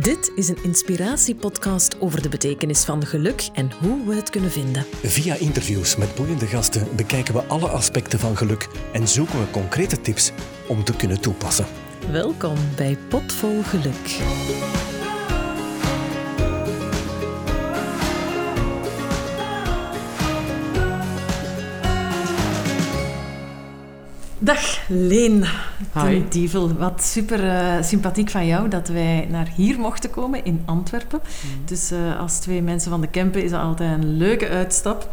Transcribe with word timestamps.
Dit 0.00 0.32
is 0.34 0.48
een 0.48 0.62
inspiratiepodcast 0.62 2.00
over 2.00 2.22
de 2.22 2.28
betekenis 2.28 2.84
van 2.84 3.06
geluk 3.06 3.48
en 3.52 3.70
hoe 3.80 4.06
we 4.06 4.14
het 4.14 4.30
kunnen 4.30 4.50
vinden. 4.50 4.84
Via 5.02 5.34
interviews 5.34 5.96
met 5.96 6.14
boeiende 6.14 6.46
gasten 6.46 6.96
bekijken 6.96 7.34
we 7.34 7.40
alle 7.40 7.68
aspecten 7.68 8.18
van 8.18 8.36
geluk 8.36 8.68
en 8.92 9.08
zoeken 9.08 9.40
we 9.40 9.50
concrete 9.50 10.00
tips 10.00 10.32
om 10.68 10.84
te 10.84 10.96
kunnen 10.96 11.20
toepassen. 11.20 11.66
Welkom 12.10 12.56
bij 12.76 12.98
Potvol 13.08 13.62
Geluk. 13.62 14.18
Dag 24.38 24.88
Leen 24.88 25.44
ten 25.92 26.26
Dievel. 26.28 26.74
Wat 26.74 27.02
super 27.02 27.44
uh, 27.44 27.82
sympathiek 27.82 28.30
van 28.30 28.46
jou 28.46 28.68
dat 28.68 28.88
wij 28.88 29.26
naar 29.30 29.48
hier 29.54 29.78
mochten 29.78 30.10
komen 30.10 30.44
in 30.44 30.62
Antwerpen. 30.64 31.20
Mm. 31.22 31.64
Dus 31.64 31.92
uh, 31.92 32.20
als 32.20 32.38
twee 32.38 32.62
mensen 32.62 32.90
van 32.90 33.00
de 33.00 33.06
Kempen 33.06 33.42
is 33.42 33.50
dat 33.50 33.60
altijd 33.60 33.98
een 33.98 34.16
leuke 34.16 34.48
uitstap. 34.48 35.10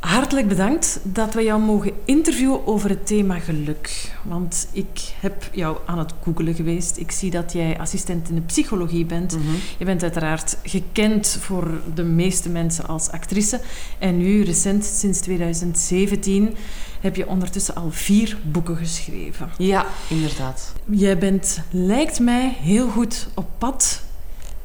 Hartelijk 0.00 0.48
bedankt 0.48 1.00
dat 1.02 1.34
we 1.34 1.42
jou 1.42 1.60
mogen 1.60 1.92
interviewen 2.04 2.66
over 2.66 2.90
het 2.90 3.06
thema 3.06 3.38
geluk. 3.38 4.12
Want 4.22 4.68
ik 4.72 5.12
heb 5.20 5.48
jou 5.52 5.76
aan 5.86 5.98
het 5.98 6.14
googelen 6.22 6.54
geweest. 6.54 6.96
Ik 6.96 7.10
zie 7.10 7.30
dat 7.30 7.52
jij 7.52 7.78
assistent 7.78 8.28
in 8.28 8.34
de 8.34 8.40
psychologie 8.40 9.04
bent. 9.04 9.36
Mm 9.36 9.42
-hmm. 9.42 9.56
Je 9.78 9.84
bent 9.84 10.02
uiteraard 10.02 10.58
gekend 10.62 11.38
voor 11.40 11.80
de 11.94 12.04
meeste 12.04 12.48
mensen 12.48 12.86
als 12.86 13.10
actrice. 13.10 13.60
En 13.98 14.16
nu, 14.16 14.42
recent, 14.42 14.84
sinds 14.84 15.20
2017 15.20 16.56
heb 17.00 17.16
je 17.16 17.28
ondertussen 17.28 17.74
al 17.74 17.90
vier 17.90 18.38
boeken 18.42 18.76
geschreven. 18.76 19.50
Ja, 19.58 19.86
inderdaad. 20.08 20.72
Jij 20.84 21.18
bent, 21.18 21.60
lijkt 21.70 22.20
mij, 22.20 22.56
heel 22.60 22.88
goed 22.88 23.28
op 23.34 23.46
pad 23.58 24.00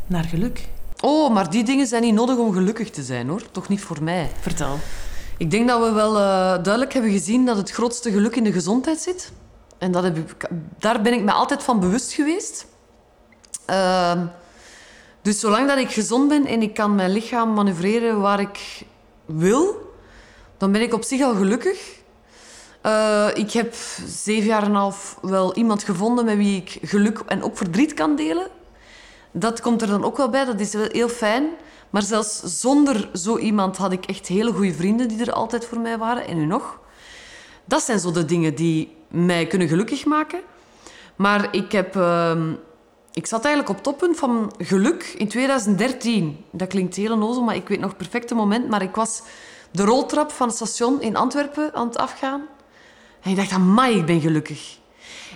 naar 0.08 0.23
geluk. 0.23 0.67
Oh, 0.99 1.33
maar 1.33 1.49
die 1.49 1.63
dingen 1.63 1.88
zijn 1.88 2.02
niet 2.02 2.13
nodig 2.13 2.38
om 2.38 2.53
gelukkig 2.53 2.89
te 2.89 3.03
zijn, 3.03 3.27
hoor. 3.27 3.52
Toch 3.52 3.67
niet 3.67 3.81
voor 3.81 4.03
mij. 4.03 4.31
Vertel. 4.39 4.80
Ik 5.38 5.52
denk 5.52 5.67
dat 5.67 5.80
we 5.80 5.91
wel 5.91 6.16
uh, 6.16 6.23
duidelijk 6.63 6.93
hebben 6.93 7.11
gezien 7.11 7.45
dat 7.45 7.58
het 7.58 7.71
grootste 7.71 8.11
geluk 8.11 8.35
in 8.35 8.43
de 8.43 8.52
gezondheid 8.52 8.99
zit. 8.99 9.31
En 9.77 9.91
dat 9.91 10.03
heb 10.03 10.17
ik, 10.17 10.49
daar 10.80 11.02
ben 11.02 11.13
ik 11.13 11.23
me 11.23 11.31
altijd 11.31 11.63
van 11.63 11.80
bewust 11.80 12.13
geweest. 12.13 12.65
Uh, 13.69 14.21
dus 15.21 15.39
zolang 15.39 15.67
dat 15.67 15.77
ik 15.77 15.91
gezond 15.91 16.27
ben 16.27 16.45
en 16.45 16.61
ik 16.61 16.73
kan 16.73 16.95
mijn 16.95 17.11
lichaam 17.11 17.53
manoeuvreren 17.53 18.19
waar 18.19 18.39
ik 18.39 18.86
wil, 19.25 19.93
dan 20.58 20.71
ben 20.71 20.81
ik 20.81 20.93
op 20.93 21.03
zich 21.03 21.21
al 21.21 21.36
gelukkig. 21.36 22.02
Uh, 22.86 23.28
ik 23.34 23.52
heb 23.52 23.73
zeven 24.06 24.45
jaar 24.48 24.64
en 24.64 24.70
een 24.70 24.76
half 24.76 25.17
wel 25.22 25.56
iemand 25.56 25.84
gevonden 25.84 26.26
met 26.26 26.38
wie 26.38 26.58
ik 26.58 26.78
geluk 26.81 27.20
en 27.28 27.44
ook 27.44 27.58
verdriet 27.58 27.94
kan 27.94 28.16
delen. 28.16 28.48
Dat 29.31 29.62
komt 29.62 29.81
er 29.81 29.88
dan 29.88 30.03
ook 30.03 30.17
wel 30.17 30.30
bij, 30.30 30.45
dat 30.45 30.59
is 30.59 30.73
wel 30.73 30.88
heel 30.92 31.09
fijn. 31.09 31.48
Maar 31.89 32.02
zelfs 32.02 32.39
zonder 32.44 33.09
zo 33.14 33.38
iemand 33.38 33.78
had 33.78 33.92
ik 33.92 34.06
echt 34.06 34.28
hele 34.28 34.54
goede 34.54 34.73
vrienden 34.73 35.08
die 35.08 35.22
er 35.22 35.31
altijd 35.31 35.66
voor 35.66 35.80
mij 35.80 35.98
waren. 35.98 36.28
En 36.28 36.38
nu 36.38 36.45
nog. 36.45 36.80
Dat 37.66 37.84
zijn 37.84 38.00
zo 38.00 38.11
de 38.11 38.26
dingen 38.26 38.56
die 38.56 38.95
mij 39.08 39.48
kunnen 39.48 39.67
gelukkig 39.67 40.06
maken. 40.06 40.39
Maar 41.16 41.56
ik 41.56 41.72
heb... 41.72 41.95
Uh, 41.95 42.42
ik 43.14 43.28
zat 43.28 43.45
eigenlijk 43.45 43.78
op 43.78 43.84
toppunt 43.84 44.17
van 44.17 44.54
geluk 44.58 45.14
in 45.17 45.28
2013. 45.28 46.45
Dat 46.52 46.67
klinkt 46.67 46.95
heel 46.95 47.11
onnozel, 47.11 47.44
maar 47.44 47.56
ik 47.56 47.67
weet 47.67 47.80
nog 47.80 47.98
perfecte 47.98 48.36
moment. 48.36 48.70
Maar 48.70 48.81
ik 48.81 48.95
was 48.95 49.22
de 49.72 49.84
roltrap 49.84 50.31
van 50.31 50.48
het 50.48 50.56
station 50.56 51.02
in 51.02 51.16
Antwerpen 51.16 51.73
aan 51.73 51.88
het 51.88 51.98
afgaan. 51.98 52.42
En 53.23 53.31
ik 53.31 53.35
dacht, 53.35 53.52
amai, 53.52 53.97
ik 53.97 54.05
ben 54.05 54.21
gelukkig. 54.21 54.77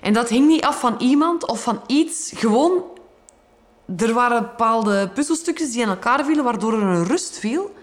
En 0.01 0.13
dat 0.13 0.29
hing 0.29 0.47
niet 0.47 0.63
af 0.63 0.79
van 0.79 0.95
iemand 0.97 1.47
of 1.47 1.63
van 1.63 1.81
iets. 1.87 2.31
Gewoon, 2.35 2.83
er 3.97 4.13
waren 4.13 4.41
bepaalde 4.41 5.09
puzzelstukjes 5.09 5.71
die 5.71 5.81
in 5.81 5.87
elkaar 5.87 6.25
vielen, 6.25 6.43
waardoor 6.43 6.73
er 6.73 6.81
een 6.81 7.05
rust 7.05 7.39
viel. 7.39 7.75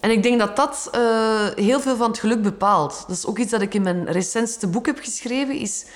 En 0.00 0.10
ik 0.10 0.22
denk 0.22 0.38
dat 0.38 0.56
dat 0.56 0.90
uh, 0.94 1.46
heel 1.54 1.80
veel 1.80 1.96
van 1.96 2.10
het 2.10 2.18
geluk 2.18 2.42
bepaalt. 2.42 3.04
Dat 3.08 3.16
is 3.16 3.26
ook 3.26 3.38
iets 3.38 3.50
dat 3.50 3.60
ik 3.60 3.74
in 3.74 3.82
mijn 3.82 4.04
recentste 4.04 4.66
boek 4.66 4.86
heb 4.86 4.98
geschreven, 4.98 5.54
is 5.54 5.86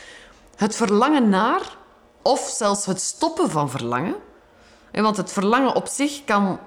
het 0.56 0.76
verlangen 0.76 1.28
naar, 1.28 1.76
of 2.22 2.40
zelfs 2.40 2.86
het 2.86 3.00
stoppen 3.00 3.50
van 3.50 3.70
verlangen. 3.70 4.14
Want 4.92 5.16
het 5.16 5.32
verlangen 5.32 5.74
op 5.74 5.86
zich 5.86 6.24
kan 6.24 6.58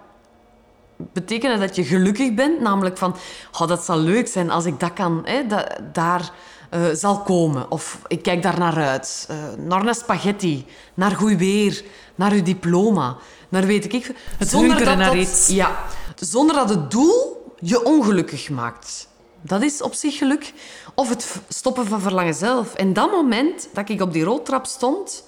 betekenen 0.98 1.60
dat 1.60 1.76
je 1.76 1.84
gelukkig 1.84 2.34
bent. 2.34 2.60
Namelijk 2.60 2.98
van, 2.98 3.16
oh, 3.60 3.68
dat 3.68 3.84
zal 3.84 3.98
leuk 3.98 4.28
zijn 4.28 4.50
als 4.50 4.66
ik 4.66 4.80
dat 4.80 4.94
kan, 4.94 5.22
hè, 5.26 5.48
dat, 5.48 5.80
daar 5.94 6.32
uh, 6.76 6.86
zal 6.94 7.22
komen. 7.22 7.72
Of 7.72 8.00
ik 8.08 8.24
kijk 8.24 8.44
daar 8.44 8.60
naar 8.60 8.78
uit. 8.78 9.28
Uh, 9.32 9.66
naar 9.66 9.86
een 9.86 9.96
spaghetti, 9.96 10.66
naar 10.94 11.12
goed 11.12 11.38
weer, 11.38 11.84
naar 12.16 12.32
uw 12.32 12.44
diploma, 12.44 13.18
naar 13.50 13.66
weet 13.66 13.94
ik... 13.94 14.12
Het 14.38 14.50
zonder 14.50 14.86
dat 14.86 14.98
naar 14.98 15.18
iets. 15.18 15.48
Ja, 15.48 15.86
zonder 16.16 16.56
dat 16.56 16.70
het 16.70 16.92
doel 16.92 17.44
je 17.60 17.84
ongelukkig 17.84 18.50
maakt. 18.50 19.08
Dat 19.42 19.62
is 19.62 19.82
op 19.82 19.94
zich 19.94 20.18
geluk. 20.18 20.54
Of 20.94 21.10
het 21.10 21.42
stoppen 21.48 21.88
van 21.88 22.02
verlangen 22.02 22.34
zelf. 22.34 22.74
En 22.74 22.94
dat 22.94 23.12
moment 23.12 23.68
dat 23.74 23.90
ik 23.90 24.02
op 24.02 24.14
die 24.14 24.24
roltrap 24.24 24.66
stond, 24.66 25.24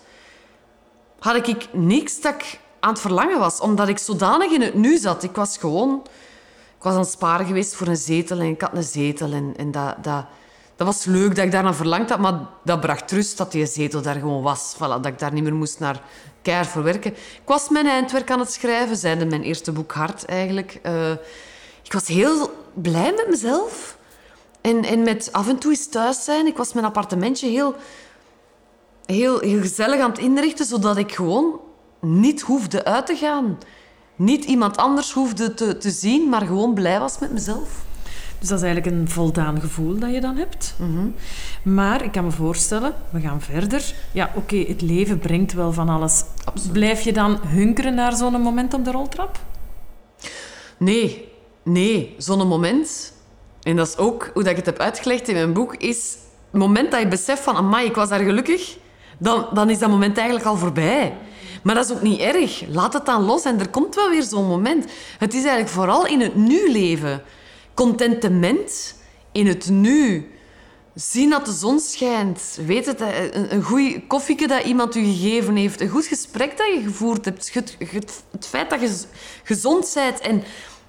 had 1.19 1.47
ik 1.47 1.67
niks 1.73 2.21
dat 2.21 2.33
ik 2.33 2.59
aan 2.79 2.89
het 2.89 2.99
verlangen 2.99 3.39
was. 3.39 3.59
Omdat 3.59 3.87
ik 3.87 3.97
zodanig 3.97 4.51
in 4.51 4.61
het 4.61 4.73
nu 4.73 4.97
zat. 4.97 5.23
Ik 5.23 5.35
was 5.35 5.57
gewoon... 5.57 6.01
Ik 6.77 6.91
was 6.91 6.93
aan 6.93 6.99
het 6.99 7.09
sparen 7.09 7.45
geweest 7.45 7.75
voor 7.75 7.87
een 7.87 7.97
zetel 7.97 8.39
en 8.39 8.45
ik 8.45 8.61
had 8.61 8.73
een 8.73 8.83
zetel. 8.83 9.31
En, 9.31 9.53
en 9.57 9.71
dat, 9.71 10.03
dat, 10.03 10.25
dat 10.75 10.87
was 10.87 11.05
leuk 11.05 11.35
dat 11.35 11.45
ik 11.45 11.51
daarna 11.51 11.73
verlangd 11.73 12.09
had, 12.09 12.19
maar 12.19 12.39
dat 12.63 12.79
bracht 12.79 13.11
rust 13.11 13.37
dat 13.37 13.51
die 13.51 13.65
zetel 13.65 14.01
daar 14.01 14.15
gewoon 14.15 14.41
was. 14.41 14.75
Voilà, 14.75 14.79
dat 14.79 15.05
ik 15.05 15.19
daar 15.19 15.33
niet 15.33 15.43
meer 15.43 15.55
moest 15.55 15.79
naar 15.79 16.01
keihard 16.41 16.69
voor 16.69 16.83
werken. 16.83 17.11
Ik 17.11 17.41
was 17.45 17.69
mijn 17.69 17.87
eindwerk 17.87 18.31
aan 18.31 18.39
het 18.39 18.51
schrijven, 18.51 18.97
zijnde 18.97 19.25
mijn 19.25 19.43
eerste 19.43 19.71
boek 19.71 19.93
Hart 19.93 20.25
eigenlijk. 20.25 20.79
Uh, 20.85 21.11
ik 21.83 21.93
was 21.93 22.07
heel 22.07 22.53
blij 22.73 23.13
met 23.15 23.27
mezelf. 23.29 23.97
En, 24.61 24.83
en 24.83 25.03
met 25.03 25.29
af 25.31 25.47
en 25.47 25.57
toe 25.57 25.71
eens 25.71 25.87
thuis 25.87 26.23
zijn. 26.23 26.47
Ik 26.47 26.57
was 26.57 26.73
mijn 26.73 26.85
appartementje 26.85 27.47
heel, 27.47 27.75
heel, 29.05 29.39
heel 29.39 29.61
gezellig 29.61 29.99
aan 30.01 30.09
het 30.09 30.19
inrichten, 30.19 30.65
zodat 30.65 30.97
ik 30.97 31.11
gewoon 31.11 31.59
niet 32.01 32.41
hoefde 32.41 32.85
uit 32.85 33.05
te 33.05 33.15
gaan. 33.15 33.57
Niet 34.15 34.45
iemand 34.45 34.77
anders 34.77 35.11
hoefde 35.11 35.53
te, 35.53 35.77
te 35.77 35.91
zien, 35.91 36.29
maar 36.29 36.41
gewoon 36.41 36.73
blij 36.73 36.99
was 36.99 37.19
met 37.19 37.31
mezelf. 37.31 37.84
Dus 38.45 38.53
dat 38.53 38.63
is 38.63 38.71
eigenlijk 38.73 38.95
een 38.95 39.09
voldaan 39.09 39.59
gevoel 39.59 39.99
dat 39.99 40.13
je 40.13 40.21
dan 40.21 40.35
hebt. 40.35 40.75
Mhm. 40.77 41.07
Maar 41.75 42.03
ik 42.03 42.11
kan 42.11 42.23
me 42.23 42.31
voorstellen, 42.31 42.93
we 43.09 43.19
gaan 43.19 43.41
verder. 43.41 43.93
Ja, 44.11 44.31
oké, 44.35 44.55
het 44.55 44.81
leven 44.81 45.19
brengt 45.19 45.53
wel 45.53 45.73
van 45.73 45.89
alles. 45.89 46.23
Blijf 46.71 47.01
je 47.01 47.13
dan 47.13 47.39
hunkeren 47.47 47.95
naar 47.95 48.15
zo'n 48.15 48.41
moment 48.41 48.73
op 48.73 48.85
de 48.85 48.91
roltrap? 48.91 49.39
Nee, 50.77 51.31
nee. 51.63 52.15
Zo'n 52.17 52.47
moment, 52.47 53.13
en 53.61 53.75
dat 53.75 53.87
is 53.87 53.97
ook 53.97 54.29
hoe 54.33 54.43
dat 54.43 54.51
ik 54.51 54.57
het 54.57 54.65
heb 54.65 54.79
uitgelegd 54.79 55.27
in 55.27 55.35
mijn 55.35 55.53
boek, 55.53 55.75
is 55.75 56.17
het 56.51 56.59
moment 56.59 56.91
dat 56.91 56.99
je 56.99 57.07
beseft 57.07 57.43
van, 57.43 57.55
amai, 57.55 57.87
ik 57.87 57.95
was 57.95 58.09
daar 58.09 58.23
gelukkig, 58.23 58.77
dan, 59.17 59.45
dan 59.53 59.69
is 59.69 59.79
dat 59.79 59.89
moment 59.89 60.17
eigenlijk 60.17 60.47
al 60.47 60.57
voorbij. 60.57 61.13
Maar 61.63 61.75
dat 61.75 61.85
is 61.85 61.95
ook 61.95 62.01
niet 62.01 62.19
erg. 62.19 62.63
Laat 62.67 62.93
het 62.93 63.05
dan 63.05 63.23
los 63.23 63.43
en 63.43 63.59
er 63.59 63.69
komt 63.69 63.95
wel 63.95 64.09
weer 64.09 64.23
zo'n 64.23 64.47
moment. 64.47 64.85
Het 65.17 65.33
is 65.33 65.43
eigenlijk 65.43 65.69
vooral 65.69 66.05
in 66.05 66.21
het 66.21 66.35
nu 66.35 66.71
leven 66.71 67.23
contentement 67.75 68.95
in 69.31 69.47
het 69.47 69.69
nu. 69.69 70.29
Zien 70.93 71.29
dat 71.29 71.45
de 71.45 71.51
zon 71.51 71.79
schijnt. 71.79 72.59
Weet 72.65 72.85
het, 72.85 73.01
een, 73.01 73.53
een 73.53 73.63
goed 73.63 73.99
koffieke 74.07 74.47
dat 74.47 74.63
iemand 74.63 74.95
u 74.95 75.03
gegeven 75.03 75.55
heeft. 75.55 75.81
Een 75.81 75.89
goed 75.89 76.05
gesprek 76.05 76.57
dat 76.57 76.67
je 76.67 76.81
gevoerd 76.83 77.25
hebt. 77.25 77.53
Het, 77.53 78.47
feit 78.47 78.69
dat 78.69 78.81
je 78.81 79.01
gezond 79.43 79.91
bent 79.93 80.19
en 80.19 80.43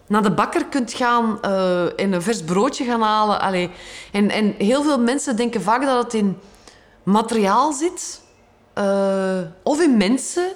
naar 0.06 0.22
de 0.22 0.32
bakker 0.34 0.66
kunt 0.66 0.92
gaan 0.92 1.38
uh, 1.44 2.00
en 2.00 2.12
een 2.12 2.22
vers 2.22 2.42
broodje 2.42 2.84
gaan 2.84 3.02
halen. 3.02 3.40
Allee. 3.40 3.70
En, 4.12 4.30
en 4.30 4.54
heel 4.58 4.82
veel 4.82 5.00
mensen 5.00 5.36
denken 5.36 5.62
vaak 5.62 5.82
dat 5.82 6.04
het 6.04 6.14
in 6.14 6.38
materiaal 7.02 7.72
zit. 7.72 8.20
Uh, 8.78 9.40
of 9.62 9.80
in 9.80 9.96
mensen. 9.96 10.52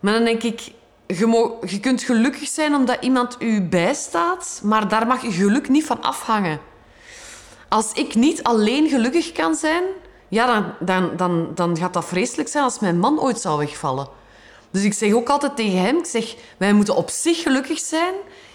Maar 0.00 0.12
dan 0.12 0.24
denk 0.24 0.42
ik, 0.42 0.72
je, 1.16 1.56
je 1.66 1.80
kunt 1.80 2.02
gelukkig 2.02 2.48
zijn 2.48 2.74
omdat 2.74 2.96
iemand 3.00 3.36
u 3.38 3.62
bijstaat, 3.62 4.60
maar 4.64 4.88
daar 4.88 5.06
mag 5.06 5.22
je 5.22 5.32
geluk 5.32 5.68
niet 5.68 5.84
van 5.84 6.02
afhangen. 6.02 6.60
Als 7.68 7.92
ik 7.92 8.14
niet 8.14 8.42
alleen 8.42 8.88
gelukkig 8.88 9.32
kan 9.32 9.54
zijn, 9.54 9.82
ja, 10.28 10.46
dan, 10.46 10.72
dan, 10.80 11.16
dan, 11.16 11.50
dan 11.54 11.76
gaat 11.76 11.92
dat 11.92 12.04
vreselijk 12.04 12.48
zijn 12.48 12.64
als 12.64 12.78
mijn 12.78 12.98
man 12.98 13.20
ooit 13.20 13.40
zou 13.40 13.58
wegvallen. 13.58 14.08
Dus 14.70 14.82
ik 14.82 14.92
zeg 14.92 15.12
ook 15.12 15.28
altijd 15.28 15.56
tegen 15.56 15.80
hem, 15.80 15.96
ik 15.96 16.06
zeg, 16.06 16.34
wij 16.56 16.72
moeten 16.72 16.96
op 16.96 17.10
zich 17.10 17.42
gelukkig 17.42 17.78
zijn. 17.78 18.14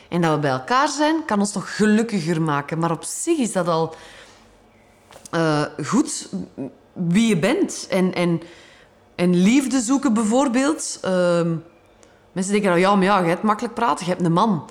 En 0.10 0.22
dat 0.22 0.34
we 0.34 0.40
bij 0.40 0.52
elkaar 0.52 0.88
zijn, 0.88 1.26
kan 1.26 1.40
ons 1.40 1.54
nog 1.54 1.76
gelukkiger 1.76 2.42
maken. 2.42 2.80
Maar 2.80 2.92
op 2.92 3.04
zich 3.04 3.38
is 3.38 3.52
dat 3.52 3.68
al 3.68 3.96
uh, 5.36 5.62
goed 5.86 6.30
wie 6.94 7.28
je 7.28 7.40
bent. 7.40 7.88
En, 7.90 8.14
en, 8.14 8.42
en 9.16 9.36
liefde 9.36 9.80
zoeken 9.80 10.14
bijvoorbeeld... 10.14 11.00
Uh, 11.06 11.42
Mensen 12.34 12.52
denken, 12.52 12.70
nou 12.70 12.82
ja, 12.82 12.96
maar 12.96 13.06
ja, 13.06 13.20
je 13.20 13.28
hebt 13.28 13.44
makkelijk 13.44 13.74
praten, 13.74 14.06
je 14.06 14.12
hebt 14.12 14.26
een 14.26 14.34
man. 14.34 14.70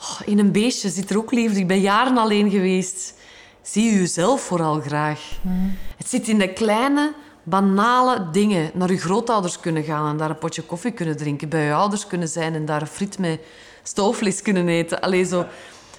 Oh, 0.00 0.20
in 0.24 0.38
een 0.38 0.52
beestje 0.52 0.88
zit 0.88 1.10
er 1.10 1.18
ook 1.18 1.32
liefde. 1.32 1.58
Ik 1.58 1.66
ben 1.66 1.80
jaren 1.80 2.18
alleen 2.18 2.50
geweest. 2.50 3.14
Zie 3.62 3.84
je 3.84 3.98
jezelf 3.98 4.40
vooral 4.40 4.80
graag. 4.80 5.20
Mm. 5.42 5.76
Het 5.96 6.08
zit 6.08 6.28
in 6.28 6.38
de 6.38 6.52
kleine, 6.52 7.12
banale 7.42 8.28
dingen. 8.32 8.70
Naar 8.74 8.90
je 8.90 8.98
grootouders 8.98 9.60
kunnen 9.60 9.82
gaan 9.82 10.10
en 10.10 10.16
daar 10.16 10.30
een 10.30 10.38
potje 10.38 10.62
koffie 10.62 10.92
kunnen 10.92 11.16
drinken. 11.16 11.48
Bij 11.48 11.64
je 11.64 11.72
ouders 11.72 12.06
kunnen 12.06 12.28
zijn 12.28 12.54
en 12.54 12.64
daar 12.64 12.80
een 12.80 12.86
friet 12.86 13.18
met 13.18 13.40
stoofvlees 13.82 14.42
kunnen 14.42 14.68
eten. 14.68 15.00
Allee, 15.00 15.24
zo... 15.24 15.46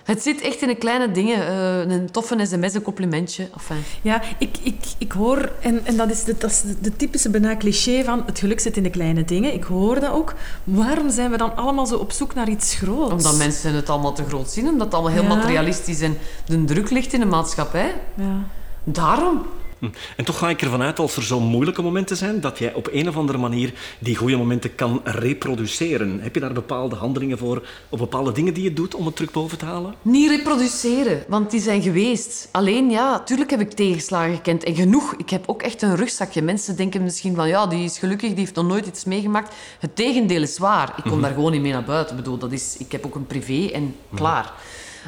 Het 0.09 0.23
zit 0.23 0.41
echt 0.41 0.61
in 0.61 0.67
de 0.67 0.75
kleine 0.75 1.11
dingen. 1.11 1.37
Uh, 1.37 1.95
een 1.95 2.11
toffe 2.11 2.45
sms, 2.45 2.73
een 2.73 2.81
complimentje. 2.81 3.49
Enfin. 3.53 3.83
Ja, 4.01 4.21
ik, 4.37 4.57
ik, 4.61 4.75
ik 4.97 5.11
hoor... 5.11 5.51
En, 5.59 5.85
en 5.85 5.97
dat 5.97 6.09
is, 6.09 6.23
de, 6.23 6.35
dat 6.37 6.49
is 6.49 6.63
de, 6.81 6.95
typische 6.95 7.29
bijna 7.29 7.57
cliché 7.57 8.03
van 8.03 8.23
het 8.25 8.39
geluk 8.39 8.59
zit 8.59 8.77
in 8.77 8.83
de 8.83 8.89
kleine 8.89 9.25
dingen. 9.25 9.53
Ik 9.53 9.63
hoor 9.63 9.99
dat 9.99 10.11
ook. 10.11 10.33
Waarom 10.63 11.09
zijn 11.09 11.31
we 11.31 11.37
dan 11.37 11.55
allemaal 11.55 11.85
zo 11.85 11.95
op 11.95 12.11
zoek 12.11 12.33
naar 12.33 12.49
iets 12.49 12.75
groots? 12.75 13.11
Omdat 13.11 13.37
mensen 13.37 13.73
het 13.73 13.89
allemaal 13.89 14.13
te 14.13 14.23
groot 14.23 14.49
zien. 14.49 14.67
Omdat 14.67 14.85
het 14.85 14.93
allemaal 14.95 15.13
heel 15.13 15.35
materialistisch 15.35 16.01
en 16.01 16.17
de 16.45 16.65
druk 16.65 16.89
ligt 16.89 17.13
in 17.13 17.19
de 17.19 17.25
maatschappij. 17.25 17.93
Ja. 18.15 18.43
Daarom. 18.83 19.45
Hm. 19.79 19.85
En 20.15 20.25
toch 20.25 20.37
ga 20.37 20.49
ik 20.49 20.61
ervan 20.61 20.81
uit, 20.81 20.99
als 20.99 21.15
er 21.15 21.23
zo 21.23 21.39
moeilijke 21.39 21.81
momenten 21.81 22.17
zijn, 22.17 22.41
dat 22.41 22.57
jij 22.57 22.73
op 22.73 22.89
een 22.91 23.07
of 23.07 23.17
andere 23.17 23.37
manier 23.37 23.73
die 23.99 24.15
goede 24.15 24.37
momenten 24.37 24.75
kan 24.75 25.01
reproduceren. 25.03 26.19
Heb 26.21 26.33
je 26.33 26.41
daar 26.41 26.53
bepaalde 26.53 26.95
handelingen 26.95 27.37
voor, 27.37 27.67
of 27.89 27.99
bepaalde 27.99 28.31
dingen 28.31 28.53
die 28.53 28.63
je 28.63 28.73
doet 28.73 28.95
om 28.95 29.05
het 29.05 29.15
terug 29.15 29.31
boven 29.31 29.57
te 29.57 29.65
halen? 29.65 29.93
Niet 30.01 30.29
reproduceren, 30.29 31.23
want 31.27 31.51
die 31.51 31.61
zijn 31.61 31.81
geweest. 31.81 32.49
Alleen, 32.51 32.89
ja, 32.89 33.11
natuurlijk 33.11 33.49
heb 33.49 33.59
ik 33.59 33.71
tegenslagen 33.71 34.35
gekend. 34.35 34.63
En 34.63 34.75
genoeg. 34.75 35.13
Ik 35.17 35.29
heb 35.29 35.43
ook 35.47 35.61
echt 35.61 35.81
een 35.81 35.95
rugzakje. 35.95 36.41
Mensen 36.41 36.75
denken 36.75 37.03
misschien 37.03 37.35
van, 37.35 37.47
ja, 37.47 37.67
die 37.67 37.83
is 37.83 37.99
gelukkig, 37.99 38.29
die 38.29 38.39
heeft 38.39 38.55
nog 38.55 38.67
nooit 38.67 38.85
iets 38.85 39.03
meegemaakt. 39.03 39.55
Het 39.79 39.95
tegendeel 39.95 40.41
is 40.41 40.57
waar. 40.57 40.93
Ik 40.97 41.03
kom 41.03 41.11
mhm. 41.11 41.21
daar 41.21 41.33
gewoon 41.33 41.51
niet 41.51 41.61
mee 41.61 41.71
naar 41.71 41.83
buiten. 41.83 42.17
Ik 42.17 42.23
bedoel, 42.23 42.37
dat 42.37 42.51
is, 42.51 42.75
ik 42.77 42.91
heb 42.91 43.05
ook 43.05 43.15
een 43.15 43.27
privé 43.27 43.71
en 43.73 43.95
klaar. 44.15 44.53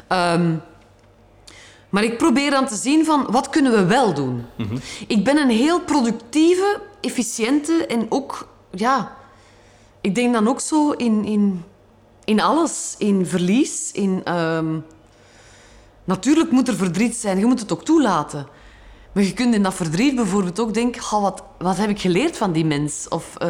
Mm 0.08 0.62
maar 1.92 2.04
ik 2.04 2.18
probeer 2.18 2.50
dan 2.50 2.66
te 2.66 2.74
zien 2.74 3.04
van, 3.04 3.26
wat 3.30 3.48
kunnen 3.48 3.72
we 3.72 3.84
wel 3.84 4.14
doen? 4.14 4.44
Mm 4.56 4.80
Ik 5.06 5.24
ben 5.24 5.36
een 5.36 5.50
heel 5.50 5.80
productieve, 5.80 6.80
efficiënte 7.00 7.86
en 7.86 8.06
ook, 8.08 8.48
ja... 8.70 9.16
Ik 10.00 10.14
denk 10.14 10.32
dan 10.32 10.48
ook 10.48 10.60
zo 10.60 10.90
in, 10.90 11.24
in, 11.24 11.64
in 12.24 12.40
alles. 12.40 12.94
In 12.98 13.26
verlies, 13.26 13.92
in... 13.92 14.34
Um, 14.38 14.84
natuurlijk 16.04 16.50
moet 16.50 16.68
er 16.68 16.76
verdriet 16.76 17.16
zijn, 17.16 17.38
je 17.38 17.46
moet 17.46 17.60
het 17.60 17.72
ook 17.72 17.84
toelaten. 17.84 18.46
Maar 19.12 19.22
je 19.22 19.32
kunt 19.32 19.54
in 19.54 19.62
dat 19.62 19.74
verdriet 19.74 20.14
bijvoorbeeld 20.14 20.60
ook 20.60 20.74
denken... 20.74 21.02
Oh, 21.02 21.22
wat, 21.22 21.42
wat 21.58 21.76
heb 21.76 21.90
ik 21.90 22.00
geleerd 22.00 22.36
van 22.36 22.52
die 22.52 22.64
mens? 22.64 23.08
Of... 23.08 23.34
Uh, 23.42 23.48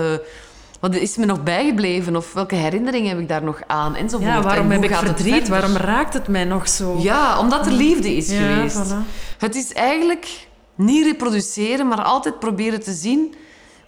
wat 0.82 0.94
is 0.94 1.16
me 1.16 1.24
nog 1.24 1.42
bijgebleven? 1.42 2.16
Of 2.16 2.32
welke 2.32 2.54
herinneringen 2.54 3.08
heb 3.08 3.18
ik 3.18 3.28
daar 3.28 3.42
nog 3.42 3.60
aan? 3.66 3.94
Enzovoort. 3.94 4.30
Ja, 4.30 4.42
waarom 4.42 4.70
heb 4.70 4.84
ik 4.84 4.94
verdriet? 4.94 5.48
waarom 5.48 5.76
raakt 5.76 6.14
het 6.14 6.28
mij 6.28 6.44
nog 6.44 6.68
zo? 6.68 6.98
Ja, 7.00 7.38
omdat 7.38 7.66
er 7.66 7.72
liefde 7.72 8.16
is 8.16 8.32
geweest. 8.32 8.94
Het 9.38 9.54
is 9.54 9.72
eigenlijk 9.72 10.46
niet 10.74 11.04
reproduceren, 11.04 11.88
maar 11.88 12.02
altijd 12.02 12.38
proberen 12.38 12.80
te 12.80 12.92
zien... 12.92 13.34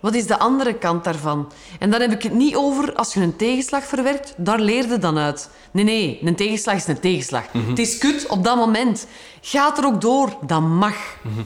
Wat 0.00 0.14
is 0.14 0.26
de 0.26 0.38
andere 0.38 0.74
kant 0.74 1.04
daarvan? 1.04 1.52
En 1.78 1.90
dan 1.90 2.00
heb 2.00 2.12
ik 2.12 2.22
het 2.22 2.32
niet 2.32 2.54
over 2.54 2.94
als 2.94 3.14
je 3.14 3.20
een 3.20 3.36
tegenslag 3.36 3.84
verwerkt, 3.84 4.34
daar 4.36 4.60
leer 4.60 4.88
je 4.88 4.98
dan 4.98 5.18
uit. 5.18 5.50
Nee, 5.70 5.84
nee, 5.84 6.18
een 6.22 6.36
tegenslag 6.36 6.74
is 6.74 6.86
een 6.86 7.00
tegenslag. 7.00 7.52
Mhm. 7.52 7.68
Het 7.68 7.78
is 7.78 7.98
kut 7.98 8.26
op 8.28 8.44
dat 8.44 8.56
moment. 8.56 9.06
Gaat 9.40 9.78
er 9.78 9.84
ook 9.86 10.00
door, 10.00 10.36
dat 10.46 10.60
mag. 10.60 10.96
Mhm. 11.22 11.40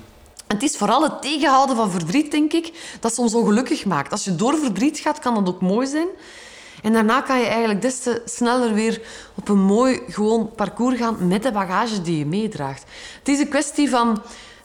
Het 0.48 0.62
is 0.62 0.76
vooral 0.76 1.02
het 1.02 1.22
tegenhouden 1.22 1.76
van 1.76 1.90
verdriet, 1.90 2.30
denk 2.30 2.52
ik, 2.52 2.96
dat 3.00 3.14
soms 3.14 3.34
ongelukkig 3.34 3.84
maakt. 3.84 4.12
Als 4.12 4.24
je 4.24 4.34
door 4.34 4.56
verdriet 4.56 4.98
gaat, 4.98 5.18
kan 5.18 5.34
dat 5.34 5.54
ook 5.54 5.60
mooi 5.60 5.86
zijn. 5.86 6.08
En 6.82 6.92
daarna 6.92 7.20
kan 7.20 7.38
je 7.38 7.46
eigenlijk 7.46 7.82
des 7.82 8.00
te 8.00 8.22
sneller 8.24 8.74
weer 8.74 9.00
op 9.34 9.48
een 9.48 9.60
mooi, 9.60 10.00
gewoon 10.08 10.50
parcours 10.56 10.98
gaan 10.98 11.28
met 11.28 11.42
de 11.42 11.52
bagage 11.52 12.02
die 12.02 12.18
je 12.18 12.26
meedraagt. 12.26 12.84
Het 13.18 13.28
is 13.28 13.38
een 13.38 13.48
kwestie 13.48 13.90
van 13.90 14.22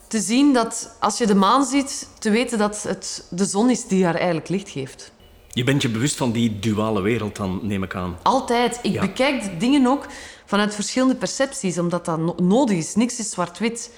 te 0.08 0.20
zien 0.20 0.54
dat 0.54 0.96
als 1.00 1.18
je 1.18 1.28
de 1.28 1.36
maan 1.36 1.66
ziet, 1.66 2.10
te 2.20 2.30
weten 2.30 2.58
dat 2.58 2.84
het 2.84 3.26
de 3.30 3.46
zon 3.46 3.70
is 3.70 3.88
die 3.88 4.06
haar 4.06 4.16
eigenlijk 4.16 4.50
licht 4.50 4.70
geeft. 4.70 5.12
Je 5.50 5.64
bent 5.64 5.82
je 5.82 5.90
bewust 5.90 6.16
van 6.16 6.32
die 6.32 6.60
duale 6.60 7.02
wereld 7.02 7.36
dan, 7.36 7.60
neem 7.62 7.84
ik 7.84 7.96
aan. 7.96 8.18
Altijd. 8.22 8.80
Ik 8.82 9.00
bekijk 9.00 9.60
dingen 9.60 9.88
ook 9.88 10.08
vanuit 10.46 10.76
verschillende 10.76 11.16
percepties, 11.16 11.78
omdat 11.78 12.06
dat 12.06 12.40
nodig 12.40 12.78
is. 12.78 12.96
Niks 12.96 13.20
is 13.20 13.30
zwart-wit. 13.30 13.92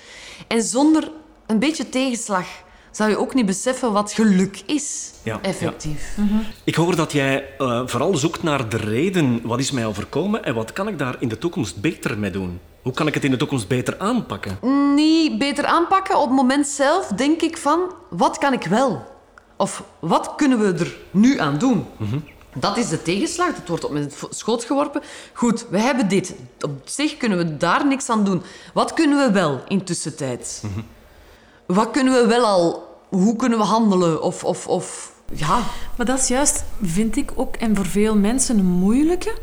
En 0.48 0.62
zonder 0.62 1.12
een 1.48 1.60
beetje 1.60 1.90
tegenslag 1.90 2.46
zou 2.96 3.10
je 3.10 3.18
ook 3.18 3.34
niet 3.34 3.46
beseffen 3.46 3.92
wat 3.92 4.12
geluk 4.12 4.62
is, 4.66 5.12
ja, 5.24 5.40
effectief. 5.42 6.14
Ja. 6.18 6.24
Mhm. 6.24 6.36
Ik 6.64 6.76
hoor 6.76 6.96
dat 6.96 7.12
jij 7.12 7.50
uh, 7.58 7.82
vooral 7.86 8.16
zoekt 8.16 8.44
naar 8.44 8.70
de 8.70 8.78
reden. 8.78 9.40
Wat 9.44 9.60
is 9.60 9.72
mij 9.72 9.86
overkomen 9.86 10.44
en 10.44 10.56
wat 10.56 10.74
kan 10.74 10.88
ik 10.88 11.00
daar 11.00 11.16
in 11.20 11.28
de 11.28 11.38
toekomst 11.38 11.82
beter 11.82 12.18
mee 12.18 12.32
doen? 12.32 12.60
Hoe 12.82 12.94
kan 12.94 13.08
ik 13.08 13.14
het 13.14 13.24
in 13.24 13.32
de 13.32 13.38
toekomst 13.38 13.68
beter 13.68 14.00
aanpakken? 14.00 14.60
Niet 14.96 15.38
beter 15.38 15.66
aanpakken. 15.66 16.18
Op 16.18 16.28
het 16.28 16.36
moment 16.36 16.68
zelf 16.68 17.08
denk 17.08 17.42
ik 17.42 17.58
van, 17.58 17.80
wat 18.10 18.38
kan 18.38 18.54
ik 18.54 18.64
wel? 18.64 19.04
Of 19.58 19.84
wat 20.00 20.34
kunnen 20.36 20.60
we 20.60 20.84
er 20.84 20.96
nu 21.12 21.40
aan 21.40 21.58
doen? 21.58 21.86
Mhm. 21.98 22.18
Dat 22.54 22.78
is 22.78 22.90
de 22.90 23.02
tegenslag. 23.02 23.56
Dat 23.56 23.68
wordt 23.68 23.84
op 23.84 23.92
mijn 23.92 24.12
schoot 24.30 24.64
geworpen. 24.64 25.02
Goed, 25.34 25.66
we 25.70 25.80
hebben 25.80 26.08
dit. 26.08 26.36
Op 26.60 26.82
zich 26.86 27.18
kunnen 27.18 27.38
we 27.38 27.58
daar 27.58 27.86
niks 27.86 28.10
aan 28.10 28.24
doen. 28.24 28.42
Wat 28.74 28.94
kunnen 28.94 29.28
we 29.28 29.32
wel 29.32 29.64
in 29.68 29.84
tussentijd? 29.84 30.64
Mm 30.76 30.86
wat 31.66 31.92
kunnen 31.92 32.14
we 32.14 32.28
wel 32.28 32.46
al... 32.46 32.84
Hoe 33.10 33.36
kunnen 33.36 33.58
we 33.58 33.64
handelen? 33.64 34.22
Of, 34.22 34.44
of, 34.44 34.68
of 34.68 35.12
ja. 35.34 35.60
Maar 35.98 36.06
dat 36.06 36.20
is 36.20 36.28
juist, 36.28 36.64
vind 36.82 37.16
ik 37.16 37.32
ook, 37.36 37.56
en 37.56 37.76
voor 37.76 37.86
veel 37.86 38.16
mensen 38.16 38.58
een 38.60 38.66
moeilijke. 38.66 39.38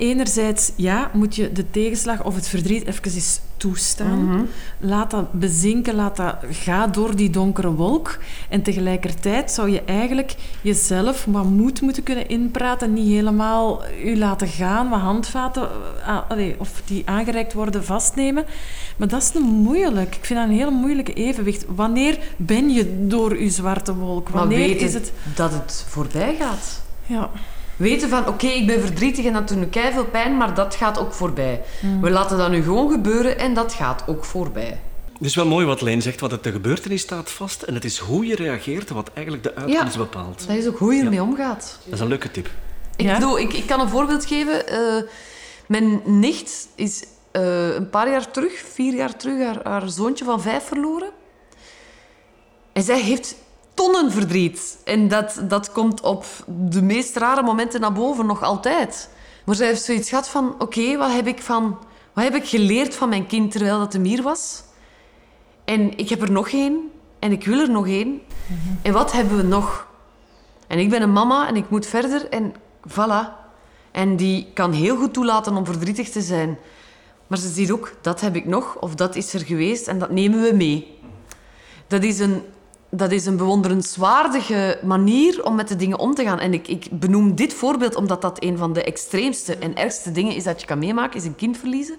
Enerzijds, 0.00 0.72
ja, 0.76 1.10
moet 1.12 1.36
je 1.36 1.52
de 1.52 1.70
tegenslag 1.70 2.24
of 2.24 2.34
het 2.34 2.48
verdriet 2.48 2.86
even 2.86 3.14
eens 3.14 3.40
toestaan. 3.56 4.24
Mhm. 4.24 4.44
Laat 4.78 5.10
dat 5.10 5.32
bezinken, 5.32 5.94
laat 5.94 6.16
dat 6.16 6.36
gaan 6.50 6.92
door 6.92 7.16
die 7.16 7.30
donkere 7.30 7.72
wolk. 7.72 8.18
En 8.48 8.62
tegelijkertijd 8.62 9.50
zou 9.50 9.70
je 9.70 9.82
eigenlijk 9.84 10.34
jezelf 10.60 11.24
wat 11.24 11.44
moed 11.44 11.80
moeten 11.80 12.02
kunnen 12.02 12.28
inpraten. 12.28 12.92
Niet 12.92 13.08
helemaal 13.08 13.84
je 14.04 14.16
laten 14.16 14.48
gaan, 14.48 14.88
wat 14.88 15.00
handvaten 15.00 15.68
uh, 16.36 16.46
of 16.58 16.82
die 16.84 17.02
aangereikt 17.04 17.52
worden 17.52 17.84
vastnemen. 17.84 18.44
Maar 18.96 19.08
dat 19.08 19.22
is 19.22 19.34
een 19.34 19.42
moeilijk. 19.42 20.16
Ik 20.16 20.24
vind 20.24 20.38
dat 20.38 20.48
een 20.48 20.54
heel 20.54 20.70
moeilijke 20.70 21.12
evenwicht. 21.12 21.64
Wanneer 21.74 22.18
ben 22.36 22.70
je 22.70 23.06
door 23.06 23.42
je 23.42 23.50
zwarte 23.50 23.94
wolk? 23.94 24.28
Wanneer 24.28 24.76
is 24.76 24.94
het... 24.94 25.12
dat 25.34 25.52
het 25.52 25.84
voorbij 25.88 26.36
gaat. 26.38 26.82
Ja 27.06 27.30
weten 27.80 28.08
van 28.08 28.28
oké, 28.28 28.46
ik 28.46 28.66
ben 28.66 28.80
verdrietig 28.80 29.24
en 29.24 29.32
dat 29.32 29.48
doet 29.48 29.58
me 29.58 29.90
veel 29.92 30.04
pijn, 30.04 30.36
maar 30.36 30.54
dat 30.54 30.74
gaat 30.74 30.98
ook 30.98 31.12
voorbij. 31.12 31.62
Mm. 31.80 32.00
We 32.00 32.10
laten 32.10 32.38
dat 32.38 32.50
nu 32.50 32.62
gewoon 32.62 32.90
gebeuren 32.90 33.38
en 33.38 33.54
dat 33.54 33.72
gaat 33.72 34.02
ook 34.06 34.24
voorbij. 34.24 34.80
Het 35.12 35.28
is 35.28 35.34
wel 35.34 35.46
mooi 35.46 35.66
wat 35.66 35.80
Leen 35.80 36.02
zegt, 36.02 36.20
wat 36.20 36.30
het 36.30 36.42
de 36.42 36.52
gebeurtenis 36.52 37.00
staat 37.00 37.30
vast 37.30 37.62
en 37.62 37.74
het 37.74 37.84
is 37.84 37.98
hoe 37.98 38.26
je 38.26 38.34
reageert 38.34 38.90
wat 38.90 39.10
eigenlijk 39.14 39.46
de 39.46 39.54
uitkomst 39.54 39.94
ja, 39.94 39.98
bepaalt. 39.98 40.46
dat 40.46 40.56
is 40.56 40.66
ook 40.66 40.78
hoe 40.78 40.94
je 40.94 41.02
ermee 41.02 41.22
omgaat. 41.22 41.78
Dat 41.84 41.94
is 41.94 42.00
een 42.00 42.08
leuke 42.08 42.30
tip. 42.30 42.50
Ik, 42.96 43.12
bedoel, 43.12 43.38
ik, 43.38 43.52
ik 43.52 43.66
kan 43.66 43.80
een 43.80 43.88
voorbeeld 43.88 44.26
geven. 44.26 44.72
Uh, 44.72 45.02
mijn 45.66 46.00
nicht 46.04 46.68
is 46.74 47.04
uh, 47.32 47.74
een 47.74 47.90
paar 47.90 48.10
jaar 48.10 48.30
terug, 48.30 48.52
vier 48.72 48.94
jaar 48.94 49.16
terug, 49.16 49.44
haar, 49.44 49.60
haar 49.62 49.88
zoontje 49.88 50.24
van 50.24 50.40
vijf 50.40 50.64
verloren. 50.64 51.10
En 52.72 52.82
zij 52.82 53.00
heeft 53.00 53.34
tonnen 53.80 54.12
verdriet. 54.12 54.78
En 54.84 55.08
dat, 55.08 55.42
dat 55.48 55.72
komt 55.72 56.00
op 56.00 56.24
de 56.46 56.82
meest 56.82 57.16
rare 57.16 57.42
momenten 57.42 57.80
naar 57.80 57.92
boven, 57.92 58.26
nog 58.26 58.42
altijd. 58.42 59.10
Maar 59.44 59.54
zij 59.54 59.66
heeft 59.66 59.82
zoiets 59.82 60.08
gehad 60.08 60.28
van... 60.28 60.54
Oké, 60.58 60.96
wat 60.96 61.12
heb 61.12 61.26
ik 61.26 61.42
van... 61.42 61.78
Wat 62.12 62.24
heb 62.24 62.34
ik 62.34 62.48
geleerd 62.48 62.94
van 62.94 63.08
mijn 63.08 63.26
kind 63.26 63.50
terwijl 63.50 63.78
dat 63.78 63.92
hem 63.92 64.04
hier 64.04 64.22
was? 64.22 64.62
En 65.64 65.98
ik 65.98 66.08
heb 66.08 66.22
er 66.22 66.30
nog 66.30 66.48
één. 66.48 66.90
En 67.18 67.32
ik 67.32 67.44
wil 67.44 67.58
er 67.58 67.70
nog 67.70 67.86
één. 67.86 68.20
En 68.82 68.92
wat 68.92 69.12
hebben 69.12 69.36
we 69.36 69.42
nog? 69.42 69.86
En 70.66 70.78
ik 70.78 70.90
ben 70.90 71.02
een 71.02 71.12
mama 71.12 71.48
en 71.48 71.56
ik 71.56 71.70
moet 71.70 71.86
verder. 71.86 72.28
En 72.28 72.54
voilà. 72.88 73.28
En 73.90 74.16
die 74.16 74.50
kan 74.54 74.72
heel 74.72 74.96
goed 74.96 75.12
toelaten 75.12 75.56
om 75.56 75.64
verdrietig 75.64 76.10
te 76.10 76.20
zijn. 76.20 76.58
Maar 77.26 77.38
ze 77.38 77.48
ziet 77.48 77.70
ook, 77.70 77.92
dat 78.00 78.20
heb 78.20 78.36
ik 78.36 78.44
nog. 78.44 78.76
Of 78.80 78.94
dat 78.94 79.16
is 79.16 79.34
er 79.34 79.40
geweest. 79.40 79.88
En 79.88 79.98
dat 79.98 80.10
nemen 80.10 80.42
we 80.42 80.52
mee. 80.52 80.98
Dat 81.86 82.02
is 82.02 82.18
een 82.18 82.42
dat 82.90 83.12
is 83.12 83.26
een 83.26 83.36
bewonderenswaardige 83.36 84.80
manier 84.82 85.44
om 85.44 85.54
met 85.54 85.68
de 85.68 85.76
dingen 85.76 85.98
om 85.98 86.14
te 86.14 86.24
gaan. 86.24 86.38
En 86.38 86.54
ik, 86.54 86.68
ik 86.68 86.86
benoem 86.90 87.34
dit 87.34 87.54
voorbeeld 87.54 87.94
omdat 87.94 88.22
dat 88.22 88.42
een 88.42 88.58
van 88.58 88.72
de 88.72 88.82
extreemste 88.82 89.56
en 89.56 89.76
ergste 89.76 90.12
dingen 90.12 90.34
is 90.34 90.44
dat 90.44 90.60
je 90.60 90.66
kan 90.66 90.78
meemaken, 90.78 91.20
is 91.20 91.24
een 91.24 91.36
kind 91.36 91.58
verliezen. 91.58 91.96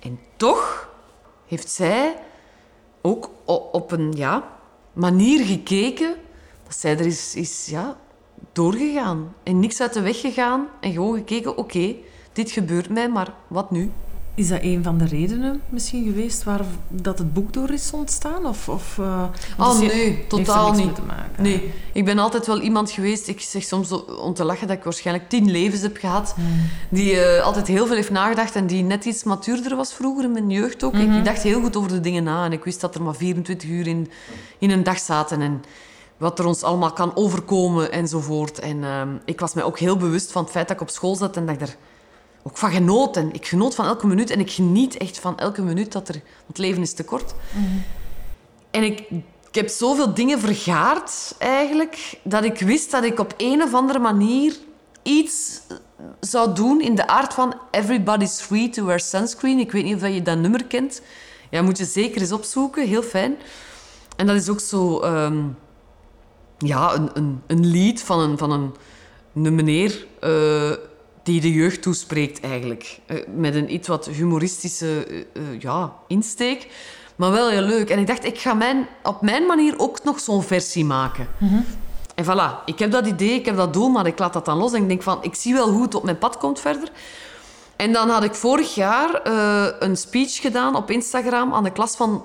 En 0.00 0.18
toch 0.36 0.88
heeft 1.46 1.70
zij 1.70 2.16
ook 3.00 3.30
op 3.72 3.92
een 3.92 4.12
ja, 4.16 4.48
manier 4.92 5.44
gekeken 5.44 6.14
dat 6.64 6.76
zij 6.76 6.98
er 6.98 7.06
is, 7.06 7.34
is 7.34 7.66
ja, 7.66 7.96
doorgegaan. 8.52 9.34
En 9.42 9.60
niks 9.60 9.80
uit 9.80 9.92
de 9.92 10.00
weg 10.00 10.20
gegaan 10.20 10.68
en 10.80 10.92
gewoon 10.92 11.16
gekeken, 11.16 11.56
oké, 11.56 11.94
dit 12.32 12.50
gebeurt 12.50 12.88
mij, 12.88 13.08
maar 13.08 13.34
wat 13.48 13.70
nu? 13.70 13.92
Is 14.38 14.48
dat 14.48 14.62
een 14.62 14.82
van 14.82 14.98
de 14.98 15.04
redenen 15.04 15.60
misschien 15.68 16.04
geweest 16.04 16.44
waar 16.44 16.60
dat 16.88 17.18
het 17.18 17.32
boek 17.32 17.52
door 17.52 17.70
is 17.70 17.90
ontstaan? 17.92 18.46
Of, 18.46 18.68
of, 18.68 18.96
uh, 19.00 19.22
oh 19.58 19.78
nee, 19.78 20.26
totaal 20.28 20.72
niet. 20.72 20.98
Nee, 21.38 21.72
ik 21.92 22.04
ben 22.04 22.18
altijd 22.18 22.46
wel 22.46 22.60
iemand 22.60 22.90
geweest, 22.90 23.28
ik 23.28 23.40
zeg 23.40 23.62
soms 23.62 24.04
om 24.06 24.34
te 24.34 24.44
lachen 24.44 24.66
dat 24.66 24.76
ik 24.76 24.84
waarschijnlijk 24.84 25.28
tien 25.28 25.50
levens 25.50 25.82
heb 25.82 25.96
gehad, 25.96 26.32
hmm. 26.36 26.68
die 26.88 27.12
uh, 27.12 27.42
altijd 27.44 27.66
heel 27.66 27.86
veel 27.86 27.96
heeft 27.96 28.10
nagedacht 28.10 28.54
en 28.54 28.66
die 28.66 28.82
net 28.82 29.04
iets 29.04 29.24
matuurder 29.24 29.76
was 29.76 29.94
vroeger 29.94 30.24
in 30.24 30.32
mijn 30.32 30.50
jeugd 30.50 30.84
ook. 30.84 30.94
Ik 30.94 31.08
mhm. 31.08 31.24
dacht 31.24 31.42
heel 31.42 31.60
goed 31.60 31.76
over 31.76 31.90
de 31.90 32.00
dingen 32.00 32.24
na 32.24 32.44
en 32.44 32.52
ik 32.52 32.64
wist 32.64 32.80
dat 32.80 32.94
er 32.94 33.02
maar 33.02 33.16
24 33.16 33.68
uur 33.68 33.86
in, 33.86 34.10
in 34.58 34.70
een 34.70 34.82
dag 34.82 34.98
zaten. 34.98 35.40
En 35.40 35.62
wat 36.16 36.38
er 36.38 36.46
ons 36.46 36.62
allemaal 36.62 36.92
kan 36.92 37.16
overkomen 37.16 37.92
enzovoort. 37.92 38.58
En 38.58 38.84
ehm, 38.84 39.08
ik 39.24 39.40
was 39.40 39.54
mij 39.54 39.64
ook 39.64 39.78
heel 39.78 39.96
bewust 39.96 40.32
van 40.32 40.42
het 40.42 40.50
feit 40.50 40.68
dat 40.68 40.76
ik 40.76 40.82
op 40.82 40.90
school 40.90 41.16
zat 41.16 41.36
en 41.36 41.46
dat 41.46 41.54
ik 41.54 41.60
er 41.60 41.76
ook 42.42 42.56
van 42.56 42.70
genoot. 42.70 43.16
En 43.16 43.32
ik 43.32 43.46
genoot 43.46 43.74
van 43.74 43.84
elke 43.84 44.06
minuut 44.06 44.30
en 44.30 44.40
ik 44.40 44.50
geniet 44.50 44.96
echt 44.96 45.18
van 45.18 45.38
elke 45.38 45.62
minuut 45.62 45.92
dat 45.92 46.08
er... 46.08 46.22
Het 46.46 46.58
leven 46.58 46.82
is 46.82 46.92
te 46.92 47.04
kort. 47.04 47.34
En 48.70 48.82
ik, 48.82 49.00
ik 49.48 49.54
heb 49.54 49.68
zoveel 49.68 50.14
dingen 50.14 50.40
vergaard 50.40 51.34
eigenlijk, 51.38 52.20
dat 52.22 52.44
ik 52.44 52.58
wist 52.58 52.90
dat 52.90 53.04
ik 53.04 53.18
op 53.18 53.34
een 53.36 53.62
of 53.62 53.74
andere 53.74 53.98
manier 53.98 54.56
iets 55.02 55.60
zou 56.20 56.54
doen 56.54 56.80
in 56.80 56.94
de 56.94 57.06
aard 57.06 57.34
van 57.34 57.54
Everybody's 57.70 58.40
Free 58.40 58.68
to 58.68 58.84
Wear 58.84 59.00
Sunscreen. 59.00 59.58
Ik 59.58 59.72
weet 59.72 59.84
niet 59.84 60.02
of 60.02 60.08
je 60.08 60.22
dat 60.22 60.38
nummer 60.38 60.64
kent. 60.64 61.02
Ja, 61.50 61.62
moet 61.62 61.78
je 61.78 61.84
zeker 61.84 62.20
eens 62.20 62.32
opzoeken. 62.32 62.86
Heel 62.86 63.02
fijn. 63.02 63.36
En 64.16 64.26
dat 64.26 64.36
is 64.36 64.48
ook 64.48 64.60
zo... 64.60 65.00
ehm, 65.00 65.44
ja, 66.58 66.94
een, 66.94 67.10
een, 67.14 67.42
een 67.46 67.66
lied 67.66 68.02
van 68.02 68.20
een, 68.20 68.38
van 68.38 68.50
een, 68.50 68.74
een 69.34 69.54
meneer 69.54 70.06
eh, 70.20 70.72
die 71.28 71.40
de 71.40 71.52
jeugd 71.52 71.82
toespreekt 71.82 72.40
eigenlijk. 72.40 73.00
Eh, 73.06 73.16
met 73.34 73.54
een 73.54 73.74
iets 73.74 73.88
wat 73.88 74.06
humoristische 74.06 75.06
eh, 75.06 75.18
eh, 75.18 75.60
ja, 75.60 75.92
insteek. 76.06 76.68
Maar 77.16 77.30
wel 77.30 77.48
heel 77.48 77.62
leuk. 77.62 77.90
En 77.90 77.98
ik 77.98 78.06
dacht, 78.06 78.24
ik 78.24 78.38
ga 78.38 78.54
mijn, 78.54 78.86
op 79.02 79.22
mijn 79.22 79.46
manier 79.46 79.78
ook 79.78 80.04
nog 80.04 80.20
zo'n 80.20 80.42
versie 80.42 80.84
maken. 80.84 81.28
En 82.14 82.24
voilà, 82.24 82.64
ik 82.64 82.78
heb 82.78 82.90
dat 82.90 83.06
idee, 83.06 83.34
ik 83.34 83.46
heb 83.46 83.56
dat 83.56 83.72
doel, 83.72 83.88
maar 83.88 84.06
ik 84.06 84.18
laat 84.18 84.32
dat 84.32 84.44
dan 84.44 84.58
los. 84.58 84.72
En 84.72 84.82
ik 84.82 84.88
denk 84.88 85.02
van, 85.02 85.18
ik 85.22 85.34
zie 85.34 85.54
wel 85.54 85.70
hoe 85.70 85.82
het 85.82 85.94
op 85.94 86.04
mijn 86.04 86.18
pad 86.18 86.36
komt 86.36 86.60
verder. 86.60 86.88
En 87.76 87.92
dan 87.92 88.08
had 88.08 88.24
ik 88.24 88.34
vorig 88.34 88.74
jaar 88.74 89.20
een 89.82 89.96
speech 89.96 90.40
gedaan 90.40 90.76
op 90.76 90.90
Instagram 90.90 91.54
aan 91.54 91.64
de 91.64 91.72
klas 91.72 91.96
van 91.96 92.22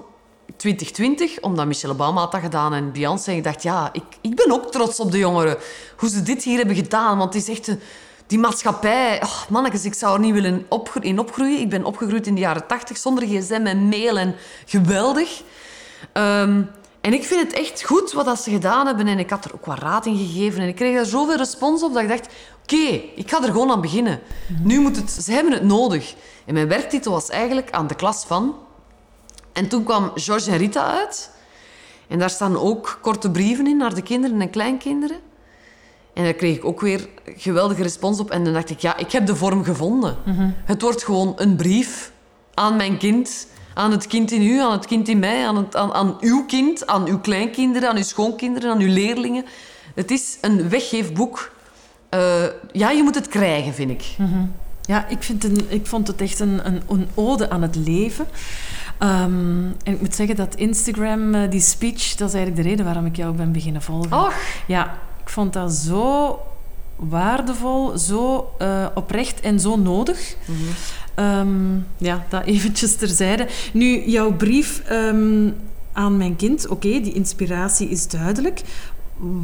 2020, 0.58 1.42
omdat 1.42 1.66
Michelle 1.66 1.94
Obama 1.94 2.20
had 2.20 2.32
dat 2.32 2.42
gedaan 2.42 2.74
en 2.74 2.92
Beyoncé. 2.92 3.32
En 3.32 3.38
ik 3.38 3.44
dacht, 3.44 3.64
ja, 3.64 3.90
ik, 3.92 4.04
ik 4.22 4.36
ben 4.36 4.52
ook 4.52 4.72
trots 4.72 5.00
op 5.00 5.12
de 5.12 5.18
jongeren. 5.18 5.58
Hoe 5.98 6.10
ze 6.10 6.24
dit 6.24 6.44
hier 6.44 6.58
hebben 6.58 6.76
gedaan, 6.76 7.18
want 7.18 7.34
het 7.34 7.44
is 7.44 7.58
echt... 7.58 7.68
Een, 7.68 7.80
die 8.28 8.40
maatschappij... 8.40 9.22
Oh, 9.24 9.66
ik 9.84 9.94
zou 9.94 10.14
er 10.14 10.20
niet 10.20 10.34
willen 10.34 10.66
in 11.02 11.20
opgroeien. 11.20 11.60
Ik 11.60 11.70
ben 11.70 11.86
opgegroeid 11.86 12.28
in 12.28 12.36
de 12.36 12.42
jaren 12.42 12.68
80 12.68 12.98
zonder 12.98 13.28
gsm 13.28 13.66
en 13.66 13.88
mail 13.88 14.18
en 14.18 14.36
geweldig. 14.66 15.42
Ehm, 16.14 16.62
en 17.02 17.14
ik 17.14 17.24
vind 17.24 17.42
het 17.42 17.54
echt 17.60 17.84
goed 17.84 18.12
wat 18.12 18.26
dat 18.26 18.40
ze 18.40 18.50
gedaan 18.50 18.86
hebben. 18.86 19.08
En 19.08 19.20
ik 19.20 19.30
had 19.30 19.46
er 19.46 19.54
ook 19.54 19.66
wat 19.66 19.80
raad 19.80 20.06
in 20.06 20.18
gegeven. 20.18 20.62
En 20.62 20.68
ik 20.68 20.76
kreeg 20.76 20.96
daar 20.96 21.06
zoveel 21.06 21.36
respons 21.36 21.84
op 21.84 21.94
dat 21.94 22.02
ik 22.02 22.10
dacht... 22.10 22.28
Oké, 22.64 23.02
ik 23.16 23.30
ga 23.30 23.44
er 23.44 23.52
gewoon 23.52 23.72
aan 23.72 23.82
beginnen. 23.82 24.20
Nu 24.62 24.80
moet 24.80 24.96
het... 24.96 25.12
Ze 25.12 25.32
hebben 25.32 25.54
het 25.54 25.64
nodig. 25.64 26.16
En 26.46 26.54
mijn 26.54 26.68
werktitel 26.68 27.12
was 27.12 27.30
eigenlijk 27.30 27.72
aan 27.72 27.88
de 27.88 27.96
klas 27.96 28.26
van... 28.26 28.56
En 29.54 29.68
toen 29.68 29.84
kwam 29.84 30.12
George 30.16 30.52
en 30.52 30.58
Rita 30.58 30.86
uit. 30.86 31.30
En 32.08 32.20
daar 32.20 32.30
staan 32.30 32.58
ook 32.58 32.98
korte 33.02 33.32
brieven 33.32 33.68
in 33.68 33.78
naar 33.78 33.96
de 33.96 34.02
kinderen 34.02 34.42
en 34.42 34.50
kleinkinderen. 34.50 35.18
En 36.14 36.24
daar 36.24 36.34
kreeg 36.34 36.56
ik 36.56 36.66
ook 36.66 36.82
weer 36.82 37.08
geweldige 37.26 37.82
respons 37.84 38.20
op. 38.20 38.30
En 38.30 38.44
dan 38.44 38.54
dacht 38.54 38.70
ik, 38.70 38.80
ja, 38.80 38.98
ik 38.98 39.12
heb 39.12 39.26
de 39.26 39.36
vorm 39.36 39.64
gevonden. 39.64 40.16
Het 40.66 40.82
wordt 40.82 41.04
gewoon 41.04 41.34
een 41.36 41.56
brief 41.56 42.12
aan 42.54 42.76
mijn 42.76 42.98
kind. 42.98 43.48
Aan 43.74 43.92
het 43.92 44.08
kind 44.08 44.32
in 44.32 44.42
u, 44.42 44.60
aan 44.60 44.72
het 44.72 44.86
kind 44.86 45.08
in 45.08 45.20
mij, 45.20 45.48
aan, 45.48 45.56
het, 45.56 45.76
aan, 45.76 45.94
aan 45.94 46.18
uw 46.20 46.46
kind, 46.46 46.88
aan 46.88 47.08
uw 47.08 47.20
kleinkinderen, 47.20 47.90
aan 47.90 47.96
uw 47.98 48.04
schoonkinderen, 48.04 48.72
aan 48.72 48.80
uw 48.80 48.94
leerlingen. 48.94 49.46
Het 49.96 50.12
is 50.12 50.38
een 50.42 50.70
weggeefboek. 50.70 51.52
Eh, 52.10 52.44
ja, 52.72 52.90
je 52.92 53.04
moet 53.04 53.16
het 53.16 53.28
krijgen, 53.28 53.74
vind 53.74 53.92
ik. 53.92 54.04
Ja, 54.82 55.08
ik, 55.08 55.24
vind 55.24 55.44
een, 55.44 55.66
ik 55.68 55.88
vond 55.88 56.08
het 56.08 56.22
echt 56.22 56.40
een, 56.40 56.68
een, 56.68 56.82
een 56.90 57.08
ode 57.14 57.50
aan 57.50 57.62
het 57.62 57.76
leven. 57.76 58.28
Ehm, 58.98 59.66
en 59.84 59.94
ik 59.94 60.00
moet 60.00 60.16
zeggen 60.16 60.36
dat 60.36 60.56
Instagram, 60.56 61.34
eh, 61.36 61.50
die 61.50 61.62
speech, 61.62 62.16
dat 62.16 62.28
is 62.28 62.34
eigenlijk 62.34 62.64
de 62.64 62.70
reden 62.70 62.86
waarom 62.86 63.06
ik 63.06 63.16
jou 63.16 63.36
ben 63.36 63.52
beginnen 63.52 63.82
volgen. 63.82 64.18
Och, 64.18 64.34
Ja, 64.68 64.98
ik 65.24 65.30
vond 65.30 65.54
dat 65.54 65.72
zo 65.72 66.40
waardevol, 66.96 67.98
zo 67.98 68.52
eh, 68.58 68.86
oprecht 68.94 69.40
en 69.40 69.60
zo 69.60 69.76
nodig. 69.78 70.36
Ehm, 71.16 71.76
ja, 71.98 72.26
dat 72.30 72.44
eventjes 72.46 72.96
terzijde. 72.96 73.48
Nu, 73.74 74.06
jouw 74.06 74.34
brief 74.34 74.82
ehm, 74.86 75.50
aan 75.94 76.18
mijn 76.18 76.36
kind, 76.36 76.68
oké, 76.68 76.88
die 76.88 77.14
inspiratie 77.14 77.90
is 77.90 78.08
duidelijk. 78.08 78.62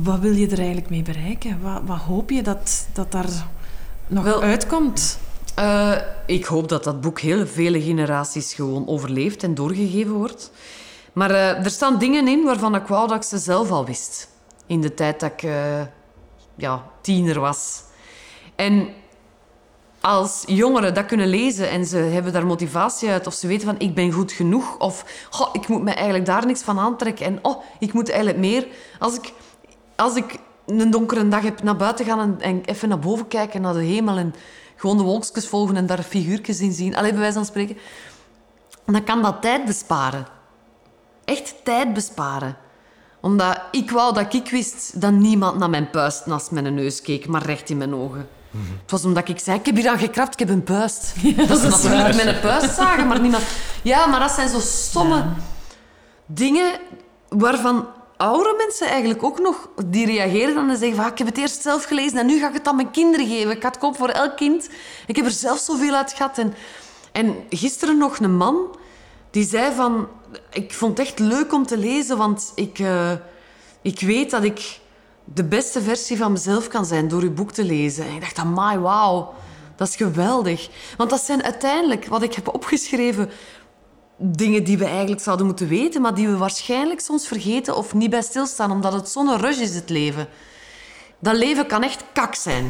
Wat 0.03 0.19
wil 0.19 0.31
je 0.33 0.47
er 0.47 0.57
eigenlijk 0.57 0.89
mee 0.89 1.01
bereiken? 1.01 1.57
Wat, 1.61 1.81
wat 1.85 1.97
hoop 1.97 2.29
je 2.29 2.41
dat, 2.41 2.87
dat 2.93 3.11
daar 3.11 3.45
nog 4.07 4.23
Wel- 4.23 4.41
uitkomt? 4.41 5.19
Eh, 5.55 5.95
ik 6.25 6.45
hoop 6.45 6.69
dat 6.69 6.83
dat 6.83 7.01
boek 7.01 7.19
heel 7.19 7.47
vele 7.47 7.81
generaties 7.81 8.53
gewoon 8.53 8.87
overleeft 8.87 9.43
en 9.43 9.55
doorgegeven 9.55 10.13
wordt. 10.13 10.51
Maar 11.13 11.31
eh, 11.31 11.63
er 11.65 11.71
staan 11.71 11.97
dingen 11.99 12.27
in 12.27 12.43
waarvan 12.43 12.75
ik 12.75 12.87
wou 12.87 13.07
dat 13.07 13.17
ik 13.17 13.23
ze 13.23 13.37
zelf 13.37 13.71
al 13.71 13.85
wist. 13.85 14.28
In 14.69 14.81
de 14.81 14.93
tijd 14.93 15.19
dat 15.19 15.31
ik 15.31 15.43
eh, 15.43 15.81
ja, 16.55 16.83
tiener 17.01 17.39
was. 17.39 17.83
En 18.55 18.89
als 20.01 20.43
jongeren 20.47 20.93
dat 20.93 21.05
kunnen 21.05 21.27
lezen 21.27 21.69
en 21.69 21.85
ze 21.85 21.97
hebben 21.97 22.33
daar 22.33 22.45
motivatie 22.45 23.09
uit, 23.09 23.27
of 23.27 23.33
ze 23.33 23.47
weten 23.47 23.67
van 23.67 23.79
ik 23.79 23.95
ben 23.95 24.11
goed 24.11 24.31
genoeg, 24.31 24.77
of 24.77 25.25
"Goh, 25.29 25.49
ik 25.53 25.67
moet 25.67 25.83
me 25.83 25.91
eigenlijk 25.91 26.25
daar 26.25 26.45
niks 26.45 26.61
van 26.61 26.79
aantrekken 26.79 27.25
en 27.25 27.39
oh, 27.41 27.63
ik 27.79 27.93
moet 27.93 28.09
eigenlijk 28.09 28.39
meer. 28.39 28.67
Als 28.99 29.15
ik, 29.15 29.33
als 29.95 30.15
ik 30.15 30.37
een 30.65 30.91
donkere 30.91 31.27
dag 31.27 31.41
heb 31.41 31.63
naar 31.63 31.75
buiten 31.75 32.05
gaan 32.05 32.19
en, 32.19 32.41
en 32.41 32.65
even 32.65 32.89
naar 32.89 32.99
boven 32.99 33.27
kijken 33.27 33.61
naar 33.61 33.73
de 33.73 33.83
hemel 33.83 34.17
en 34.17 34.35
gewoon 34.75 34.97
de 34.97 35.03
wolkjes 35.03 35.47
volgen 35.47 35.75
en 35.75 35.85
daar 35.85 36.03
figuurtjes 36.03 36.59
in 36.59 36.71
zien, 36.71 36.95
alleen 36.95 37.11
bij 37.11 37.19
wijze 37.19 37.35
van 37.35 37.45
spreken, 37.45 37.77
dan 38.85 39.03
kan 39.03 39.21
dat 39.21 39.41
tijd 39.41 39.65
besparen. 39.65 40.27
Echt 41.25 41.55
tijd 41.63 41.93
besparen 41.93 42.57
omdat 43.21 43.61
ik 43.71 43.91
wou 43.91 44.13
dat 44.13 44.33
ik 44.33 44.49
wist 44.49 45.01
dat 45.01 45.11
niemand 45.11 45.57
naar 45.57 45.69
mijn 45.69 45.89
puist 45.89 46.25
naast 46.25 46.51
mijn 46.51 46.73
neus 46.73 47.01
keek, 47.01 47.27
maar 47.27 47.45
recht 47.45 47.69
in 47.69 47.77
mijn 47.77 47.95
ogen. 47.95 48.27
Het 48.81 48.91
was 48.91 49.05
omdat 49.05 49.29
ik 49.29 49.39
zei, 49.39 49.59
ik 49.59 49.65
heb 49.65 49.75
hier 49.75 49.89
aan 49.89 49.99
gekrapt, 49.99 50.33
ik 50.33 50.39
heb 50.39 50.49
een 50.49 50.63
puist. 50.63 51.13
dat 51.47 51.57
is 51.57 51.63
natuurlijk 51.63 52.23
mijn 52.23 52.39
puist 52.39 52.75
zagen, 52.75 53.07
maar 53.07 53.19
niemand... 53.19 53.43
Ja, 53.81 54.05
maar 54.05 54.19
dat 54.19 54.31
zijn 54.31 54.49
zo 54.49 54.59
stomme 54.59 55.25
dingen 56.25 56.79
waarvan 57.29 57.87
oudere 58.17 58.55
mensen 58.57 58.87
eigenlijk 58.87 59.23
ook 59.23 59.39
nog... 59.39 59.69
Die 59.85 60.05
reageren 60.05 60.55
dan 60.55 60.69
en 60.69 60.77
zeggen 60.77 60.95
van, 60.95 61.05
ah, 61.05 61.11
ik 61.11 61.17
heb 61.17 61.27
het 61.27 61.37
eerst 61.37 61.61
zelf 61.61 61.83
gelezen 61.83 62.17
en 62.17 62.25
nu 62.25 62.39
ga 62.39 62.47
ik 62.47 62.53
het 62.53 62.67
aan 62.67 62.75
mijn 62.75 62.91
kinderen 62.91 63.27
geven. 63.27 63.51
Ik 63.51 63.61
ga 63.61 63.67
het 63.67 63.77
kopen 63.77 63.97
voor 63.97 64.09
elk 64.09 64.35
kind. 64.35 64.69
Ik 65.07 65.15
heb 65.15 65.25
er 65.25 65.31
zelf 65.31 65.59
zoveel 65.59 65.93
uit 65.93 66.13
gehad. 66.13 66.37
En, 66.37 66.53
en 67.11 67.35
gisteren 67.49 67.97
nog 67.97 68.19
een 68.19 68.35
man 68.35 68.77
die 69.31 69.45
zei 69.45 69.75
van... 69.75 70.07
Ik 70.49 70.73
vond 70.73 70.97
het 70.97 71.07
echt 71.07 71.19
leuk 71.19 71.53
om 71.53 71.65
te 71.65 71.77
lezen, 71.77 72.17
want 72.17 72.51
ik, 72.55 72.79
eh, 72.79 73.11
ik 73.81 73.99
weet 73.99 74.31
dat 74.31 74.43
ik 74.43 74.79
de 75.23 75.43
beste 75.43 75.81
versie 75.81 76.17
van 76.17 76.31
mezelf 76.31 76.67
kan 76.67 76.85
zijn 76.85 77.07
door 77.07 77.21
uw 77.21 77.33
boek 77.33 77.51
te 77.51 77.63
lezen. 77.63 78.05
En 78.05 78.13
ik 78.13 78.21
dacht, 78.21 78.37
amai, 78.37 78.77
wauw, 78.77 79.33
dat 79.75 79.87
is 79.87 79.95
geweldig. 79.95 80.69
Want 80.97 81.09
dat 81.09 81.21
zijn 81.21 81.43
uiteindelijk, 81.43 82.05
wat 82.05 82.21
ik 82.21 82.33
heb 82.33 82.53
opgeschreven, 82.53 83.29
dingen 84.17 84.63
die 84.63 84.77
we 84.77 84.85
eigenlijk 84.85 85.21
zouden 85.21 85.45
moeten 85.45 85.67
weten, 85.67 86.01
maar 86.01 86.15
die 86.15 86.27
we 86.27 86.37
waarschijnlijk 86.37 86.99
soms 86.99 87.27
vergeten 87.27 87.75
of 87.75 87.93
niet 87.93 88.09
bij 88.09 88.21
stilstaan, 88.21 88.71
omdat 88.71 88.93
het 88.93 89.09
zo'n 89.09 89.37
rush 89.37 89.59
is, 89.59 89.75
het 89.75 89.89
leven. 89.89 90.27
Dat 91.19 91.35
leven 91.35 91.65
kan 91.67 91.83
echt 91.83 92.03
kak 92.13 92.35
zijn, 92.35 92.65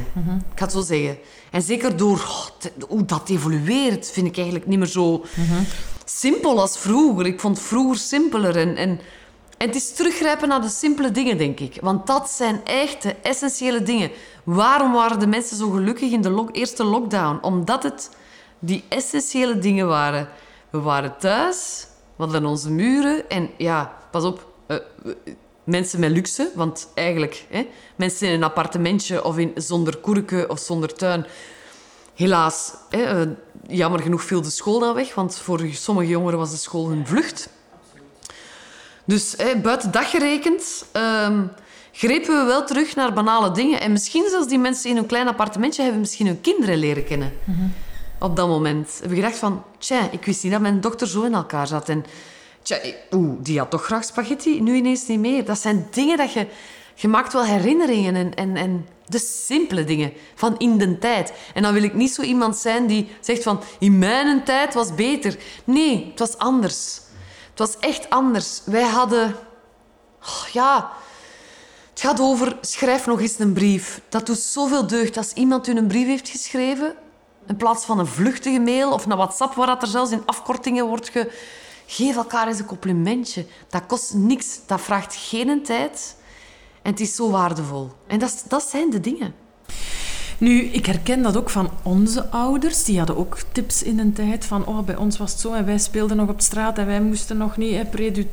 ik 0.52 0.60
ga 0.60 0.64
het 0.64 0.72
zo 0.72 0.82
zeggen. 0.82 1.18
En 1.52 1.62
zeker 1.62 1.98
door 1.98 2.18
oh, 2.18 2.48
hoe 2.90 3.06
dat 3.06 3.30
evolueert, 3.30 4.12
vind 4.12 4.28
ik 4.28 4.36
eigenlijk 4.36 4.68
niet 4.68 4.78
meer 4.80 4.88
zo 4.88 5.26
simpel 6.06 6.60
als 6.60 6.78
vroeger. 6.78 7.26
Ik 7.26 7.40
vond 7.40 7.60
vroeger 7.60 7.98
simpeler. 7.98 8.58
En, 8.58 8.76
en, 8.76 9.00
het 9.58 9.76
is 9.76 9.92
teruggrijpen 9.94 10.48
naar 10.48 10.62
de 10.62 10.70
simpele 10.70 11.12
dingen, 11.12 11.38
denk 11.38 11.60
ik. 11.60 11.78
Want 11.82 12.08
dat 12.08 12.30
zijn 12.30 12.66
echt 12.66 13.02
de 13.02 13.16
essentiële 13.16 13.84
dingen. 13.84 14.12
Waarom 14.44 14.92
waren 14.94 15.20
de 15.20 15.28
mensen 15.28 15.58
zo 15.58 15.70
gelukkig 15.70 16.12
in 16.12 16.22
de 16.22 16.48
eerste 16.52 16.84
lockdown? 16.84 17.40
Omdat 17.42 17.84
het 17.84 18.10
die 18.60 18.84
essentiële 18.90 19.60
dingen 19.60 19.88
waren. 19.88 20.30
We 20.70 20.80
waren 20.80 21.18
thuis, 21.18 21.88
we 22.16 22.24
hadden 22.24 22.46
onze 22.46 22.72
muren. 22.72 23.30
En 23.30 23.50
ja, 23.58 23.94
pas 24.12 24.24
op, 24.24 24.48
eh, 24.68 24.78
we- 25.04 25.18
mensen 25.64 26.00
met 26.00 26.12
luxe. 26.12 26.52
Want 26.56 26.88
eigenlijk, 26.94 27.46
hè, 27.50 27.68
mensen 27.96 28.28
in 28.28 28.34
een 28.34 28.44
appartementje 28.44 29.24
of 29.24 29.38
in, 29.38 29.52
zonder 29.56 29.98
koerken 29.98 30.50
of 30.50 30.60
zonder 30.60 30.94
tuin... 30.94 31.26
Helaas, 32.16 32.74
hè, 32.90 33.04
eh, 33.04 33.28
jammer 33.68 34.00
genoeg 34.00 34.24
viel 34.24 34.42
de 34.42 34.50
school 34.50 34.80
dan 34.80 34.94
weg, 34.94 35.16
want 35.16 35.38
voor 35.38 35.62
sommige 35.72 36.08
jongeren 36.08 36.40
was 36.40 36.52
de 36.52 36.58
school 36.58 36.90
hun 36.90 37.08
vlucht. 37.08 37.50
Dus 39.06 39.34
hè, 39.38 39.56
buiten 39.56 39.92
dat 39.92 40.06
gerekend, 40.06 40.86
ehm, 40.92 41.44
grepen 41.92 42.40
we 42.40 42.44
wel 42.46 42.66
terug 42.66 42.96
naar 42.96 43.14
banale 43.14 43.52
dingen. 43.52 43.82
En 43.82 43.92
misschien 43.92 44.30
zelfs 44.30 44.48
die 44.48 44.60
mensen 44.60 44.90
in 44.90 44.96
hun 44.96 45.06
klein 45.06 45.28
appartementje 45.28 45.82
hebben 45.82 46.00
misschien 46.00 46.26
hun 46.26 46.42
kinderen 46.42 46.78
leren 46.78 47.06
kennen. 47.06 47.34
Op 48.20 48.36
dat 48.36 48.48
moment. 48.48 48.98
Hebben 49.00 49.18
gedacht 49.18 49.38
van, 49.38 49.64
tja, 49.78 50.12
ik 50.12 50.26
wist 50.26 50.44
niet 50.44 50.52
dat 50.52 50.62
mijn 50.62 50.82
dochter 50.82 51.08
zo 51.08 51.22
in 51.22 51.34
elkaar 51.34 51.68
zat. 51.68 51.90
En 51.90 52.06
tja, 52.62 52.78
oeh, 53.12 53.38
die 53.40 53.60
had 53.60 53.70
toch 53.70 53.86
graag 53.86 54.04
spaghetti, 54.04 54.62
nu 54.62 54.76
ineens 54.76 55.08
niet 55.08 55.20
meer. 55.20 55.46
Dat 55.46 55.60
zijn 55.60 55.88
dingen 55.92 56.18
dat 56.18 56.34
je... 56.34 56.48
Je 56.96 57.08
maakt 57.08 57.34
wel 57.34 57.46
herinneringen 57.46 58.16
en, 58.16 58.34
en, 58.34 58.56
en 58.56 58.88
de 59.06 59.20
simpele 59.20 59.84
dingen 59.84 60.14
van 60.36 60.58
in 60.58 60.78
de 60.78 60.98
tijd. 60.98 61.34
En 61.54 61.64
dan 61.64 61.74
wil 61.74 61.84
ik 61.84 61.94
niet 61.94 62.14
zo 62.14 62.22
iemand 62.22 62.58
zijn 62.58 62.88
die 62.88 63.10
zegt 63.20 63.44
van... 63.44 63.62
In 63.80 63.98
mijn 63.98 64.44
tijd 64.44 64.74
was 64.74 64.96
beter. 64.96 65.38
Nee, 65.64 66.08
het 66.10 66.20
was 66.20 66.38
anders. 66.38 67.02
Het 67.50 67.60
was 67.60 67.80
echt 67.80 68.10
anders. 68.10 68.62
Wij 68.66 68.84
hadden... 68.84 69.36
oh, 70.22 70.48
ja... 70.52 70.92
Het 71.90 72.08
gaat 72.08 72.20
over 72.20 72.58
schrijf 72.62 73.06
nog 73.06 73.22
eens 73.22 73.40
een 73.40 73.54
brief. 73.54 74.02
Dat 74.10 74.26
doet 74.26 74.40
zoveel 74.40 74.88
deugd 74.88 75.18
als 75.18 75.34
iemand 75.34 75.68
u 75.68 75.76
een 75.76 75.88
brief 75.88 76.06
heeft 76.06 76.30
geschreven. 76.30 76.96
In 77.48 77.56
plaats 77.56 77.86
van 77.86 78.00
een 78.00 78.08
vluchtige 78.08 78.60
mail 78.60 78.92
of 78.92 79.06
een 79.06 79.18
WhatsApp 79.18 79.54
waar 79.54 79.68
dat 79.68 79.82
er 79.82 79.88
zelfs 79.88 80.12
in 80.12 80.22
afkortingen 80.26 80.86
wordt 80.86 81.10
ge... 81.10 81.32
Geef 81.92 82.16
elkaar 82.16 82.48
eens 82.48 82.60
een 82.60 82.66
complimentje. 82.66 83.46
Dat 83.70 83.86
kost 83.86 84.14
niks. 84.14 84.60
Dat 84.66 84.82
vraagt 84.82 85.16
geen 85.16 85.64
tijd. 85.64 86.16
En 86.82 86.92
het 86.92 87.00
is 87.00 87.16
zo 87.16 87.30
waardevol. 87.30 87.92
En 88.08 88.20
dat, 88.20 88.46
dat 88.48 88.64
zijn 88.64 88.90
de 88.90 89.00
dingen. 89.00 89.34
Nu, 90.38 90.62
ik 90.62 90.86
herken 90.86 91.22
dat 91.22 91.38
ook 91.38 91.50
van 91.50 91.70
onze 91.84 92.30
ouders. 92.30 92.84
Die 92.84 92.98
hadden 92.98 93.18
ook 93.18 93.38
tips 93.52 93.84
in 93.84 94.00
een 94.00 94.14
tijd 94.14 94.46
van, 94.46 94.66
oh, 94.66 94.80
bij 94.80 94.96
ons 94.96 95.18
was 95.18 95.32
het 95.32 95.40
zo 95.40 95.54
en 95.54 95.66
wij 95.66 95.78
speelden 95.78 96.18
nog 96.18 96.30
op 96.30 96.42
straat 96.42 96.78
en 96.78 96.86
wij 96.86 97.02
moesten 97.02 97.38
nog 97.38 97.58
niet, 97.58 97.90
pre-du 97.90 98.28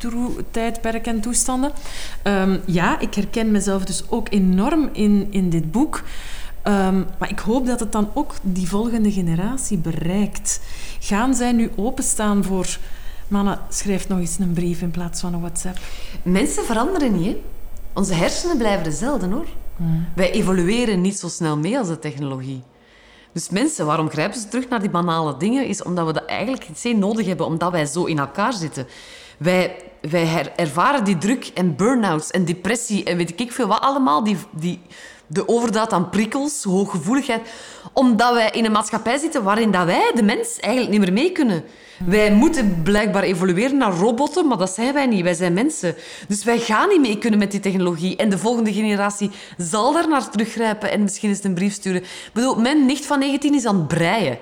tijdperk 0.51 1.07
en 1.07 1.21
toestanden. 1.21 1.73
Um, 2.23 2.61
ja, 2.67 2.99
ik 2.99 3.15
herken 3.15 3.51
mezelf 3.51 3.85
dus 3.85 4.11
ook 4.11 4.27
enorm 4.31 4.89
in, 4.93 5.27
in 5.31 5.51
dit 5.51 5.71
boek. 5.73 6.03
Um, 6.65 7.07
maar 7.19 7.31
ik 7.31 7.39
hoop 7.39 7.67
dat 7.67 7.81
het 7.81 7.93
dan 7.93 8.11
ook 8.15 8.35
die 8.43 8.69
volgende 8.69 9.13
generatie 9.13 9.79
bereikt. 9.79 10.61
Gaan 11.01 11.35
zij 11.35 11.53
nu 11.53 11.71
openstaan 11.77 12.45
voor... 12.45 12.79
Mannen, 13.29 13.59
schrijf 13.69 14.09
nog 14.09 14.19
eens 14.19 14.39
een 14.39 14.53
brief 14.53 14.81
in 14.81 14.91
plaats 14.91 15.21
van 15.21 15.35
een 15.35 15.41
WhatsApp. 15.41 15.79
Mensen 16.23 16.65
veranderen 16.65 17.19
niet, 17.19 17.27
hè? 17.27 17.43
Onze 17.95 18.15
hersenen 18.15 18.57
blijven 18.57 18.85
dezelfde, 18.85 19.27
hoor. 19.27 19.47
Hmm. 19.77 20.09
Wij 20.15 20.31
evolueren 20.31 21.01
niet 21.01 21.19
zo 21.19 21.29
snel 21.29 21.57
mee 21.57 21.79
als 21.79 21.89
de 21.89 21.99
technologie. 21.99 22.63
Dus 23.33 23.49
mensen, 23.49 23.87
waarom 23.87 24.11
grijpen 24.11 24.41
ze 24.41 24.49
terug 24.49 24.69
naar 24.69 24.81
die 24.81 24.91
banale 24.91 25.37
dingen? 25.37 25.67
Is 25.67 25.83
omdat 25.83 26.07
we 26.07 26.13
dat 26.13 26.25
eigenlijk 26.25 26.69
niet 26.83 26.97
nodig 26.97 27.27
hebben, 27.27 27.47
omdat 27.47 27.73
wij 27.73 27.87
zo 27.87 28.05
in 28.05 28.19
elkaar 28.19 28.53
zitten. 28.53 28.87
Wij, 29.39 29.77
wij 30.01 30.53
ervaren 30.57 31.05
die 31.05 31.19
druk 31.19 31.51
en 31.55 31.77
burn-outs 31.77 32.31
en 32.31 32.45
depressie 32.45 33.05
en 33.05 33.17
weet 33.17 33.41
ik 33.41 33.53
veel 33.53 33.67
wat 33.67 33.81
allemaal, 33.81 34.25
die, 34.25 34.37
die, 34.51 34.81
de 35.27 35.49
overdaad 35.49 35.93
aan 35.93 36.11
prikkels, 36.11 36.63
hooggevoeligheid, 36.63 37.49
omdat 37.93 38.33
wij 38.33 38.51
in 38.51 38.65
een 38.65 38.73
maatschappij 38.73 39.19
zitten 39.19 39.43
waarin 39.43 39.71
dat 39.71 39.85
wij, 39.85 40.13
de 40.15 40.23
mens, 40.23 40.61
eigenlijk 40.61 40.93
niet 40.93 41.01
meer 41.01 41.13
mee 41.13 41.33
kunnen. 41.33 41.65
Wij 42.05 42.33
moeten 42.33 42.81
blijkbaar 42.83 43.23
evolueren 43.23 43.77
naar 43.77 43.93
robotten, 43.93 44.47
maar 44.47 44.59
dat 44.59 44.71
zijn 44.71 44.95
wij 44.95 45.07
niet. 45.07 45.23
Wij 45.23 45.35
zijn 45.35 45.53
mensen. 45.53 45.95
Dus 46.29 46.45
wij 46.45 46.59
gaan 46.59 46.89
niet 46.89 47.01
mee 47.01 47.19
kunnen 47.19 47.39
met 47.39 47.51
die 47.51 47.61
technologie. 47.61 48.17
En 48.17 48.29
de 48.29 48.39
volgende 48.39 48.73
generatie 48.73 49.31
zal 49.59 49.93
daar 49.93 50.09
naar 50.09 50.31
teruggrijpen 50.31 50.91
en 50.91 51.03
misschien 51.03 51.29
eens 51.29 51.45
een 51.45 51.55
brief 51.55 51.73
sturen. 51.73 52.03
Ik 52.03 52.31
bedoel, 52.33 52.57
mijn 52.57 52.87
nicht 52.87 53.07
van 53.07 53.19
19 53.19 53.55
is 53.55 53.67
aan 53.67 53.77
het 53.77 53.89
breien. 53.89 54.39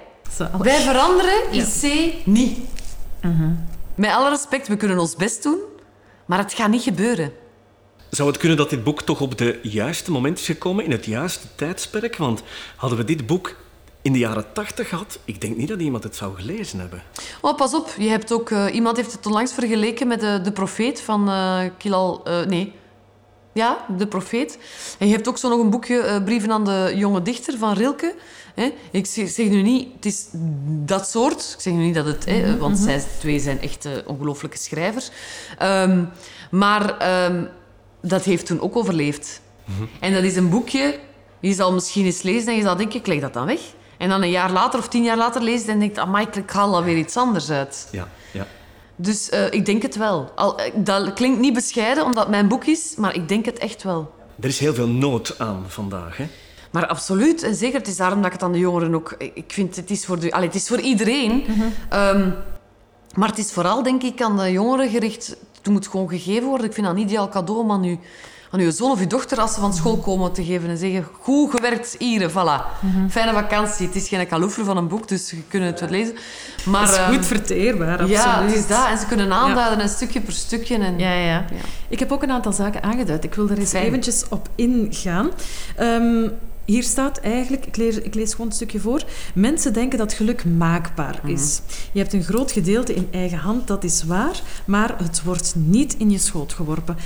Wij 0.58 0.80
veranderen 0.80 1.52
in 1.52 1.64
C 1.80 2.12
niet. 2.26 2.58
Uh 3.20 3.30
Met 3.94 4.10
alle 4.10 4.28
respect, 4.28 4.68
we 4.68 4.76
kunnen 4.76 4.98
ons 4.98 5.16
best 5.16 5.42
doen, 5.42 5.58
maar 6.26 6.38
het 6.38 6.52
gaat 6.52 6.70
niet 6.70 6.82
gebeuren. 6.82 7.32
Zou 8.14 8.28
het 8.28 8.38
kunnen 8.38 8.56
dat 8.56 8.70
dit 8.70 8.84
boek 8.84 9.02
toch 9.02 9.20
op 9.20 9.38
de 9.38 9.58
juiste 9.62 10.10
moment 10.10 10.38
is 10.38 10.46
gekomen, 10.46 10.84
in 10.84 10.90
het 10.90 11.04
juiste 11.04 11.46
tijdsperk? 11.54 12.16
Want 12.16 12.42
hadden 12.76 12.98
we 12.98 13.04
dit 13.04 13.26
boek 13.26 13.56
in 14.02 14.12
de 14.12 14.18
jaren 14.18 14.52
tachtig 14.52 14.90
had, 14.90 15.18
ik 15.24 15.40
denk 15.40 15.56
niet 15.56 15.68
dat 15.68 15.80
iemand 15.80 16.04
het 16.04 16.16
zou 16.16 16.34
gelezen 16.34 16.78
hebben. 16.78 17.02
Oh, 17.40 17.56
pas 17.56 17.74
op, 17.74 17.94
je 17.98 18.08
hebt 18.08 18.32
ook, 18.32 18.50
uh, 18.50 18.74
iemand 18.74 18.96
heeft 18.96 19.12
het 19.12 19.26
onlangs 19.26 19.52
vergeleken 19.52 20.06
met 20.06 20.20
de, 20.20 20.40
de 20.42 20.52
profeet 20.52 21.00
van 21.00 21.28
uh, 21.28 21.60
Kilal... 21.78 22.22
Uh, 22.28 22.44
nee, 22.46 22.72
ja, 23.52 23.86
de 23.96 24.06
profeet. 24.06 24.58
En 24.98 25.06
je 25.06 25.12
hebt 25.12 25.28
ook 25.28 25.38
zo 25.38 25.48
nog 25.48 25.60
een 25.60 25.70
boekje, 25.70 26.22
Brieven 26.24 26.50
aan 26.50 26.64
de 26.64 26.92
jonge 26.96 27.22
dichter 27.22 27.58
van 27.58 27.72
Rilke. 27.72 28.14
Hè? 28.54 28.72
Ik 28.90 29.06
zeg, 29.06 29.36
nu 29.36 29.62
niet, 29.62 29.88
het 29.94 30.06
is 30.06 30.26
dat 30.84 31.08
soort. 31.08 31.52
Ik 31.54 31.60
zeg 31.60 31.72
nu 31.72 31.84
niet 31.84 31.94
dat 31.94 32.06
het... 32.06 32.24
Hè, 32.24 32.40
mhm, 32.40 32.58
want 32.58 32.74
mhm. 32.76 32.84
zij 32.84 33.04
twee 33.18 33.38
zijn 33.38 33.60
echt 33.60 33.88
ongelooflijke 34.06 34.58
schrijvers. 34.58 35.10
Um, 35.62 36.08
maar 36.50 37.24
um, 37.26 37.48
dat 38.08 38.24
heeft 38.24 38.46
toen 38.46 38.60
ook 38.60 38.76
overleefd. 38.76 39.40
Mm 39.64 39.88
En 40.00 40.12
dat 40.12 40.22
is 40.22 40.36
een 40.36 40.48
boekje... 40.48 40.98
Je 41.40 41.52
zal 41.52 41.72
misschien 41.72 42.04
eens 42.04 42.22
lezen 42.22 42.48
en 42.48 42.56
je 42.56 42.62
zal 42.62 42.76
denken, 42.76 42.98
ik 42.98 43.06
leg 43.06 43.20
dat 43.20 43.32
dan 43.32 43.46
weg. 43.46 43.60
En 43.98 44.08
dan 44.08 44.22
een 44.22 44.30
jaar 44.30 44.52
later 44.52 44.78
of 44.78 44.88
tien 44.88 45.02
jaar 45.02 45.16
later 45.16 45.42
leest 45.42 45.68
en 45.68 45.78
denkt, 45.78 45.98
amai, 45.98 46.26
ik 46.32 46.50
haal 46.50 46.74
alweer 46.74 46.96
iets 46.96 47.16
anders 47.16 47.50
uit. 47.50 47.88
Ja, 47.90 48.08
ja. 48.30 48.46
Dus 48.96 49.30
uh, 49.30 49.52
ik 49.52 49.66
denk 49.66 49.82
het 49.82 49.96
wel. 49.96 50.32
Al, 50.34 50.58
eh, 50.58 50.72
dat 50.74 51.12
klinkt 51.12 51.38
niet 51.40 51.54
bescheiden, 51.54 52.04
omdat 52.04 52.22
het 52.22 52.30
mijn 52.30 52.48
boek 52.48 52.64
is, 52.64 52.94
maar 52.96 53.14
ik 53.14 53.28
denk 53.28 53.44
het 53.44 53.58
echt 53.58 53.82
wel. 53.82 54.14
Er 54.40 54.48
is 54.48 54.58
heel 54.58 54.74
veel 54.74 54.88
nood 54.88 55.38
aan 55.38 55.64
vandaag, 55.66 56.16
hè? 56.16 56.26
Maar 56.70 56.86
absoluut. 56.86 57.42
En 57.42 57.54
zeker, 57.54 57.78
het 57.78 57.88
is 57.88 57.96
daarom 57.96 58.18
dat 58.18 58.26
ik 58.26 58.32
het 58.32 58.42
aan 58.42 58.52
de 58.52 58.58
jongeren 58.58 58.94
ook... 58.94 59.14
Ik 59.18 59.52
vind, 59.52 59.76
het 59.76 59.90
is 59.90 60.04
voor, 60.04 60.18
de, 60.18 60.36
het 60.36 60.54
is 60.54 60.68
voor 60.68 60.80
iedereen. 60.80 61.44
Mm 61.46 61.72
um, 61.92 62.34
maar 63.14 63.28
het 63.28 63.38
is 63.38 63.52
vooral, 63.52 63.82
denk 63.82 64.02
ik, 64.02 64.22
aan 64.22 64.36
de 64.36 64.52
jongeren 64.52 64.88
gericht. 64.88 65.36
Het 65.64 65.72
moet 65.72 65.88
gewoon 65.88 66.08
gegeven 66.08 66.48
worden. 66.48 66.66
Ik 66.66 66.72
vind 66.72 66.86
dat 66.86 66.96
een 66.96 67.02
ideaal 67.02 67.28
cadeau 67.28 67.60
om 67.60 67.70
aan 67.70 67.80
nu 67.80 67.98
aan 68.50 68.60
uw 68.60 68.70
zoon 68.70 68.90
of 68.90 69.00
uw 69.00 69.06
dochter 69.06 69.40
als 69.40 69.54
ze 69.54 69.60
van 69.60 69.74
school 69.74 69.96
komen 69.96 70.32
te 70.32 70.44
geven 70.44 70.68
en 70.68 70.76
zeggen 70.76 71.06
goed 71.20 71.50
gewerkt 71.50 71.96
hier, 71.98 72.30
voilà. 72.30 72.34
Mhm. 72.80 73.08
Fijne 73.08 73.32
vakantie. 73.32 73.86
Het 73.86 73.96
is 73.96 74.08
geen 74.08 74.26
kaloefer 74.26 74.64
van 74.64 74.76
een 74.76 74.88
boek, 74.88 75.08
dus 75.08 75.30
je 75.30 75.42
kunt 75.48 75.64
het 75.64 75.80
wel 75.80 75.88
lezen. 75.88 76.14
Maar, 76.64 76.82
het 76.82 76.90
is 76.90 76.96
goed 76.96 77.14
ehm, 77.14 77.22
verteerbaar, 77.22 77.92
absoluut. 77.92 78.16
Ja, 78.16 78.42
het 78.42 78.54
is 78.54 78.66
dat. 78.66 78.86
En 78.86 78.98
ze 78.98 79.06
kunnen 79.06 79.32
aanduiden, 79.32 79.80
een 79.80 79.88
stukje 79.88 80.20
per 80.20 80.32
stukje. 80.32 80.78
En, 80.78 80.98
ja, 80.98 81.12
ja, 81.12 81.24
ja. 81.24 81.44
Ik 81.88 81.98
heb 81.98 82.12
ook 82.12 82.22
een 82.22 82.30
aantal 82.30 82.52
zaken 82.52 82.82
aangeduid. 82.82 83.24
Ik 83.24 83.34
wil 83.34 83.48
er 83.48 83.58
eens 83.58 83.72
eventjes 83.72 84.24
op 84.28 84.48
ingaan. 84.54 85.30
Um, 85.80 86.32
hier 86.64 86.82
staat 86.82 87.18
eigenlijk, 87.18 87.66
ik 87.66 87.76
lees, 87.76 87.96
ik 87.96 88.14
lees 88.14 88.30
gewoon 88.30 88.46
een 88.46 88.52
stukje 88.52 88.80
voor. 88.80 89.04
Mensen 89.34 89.72
denken 89.72 89.98
dat 89.98 90.12
geluk 90.12 90.44
maakbaar 90.44 91.18
mhm. 91.22 91.32
is. 91.32 91.60
Je 91.92 91.98
hebt 91.98 92.12
een 92.12 92.24
groot 92.24 92.52
gedeelte 92.52 92.94
in 92.94 93.08
eigen 93.10 93.38
hand, 93.38 93.66
dat 93.66 93.84
is 93.84 94.04
waar, 94.04 94.42
maar 94.64 94.94
het 94.98 95.22
wordt 95.22 95.54
niet 95.56 95.96
in 95.96 96.10
je 96.10 96.18
schoot 96.18 96.52
geworpen. 96.52 96.96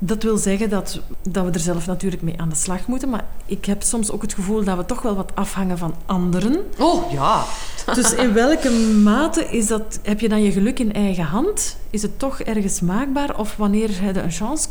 Dat 0.00 0.22
wil 0.22 0.36
zeggen 0.36 0.70
dat, 0.70 1.00
dat 1.28 1.44
we 1.44 1.50
er 1.50 1.60
zelf 1.60 1.86
natuurlijk 1.86 2.22
mee 2.22 2.40
aan 2.40 2.48
de 2.48 2.54
slag 2.54 2.86
moeten, 2.86 3.08
maar 3.08 3.24
ik 3.46 3.64
heb 3.64 3.82
soms 3.82 4.10
ook 4.10 4.22
het 4.22 4.34
gevoel 4.34 4.64
dat 4.64 4.76
we 4.76 4.86
toch 4.86 5.02
wel 5.02 5.16
wat 5.16 5.32
afhangen 5.34 5.78
van 5.78 5.94
anderen. 6.06 6.64
Oh, 6.78 7.12
ja. 7.12 7.44
Dus 7.94 8.14
in 8.14 8.32
welke 8.32 8.70
mate 9.02 9.44
is 9.44 9.66
dat, 9.66 9.98
heb 10.02 10.20
je 10.20 10.28
dan 10.28 10.42
je 10.42 10.52
geluk 10.52 10.78
in 10.78 10.92
eigen 10.92 11.24
hand? 11.24 11.76
Is 11.90 12.02
het 12.02 12.18
toch 12.18 12.40
ergens 12.40 12.80
maakbaar 12.80 13.38
of 13.38 13.56
wanneer 13.56 13.90
heb 14.02 14.14
je 14.14 14.22
een 14.22 14.30
chance? 14.30 14.68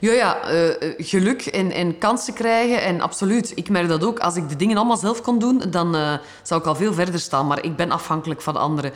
Ja, 0.00 0.12
ja, 0.12 0.52
uh, 0.52 0.74
geluk 0.98 1.46
en, 1.46 1.70
en 1.70 1.98
kansen 1.98 2.34
krijgen. 2.34 2.82
En 2.82 3.00
absoluut, 3.00 3.52
ik 3.54 3.68
merk 3.68 3.88
dat 3.88 4.04
ook. 4.04 4.18
Als 4.18 4.36
ik 4.36 4.48
de 4.48 4.56
dingen 4.56 4.76
allemaal 4.76 4.96
zelf 4.96 5.20
kon 5.20 5.38
doen, 5.38 5.62
dan 5.70 5.96
uh, 5.96 6.14
zou 6.42 6.60
ik 6.60 6.66
al 6.66 6.74
veel 6.74 6.92
verder 6.94 7.20
staan. 7.20 7.46
Maar 7.46 7.64
ik 7.64 7.76
ben 7.76 7.90
afhankelijk 7.90 8.42
van 8.42 8.56
anderen. 8.56 8.92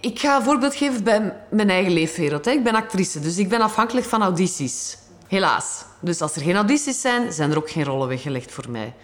Ik 0.00 0.18
ga 0.18 0.36
een 0.36 0.42
voorbeeld 0.42 0.74
geven 0.74 1.04
bij 1.04 1.34
mijn 1.50 1.70
eigen 1.70 1.92
leefwereld. 1.92 2.44
Hè. 2.44 2.50
Ik 2.50 2.64
ben 2.64 2.74
actrice, 2.74 3.20
dus 3.20 3.38
ik 3.38 3.48
ben 3.48 3.60
afhankelijk 3.60 4.06
van 4.06 4.22
audities. 4.22 4.96
Helaas. 5.26 5.84
Dus 6.00 6.20
als 6.20 6.36
er 6.36 6.42
geen 6.42 6.56
audities 6.56 7.00
zijn, 7.00 7.32
zijn 7.32 7.50
er 7.50 7.56
ook 7.56 7.70
geen 7.70 7.84
rollen 7.84 8.08
weggelegd 8.08 8.52
voor 8.52 8.70
mij. 8.70 8.94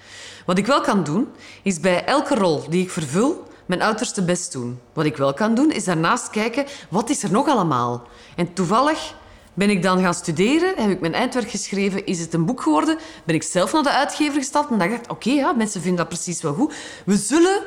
Wat 0.46 0.58
ik 0.58 0.66
wel 0.66 0.80
kan 0.80 1.04
doen, 1.04 1.28
is 1.62 1.80
bij 1.80 2.04
elke 2.04 2.34
rol 2.34 2.64
die 2.68 2.82
ik 2.82 2.90
vervul, 2.90 3.46
mijn 3.66 3.82
uiterste 3.82 4.22
best 4.22 4.52
doen. 4.52 4.80
Wat 4.92 5.04
ik 5.04 5.16
wel 5.16 5.34
kan 5.34 5.54
doen, 5.54 5.70
is 5.70 5.84
daarnaast 5.84 6.30
kijken, 6.30 6.66
wat 6.88 7.10
is 7.10 7.22
er 7.22 7.30
nog 7.30 7.48
allemaal? 7.48 8.06
En 8.36 8.52
toevallig 8.52 9.14
ben 9.58 9.70
ik 9.70 9.82
dan 9.82 10.00
gaan 10.00 10.14
studeren, 10.14 10.72
heb 10.76 10.90
ik 10.90 11.00
mijn 11.00 11.14
eindwerk 11.14 11.50
geschreven, 11.50 12.06
is 12.06 12.20
het 12.20 12.34
een 12.34 12.44
boek 12.44 12.62
geworden, 12.62 12.98
ben 13.24 13.34
ik 13.34 13.42
zelf 13.42 13.72
naar 13.72 13.82
de 13.82 13.90
uitgever 13.90 14.38
gestapt 14.38 14.70
en 14.70 14.78
dacht 14.78 14.92
ik, 14.92 15.10
oké, 15.10 15.30
ja, 15.30 15.52
mensen 15.52 15.80
vinden 15.80 15.98
dat 15.98 16.08
precies 16.08 16.42
wel 16.42 16.54
goed. 16.54 16.74
We 17.04 17.16
zullen 17.16 17.60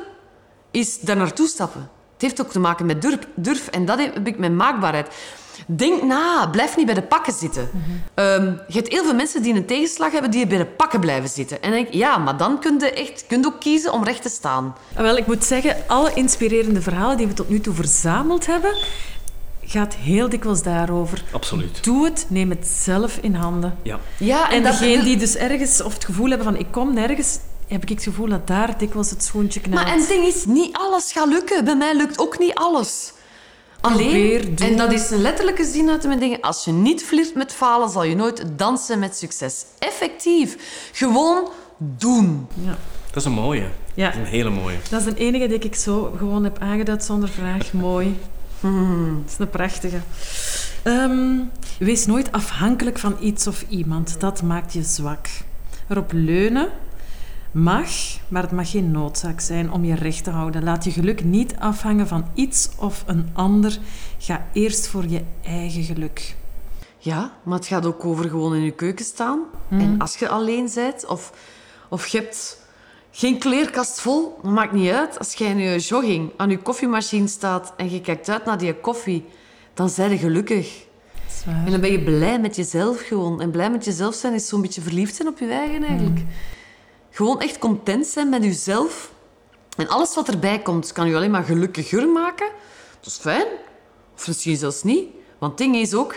eens 0.70 1.00
daar 1.00 1.16
naartoe 1.16 1.46
stappen. 1.46 1.90
Het 2.12 2.22
heeft 2.22 2.40
ook 2.40 2.52
te 2.52 2.58
maken 2.58 2.86
met 2.86 3.02
durf, 3.02 3.18
durf 3.34 3.68
en 3.68 3.84
dat 3.84 3.98
heb 3.98 4.26
ik 4.26 4.38
met 4.38 4.52
maakbaarheid. 4.52 5.08
Denk 5.66 6.02
na, 6.02 6.48
blijf 6.48 6.76
niet 6.76 6.86
bij 6.86 6.94
de 6.94 7.02
pakken 7.02 7.32
zitten. 7.32 7.70
Ehm, 8.14 8.44
je 8.44 8.78
hebt 8.78 8.92
heel 8.92 9.04
veel 9.04 9.14
mensen 9.14 9.42
die 9.42 9.54
een 9.54 9.66
tegenslag 9.66 10.12
hebben, 10.12 10.30
die 10.30 10.46
bij 10.46 10.58
de 10.58 10.66
pakken 10.66 11.00
blijven 11.00 11.28
zitten. 11.28 11.62
En 11.62 11.70
denk 11.70 11.92
ja, 11.92 12.18
maar 12.18 12.36
dan 12.36 12.60
kun 12.60 12.78
je, 12.78 12.92
echt, 12.92 13.24
kun 13.26 13.40
je 13.40 13.46
ook 13.46 13.60
kiezen 13.60 13.92
om 13.92 14.04
recht 14.04 14.22
te 14.22 14.28
staan. 14.28 14.76
Wel, 14.94 15.16
ik 15.16 15.26
moet 15.26 15.44
zeggen, 15.44 15.76
alle 15.86 16.10
inspirerende 16.14 16.82
verhalen 16.82 17.16
die 17.16 17.26
we 17.26 17.32
tot 17.32 17.48
nu 17.48 17.60
toe 17.60 17.74
verzameld 17.74 18.46
hebben, 18.46 18.74
gaat 19.64 19.94
heel 19.94 20.28
dikwijls 20.28 20.62
daarover. 20.62 21.22
Absoluut. 21.32 21.84
Doe 21.84 22.04
het, 22.04 22.26
neem 22.28 22.50
het 22.50 22.66
zelf 22.66 23.18
in 23.20 23.34
handen. 23.34 23.76
Ja. 23.82 24.00
ja 24.18 24.50
en, 24.50 24.56
en 24.56 24.62
degene 24.62 25.02
die 25.02 25.16
dus 25.16 25.36
ergens, 25.36 25.82
of 25.82 25.94
het 25.94 26.04
gevoel 26.04 26.28
hebben 26.28 26.46
van 26.46 26.56
ik 26.56 26.66
kom 26.70 26.94
nergens, 26.94 27.38
heb 27.68 27.82
ik 27.82 27.88
het 27.88 28.02
gevoel 28.02 28.28
dat 28.28 28.46
daar 28.46 28.78
dikwijls 28.78 29.10
het 29.10 29.24
schoentje 29.24 29.60
knalt. 29.60 29.84
Maar 29.84 29.92
en 29.92 29.98
het 29.98 30.08
ding 30.08 30.26
is, 30.26 30.44
niet 30.44 30.76
alles 30.76 31.12
gaat 31.12 31.28
lukken. 31.28 31.64
Bij 31.64 31.76
mij 31.76 31.96
lukt 31.96 32.18
ook 32.18 32.38
niet 32.38 32.54
alles. 32.54 33.12
Alleen, 33.80 34.56
en 34.56 34.76
dat 34.76 34.92
is 34.92 35.10
een 35.10 35.20
letterlijke 35.20 35.64
zin 35.64 35.90
uit 35.90 36.06
mijn 36.06 36.18
dingen, 36.18 36.40
als 36.40 36.64
je 36.64 36.72
niet 36.72 37.04
flirt 37.04 37.34
met 37.34 37.52
falen, 37.52 37.90
zal 37.90 38.02
je 38.02 38.14
nooit 38.14 38.44
dansen 38.56 38.98
met 38.98 39.16
succes. 39.16 39.64
Effectief. 39.78 40.56
Gewoon 40.92 41.48
doen. 41.78 42.46
Ja. 42.64 42.78
Dat 43.06 43.16
is 43.16 43.24
een 43.24 43.32
mooie. 43.32 43.68
Ja. 43.94 44.06
Dat 44.06 44.14
is 44.14 44.20
een 44.20 44.26
hele 44.26 44.50
mooie. 44.50 44.76
Dat 44.90 45.00
is 45.00 45.14
de 45.14 45.20
enige 45.20 45.46
die 45.46 45.58
ik 45.58 45.74
zo 45.74 46.14
gewoon 46.16 46.44
heb 46.44 46.58
aangeduid 46.58 47.04
zonder 47.04 47.28
vraag. 47.28 47.72
Mooi. 47.72 48.18
Hmm, 48.62 49.22
dat 49.22 49.32
is 49.32 49.38
een 49.38 49.50
prachtige. 49.50 50.00
Ehm, 50.82 51.38
wees 51.78 52.06
nooit 52.06 52.32
afhankelijk 52.32 52.98
van 52.98 53.16
iets 53.20 53.46
of 53.46 53.64
iemand. 53.68 54.20
Dat 54.20 54.42
maakt 54.42 54.72
je 54.72 54.82
zwak. 54.82 55.26
Erop 55.88 56.12
leunen 56.12 56.68
mag, 57.50 57.90
maar 58.28 58.42
het 58.42 58.52
mag 58.52 58.70
geen 58.70 58.90
noodzaak 58.90 59.40
zijn 59.40 59.72
om 59.72 59.84
je 59.84 59.94
recht 59.94 60.24
te 60.24 60.30
houden. 60.30 60.64
Laat 60.64 60.84
je 60.84 60.90
geluk 60.90 61.24
niet 61.24 61.54
afhangen 61.58 62.08
van 62.08 62.26
iets 62.34 62.68
of 62.76 63.04
een 63.06 63.28
ander. 63.32 63.78
Ga 64.18 64.46
eerst 64.52 64.86
voor 64.86 65.08
je 65.08 65.22
eigen 65.42 65.82
geluk. 65.82 66.36
Ja, 66.98 67.32
maar 67.42 67.58
het 67.58 67.66
gaat 67.66 67.86
ook 67.86 68.04
over 68.04 68.28
gewoon 68.28 68.54
in 68.54 68.62
je 68.62 68.70
keuken 68.70 69.04
staan. 69.04 69.40
En 69.68 69.98
als 69.98 70.16
je 70.16 70.28
alleen 70.28 70.70
bent 70.74 71.06
of, 71.06 71.32
of 71.88 72.06
je 72.06 72.18
hebt 72.18 72.61
geen 73.12 73.38
kleerkast 73.38 74.00
vol, 74.00 74.38
maakt 74.42 74.72
niet 74.72 74.90
uit. 74.90 75.18
Als 75.18 75.34
jij 75.34 75.50
in 75.50 75.58
je 75.58 75.78
jogging 75.78 76.32
aan 76.36 76.50
je 76.50 76.58
koffiemachine 76.58 77.26
staat 77.26 77.72
en 77.76 77.90
je 77.90 78.00
kijkt 78.00 78.28
uit 78.28 78.44
naar 78.44 78.58
die 78.58 78.74
koffie, 78.74 79.24
dan 79.74 79.90
ben 79.96 80.10
je 80.10 80.18
gelukkig. 80.18 80.84
En 81.46 81.70
dan 81.70 81.80
ben 81.80 81.92
je 81.92 82.02
blij 82.02 82.40
met 82.40 82.56
jezelf 82.56 83.00
gewoon. 83.00 83.40
En 83.40 83.50
blij 83.50 83.70
met 83.70 83.84
jezelf 83.84 84.14
zijn 84.14 84.34
is 84.34 84.48
zo'n 84.48 84.60
beetje 84.60 84.80
verliefd 84.80 85.14
zijn 85.14 85.28
op 85.28 85.38
je 85.38 85.48
eigen 85.48 85.82
eigenlijk. 85.82 86.20
Gewoon 87.10 87.40
echt 87.40 87.58
content 87.58 88.06
zijn 88.06 88.28
met 88.28 88.44
jezelf. 88.44 89.12
En 89.76 89.88
alles 89.88 90.14
wat 90.14 90.28
erbij 90.28 90.58
komt, 90.58 90.92
kan 90.92 91.08
je 91.08 91.16
alleen 91.16 91.30
maar 91.30 91.44
gelukkiger 91.44 92.08
maken. 92.08 92.48
Dat 93.00 93.06
is 93.06 93.18
fijn. 93.18 93.46
Of 94.14 94.26
misschien 94.26 94.56
zelfs 94.56 94.82
niet. 94.82 95.08
Want 95.38 95.52
het 95.52 95.60
ding 95.60 95.76
is 95.76 95.94
ook... 95.94 96.14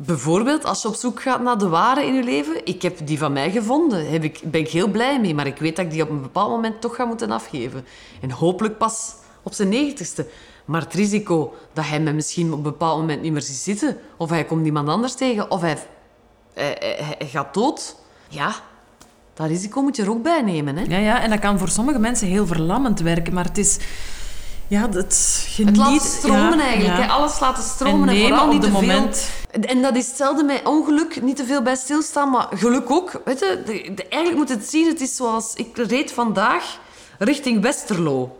Bijvoorbeeld, 0.00 0.64
als 0.64 0.82
je 0.82 0.88
op 0.88 0.94
zoek 0.94 1.22
gaat 1.22 1.42
naar 1.42 1.58
de 1.58 1.68
ware 1.68 2.06
in 2.06 2.14
je 2.14 2.22
leven. 2.22 2.66
Ik 2.66 2.82
heb 2.82 3.06
die 3.06 3.18
van 3.18 3.32
mij 3.32 3.50
gevonden. 3.50 4.10
Heb 4.10 4.22
ik, 4.24 4.40
ben 4.44 4.60
ik 4.60 4.68
heel 4.68 4.88
blij 4.88 5.20
mee. 5.20 5.34
Maar 5.34 5.46
ik 5.46 5.58
weet 5.58 5.76
dat 5.76 5.84
ik 5.84 5.90
die 5.90 6.02
op 6.02 6.10
een 6.10 6.22
bepaald 6.22 6.50
moment 6.50 6.80
toch 6.80 6.94
ga 6.94 7.04
moeten 7.04 7.30
afgeven. 7.30 7.84
En 8.20 8.30
hopelijk 8.30 8.78
pas 8.78 9.14
op 9.42 9.52
zijn 9.52 9.68
negentigste. 9.68 10.26
Maar 10.64 10.80
het 10.80 10.94
risico 10.94 11.54
dat 11.72 11.84
hij 11.86 12.00
me 12.00 12.12
misschien 12.12 12.46
op 12.46 12.56
een 12.56 12.62
bepaald 12.62 12.98
moment 12.98 13.22
niet 13.22 13.32
meer 13.32 13.42
ziet 13.42 13.56
zitten. 13.56 13.96
Of 14.16 14.30
hij 14.30 14.44
komt 14.44 14.66
iemand 14.66 14.88
anders 14.88 15.14
tegen. 15.14 15.50
Of 15.50 15.60
hij 15.60 15.78
gaat 17.18 17.54
dood. 17.54 17.96
Ja, 18.28 18.54
dat 19.34 19.46
risico 19.46 19.82
moet 19.82 19.96
je 19.96 20.02
er 20.02 20.10
ook 20.10 20.22
bij 20.22 20.42
nemen. 20.42 20.76
Hè? 20.76 20.84
Ja, 20.84 20.98
ja, 20.98 21.22
en 21.22 21.30
dat 21.30 21.38
kan 21.38 21.58
voor 21.58 21.68
sommige 21.68 21.98
mensen 21.98 22.28
heel 22.28 22.46
verlammend 22.46 23.00
werken, 23.00 23.34
maar 23.34 23.44
het 23.44 23.58
is... 23.58 23.78
Ja, 24.68 24.88
het 24.90 25.44
geniet... 25.48 25.68
Het 25.68 25.76
laten 25.76 26.08
stromen 26.08 26.58
ja, 26.58 26.64
eigenlijk. 26.64 26.98
ja. 26.98 27.04
Hè? 27.04 27.10
Alles 27.10 27.40
laten 27.40 27.62
stromen. 27.62 28.08
En 28.08 28.18
vooral 28.20 28.46
niet 28.46 28.62
te 28.62 28.70
moment. 28.70 29.16
veel. 29.50 29.62
En 29.62 29.82
dat 29.82 29.96
is 29.96 30.06
hetzelfde 30.06 30.42
met 30.44 30.60
ongeluk. 30.64 31.22
Niet 31.22 31.36
te 31.36 31.44
veel 31.44 31.62
bij 31.62 31.76
stilstaan, 31.76 32.30
maar 32.30 32.46
geluk 32.54 32.90
ook. 32.90 33.20
Weet 33.24 33.38
je, 33.38 33.62
de- 33.66 33.92
de- 33.94 34.08
eigenlijk 34.08 34.36
moet 34.36 34.48
het 34.58 34.68
zien. 34.70 34.86
Het 34.88 35.00
is 35.00 35.16
zoals... 35.16 35.54
Ik 35.54 35.76
reed 35.76 36.12
vandaag 36.12 36.78
richting 37.18 37.62
Westerlo. 37.62 38.36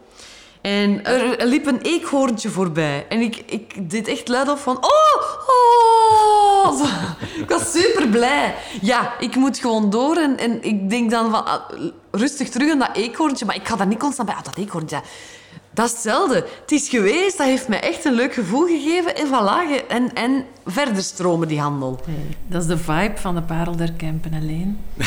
En 0.60 1.04
er, 1.04 1.38
er 1.38 1.46
liep 1.46 1.66
een 1.66 1.80
eekhoorntje 1.80 2.48
voorbij. 2.50 3.06
En 3.08 3.20
ik, 3.20 3.42
ik 3.46 3.90
deed 3.90 4.08
echt 4.08 4.28
luid 4.28 4.48
op 4.48 4.58
van... 4.58 4.76
Oh! 4.76 5.22
Oh! 5.46 6.80
Ik 7.42 7.48
was 7.48 7.72
super 7.72 8.08
blij. 8.08 8.54
Ja, 8.80 9.12
ik 9.18 9.34
moet 9.36 9.58
gewoon 9.58 9.90
door. 9.90 10.16
En, 10.16 10.38
en 10.38 10.62
ik 10.62 10.90
denk 10.90 11.10
dan 11.10 11.30
van... 11.30 11.46
ah, 11.46 11.60
rustig 12.10 12.48
terug 12.48 12.70
aan 12.72 12.78
dat 12.78 12.90
eekhoorntje. 12.96 13.44
Maar 13.44 13.54
ik 13.56 13.68
ga 13.68 13.76
daar 13.76 13.86
niet 13.86 13.98
constant 13.98 14.28
bij... 14.28 14.36
Ah, 14.38 14.44
dat 14.44 14.56
eekhoorntje... 14.56 15.00
ja. 15.78 15.82
Dat 15.82 15.86
is 15.86 15.92
hetzelfde. 15.92 16.34
Het 16.60 16.72
is 16.72 16.88
geweest, 16.88 17.38
dat 17.38 17.46
heeft 17.46 17.68
mij 17.68 17.80
echt 17.80 18.04
een 18.04 18.12
leuk 18.12 18.34
gevoel 18.34 18.66
gegeven. 18.66 19.16
En 19.16 19.26
voilà, 19.26 19.86
en, 19.88 20.14
en 20.14 20.44
verder 20.66 21.02
stromen 21.02 21.48
die 21.48 21.60
handel. 21.60 22.00
Dat 22.46 22.62
is 22.62 22.68
de 22.68 22.78
vibe 22.78 23.12
van 23.14 23.34
de 23.34 23.42
Parel 23.42 23.76
der 23.76 23.92
Kempen 23.92 24.32
alleen. 24.34 24.78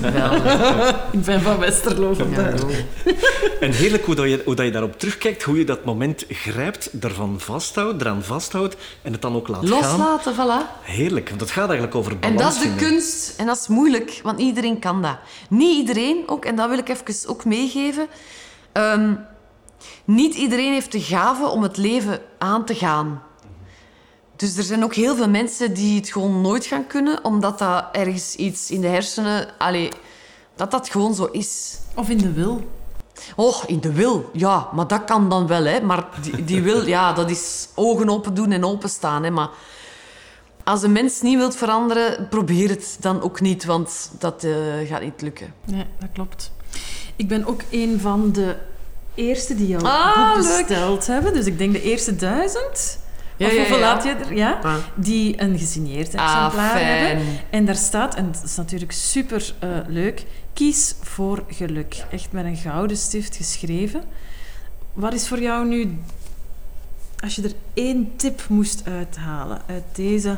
Geweldig. 0.00 0.94
Ik 1.12 1.22
ben 1.24 1.42
van 1.42 1.58
Westerlo 1.58 2.14
vandaag. 2.14 2.60
En 3.60 3.72
heerlijk 3.72 4.04
hoe, 4.04 4.14
dat 4.14 4.28
je, 4.28 4.42
hoe 4.44 4.54
dat 4.54 4.64
je 4.64 4.72
daarop 4.72 4.98
terugkijkt, 4.98 5.42
hoe 5.42 5.58
je 5.58 5.64
dat 5.64 5.84
moment 5.84 6.24
grijpt, 6.28 6.90
ervan 7.00 7.40
vasthoudt, 7.40 8.00
eraan 8.00 8.22
vasthoudt 8.22 8.76
en 9.02 9.12
het 9.12 9.22
dan 9.22 9.34
ook 9.34 9.48
laat 9.48 9.68
gaan. 9.68 9.68
Loslaten, 9.68 10.34
voilà. 10.34 10.82
Heerlijk, 10.82 11.28
want 11.28 11.40
het 11.40 11.50
gaat 11.50 11.66
eigenlijk 11.68 11.94
over 11.94 12.12
En 12.12 12.18
balans 12.20 12.40
dat 12.42 12.52
is 12.52 12.58
de 12.58 12.68
vinden. 12.68 12.88
kunst. 12.88 13.38
En 13.38 13.46
dat 13.46 13.56
is 13.56 13.68
moeilijk, 13.68 14.20
want 14.22 14.40
iedereen 14.40 14.78
kan 14.78 15.02
dat. 15.02 15.16
Niet 15.48 15.76
iedereen 15.76 16.22
ook, 16.26 16.44
en 16.44 16.56
dat 16.56 16.68
wil 16.68 16.78
ik 16.78 16.88
even 16.88 17.28
ook 17.28 17.44
meegeven. 17.44 18.06
Ehm, 18.72 19.12
niet 20.04 20.34
iedereen 20.34 20.72
heeft 20.72 20.92
de 20.92 21.00
gave 21.00 21.46
om 21.46 21.62
het 21.62 21.76
leven 21.76 22.20
aan 22.38 22.64
te 22.64 22.74
gaan. 22.74 23.22
Dus 24.36 24.56
er 24.56 24.62
zijn 24.62 24.84
ook 24.84 24.94
heel 24.94 25.16
veel 25.16 25.28
mensen 25.28 25.74
die 25.74 25.96
het 25.96 26.08
gewoon 26.08 26.40
nooit 26.40 26.66
gaan 26.66 26.86
kunnen, 26.86 27.24
omdat 27.24 27.58
dat 27.58 27.84
ergens 27.92 28.34
iets 28.34 28.70
in 28.70 28.80
de 28.80 28.86
hersenen... 28.86 29.48
Allee, 29.58 29.88
dat 30.56 30.70
dat 30.70 30.88
gewoon 30.88 31.14
zo 31.14 31.24
is. 31.24 31.78
Of 31.94 32.08
in 32.08 32.18
de 32.18 32.32
wil. 32.32 32.68
Oh, 33.36 33.62
in 33.66 33.80
de 33.80 33.92
wil. 33.92 34.30
Ja, 34.32 34.68
maar 34.72 34.86
dat 34.86 35.04
kan 35.04 35.28
dan 35.28 35.46
wel, 35.46 35.64
hè. 35.64 35.80
Maar 35.80 36.08
die, 36.22 36.44
die 36.44 36.62
wil, 36.62 36.86
ja, 36.86 37.12
dat 37.12 37.30
is 37.30 37.68
ogen 37.74 38.08
open 38.08 38.34
doen 38.34 38.52
en 38.52 38.64
openstaan, 38.64 39.24
hè. 39.24 39.30
Maar 39.30 39.50
als 40.64 40.82
een 40.82 40.92
mens 40.92 41.20
niet 41.20 41.36
wilt 41.36 41.56
veranderen, 41.56 42.28
probeer 42.28 42.68
het 42.68 42.96
dan 43.00 43.22
ook 43.22 43.40
niet, 43.40 43.64
want 43.64 44.10
dat 44.18 44.44
eh, 44.44 44.52
gaat 44.84 45.02
niet 45.02 45.22
lukken. 45.22 45.54
Ja, 45.64 45.86
dat 45.98 46.08
klopt. 46.12 46.52
Ik 47.16 47.28
ben 47.28 47.46
ook 47.46 47.60
een 47.70 48.00
van 48.00 48.32
de 48.32 48.56
eerste 49.14 49.54
die 49.54 49.66
jouw 49.66 49.80
Ah, 49.80 50.34
boek 50.34 50.44
leuk. 50.44 50.66
besteld 50.66 51.06
hebben. 51.06 51.32
Dus 51.32 51.46
ik 51.46 51.58
denk 51.58 51.72
de 51.72 51.82
eerste 51.82 52.16
duizend. 52.16 52.98
Ja, 53.36 53.46
of 53.46 53.56
hoeveel 53.56 53.78
ja. 53.78 53.82
laat 53.94 54.04
je 54.04 54.10
er? 54.10 54.34
Ja. 54.36 54.58
Ah. 54.62 54.74
Die 54.94 55.42
een 55.42 55.58
gesigneerd 55.58 56.14
Ah, 56.14 56.24
exemplaar 56.44 56.78
hebben. 56.86 57.26
En 57.50 57.64
daar 57.64 57.76
staat, 57.76 58.14
en 58.14 58.32
dat 58.32 58.42
is 58.44 58.56
natuurlijk 58.56 58.92
super 58.92 59.54
eh, 59.58 59.68
leuk, 59.86 60.24
kies 60.52 60.94
voor 61.00 61.44
geluk. 61.48 62.04
Echt 62.10 62.28
met 62.30 62.44
een 62.44 62.56
gouden 62.56 62.96
stift 62.96 63.36
geschreven. 63.36 64.02
Wat 64.92 65.12
is 65.14 65.28
voor 65.28 65.40
jou 65.40 65.66
nu, 65.66 65.98
als 67.22 67.34
je 67.34 67.42
er 67.42 67.52
één 67.74 68.12
tip 68.16 68.42
moest 68.48 68.82
uithalen 68.86 69.62
uit 69.68 69.84
deze 69.92 70.36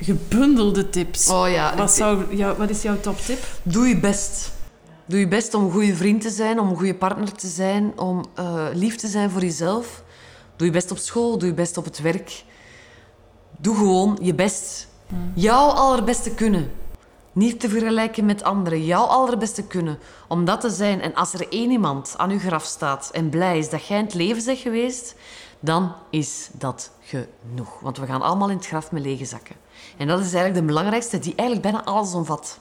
gebundelde 0.00 0.90
tips, 0.90 1.28
Oh 1.28 1.50
ja, 1.50 1.76
wat, 1.76 1.92
zou 1.92 2.36
jou, 2.36 2.58
wat 2.58 2.70
is 2.70 2.82
jouw 2.82 3.00
toptip? 3.00 3.38
doe 3.62 3.88
je 3.88 3.96
best. 3.96 4.52
Doe 5.12 5.20
je 5.20 5.28
best 5.28 5.54
om 5.54 5.64
een 5.64 5.70
goede 5.70 5.96
vriend 5.96 6.20
te 6.20 6.30
zijn, 6.30 6.60
om 6.60 6.68
een 6.68 6.76
goede 6.76 6.94
partner 6.94 7.32
te 7.32 7.46
zijn, 7.46 7.98
om 7.98 8.24
eh, 8.34 8.66
lief 8.72 8.96
te 8.96 9.08
zijn 9.08 9.30
voor 9.30 9.40
jezelf. 9.40 10.02
Doe 10.56 10.66
je 10.66 10.72
best 10.72 10.90
op 10.90 10.98
school, 10.98 11.38
doe 11.38 11.48
je 11.48 11.54
best 11.54 11.76
op 11.76 11.84
het 11.84 12.00
werk. 12.00 12.44
Doe 13.58 13.76
gewoon 13.76 14.18
je 14.22 14.34
best. 14.34 14.88
Jouw 15.34 15.68
allerbeste 15.68 16.34
kunnen. 16.34 16.70
Niet 17.32 17.60
te 17.60 17.68
vergelijken 17.68 18.24
met 18.24 18.42
anderen. 18.42 18.84
Jouw 18.84 19.04
allerbeste 19.04 19.62
kunnen. 19.62 19.98
Om 20.28 20.44
dat 20.44 20.60
te 20.60 20.70
zijn. 20.70 21.00
En 21.00 21.14
als 21.14 21.34
er 21.34 21.48
één 21.48 21.70
iemand 21.70 22.14
aan 22.16 22.30
uw 22.30 22.38
graf 22.38 22.64
staat 22.64 23.10
en 23.12 23.28
blij 23.28 23.58
is 23.58 23.70
dat 23.70 23.86
jij 23.86 23.98
in 23.98 24.04
het 24.04 24.14
leven 24.14 24.44
bent 24.44 24.58
geweest, 24.58 25.14
dan 25.60 25.92
is 26.10 26.50
dat 26.52 26.90
genoeg. 27.00 27.80
Want 27.80 27.98
we 27.98 28.06
gaan 28.06 28.22
allemaal 28.22 28.50
in 28.50 28.56
het 28.56 28.66
graf 28.66 28.92
met 28.92 29.02
lege 29.02 29.24
zakken. 29.24 29.56
En 29.96 30.06
dat 30.06 30.18
is 30.18 30.24
eigenlijk 30.24 30.54
de 30.54 30.72
belangrijkste, 30.72 31.18
die 31.18 31.34
eigenlijk 31.34 31.70
bijna 31.70 31.84
alles 31.84 32.14
omvat. 32.14 32.58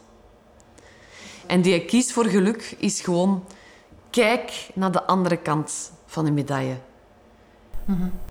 En 1.48 1.62
die 1.62 1.86
kiest 1.86 2.12
voor 2.12 2.26
geluk 2.26 2.76
is 2.78 3.02
gewoon... 3.02 3.44
Kijk 4.10 4.70
naar 4.74 4.92
de 4.92 5.04
andere 5.04 5.38
kant 5.38 5.92
van 6.06 6.26
de 6.26 6.32
medaille. 6.32 6.78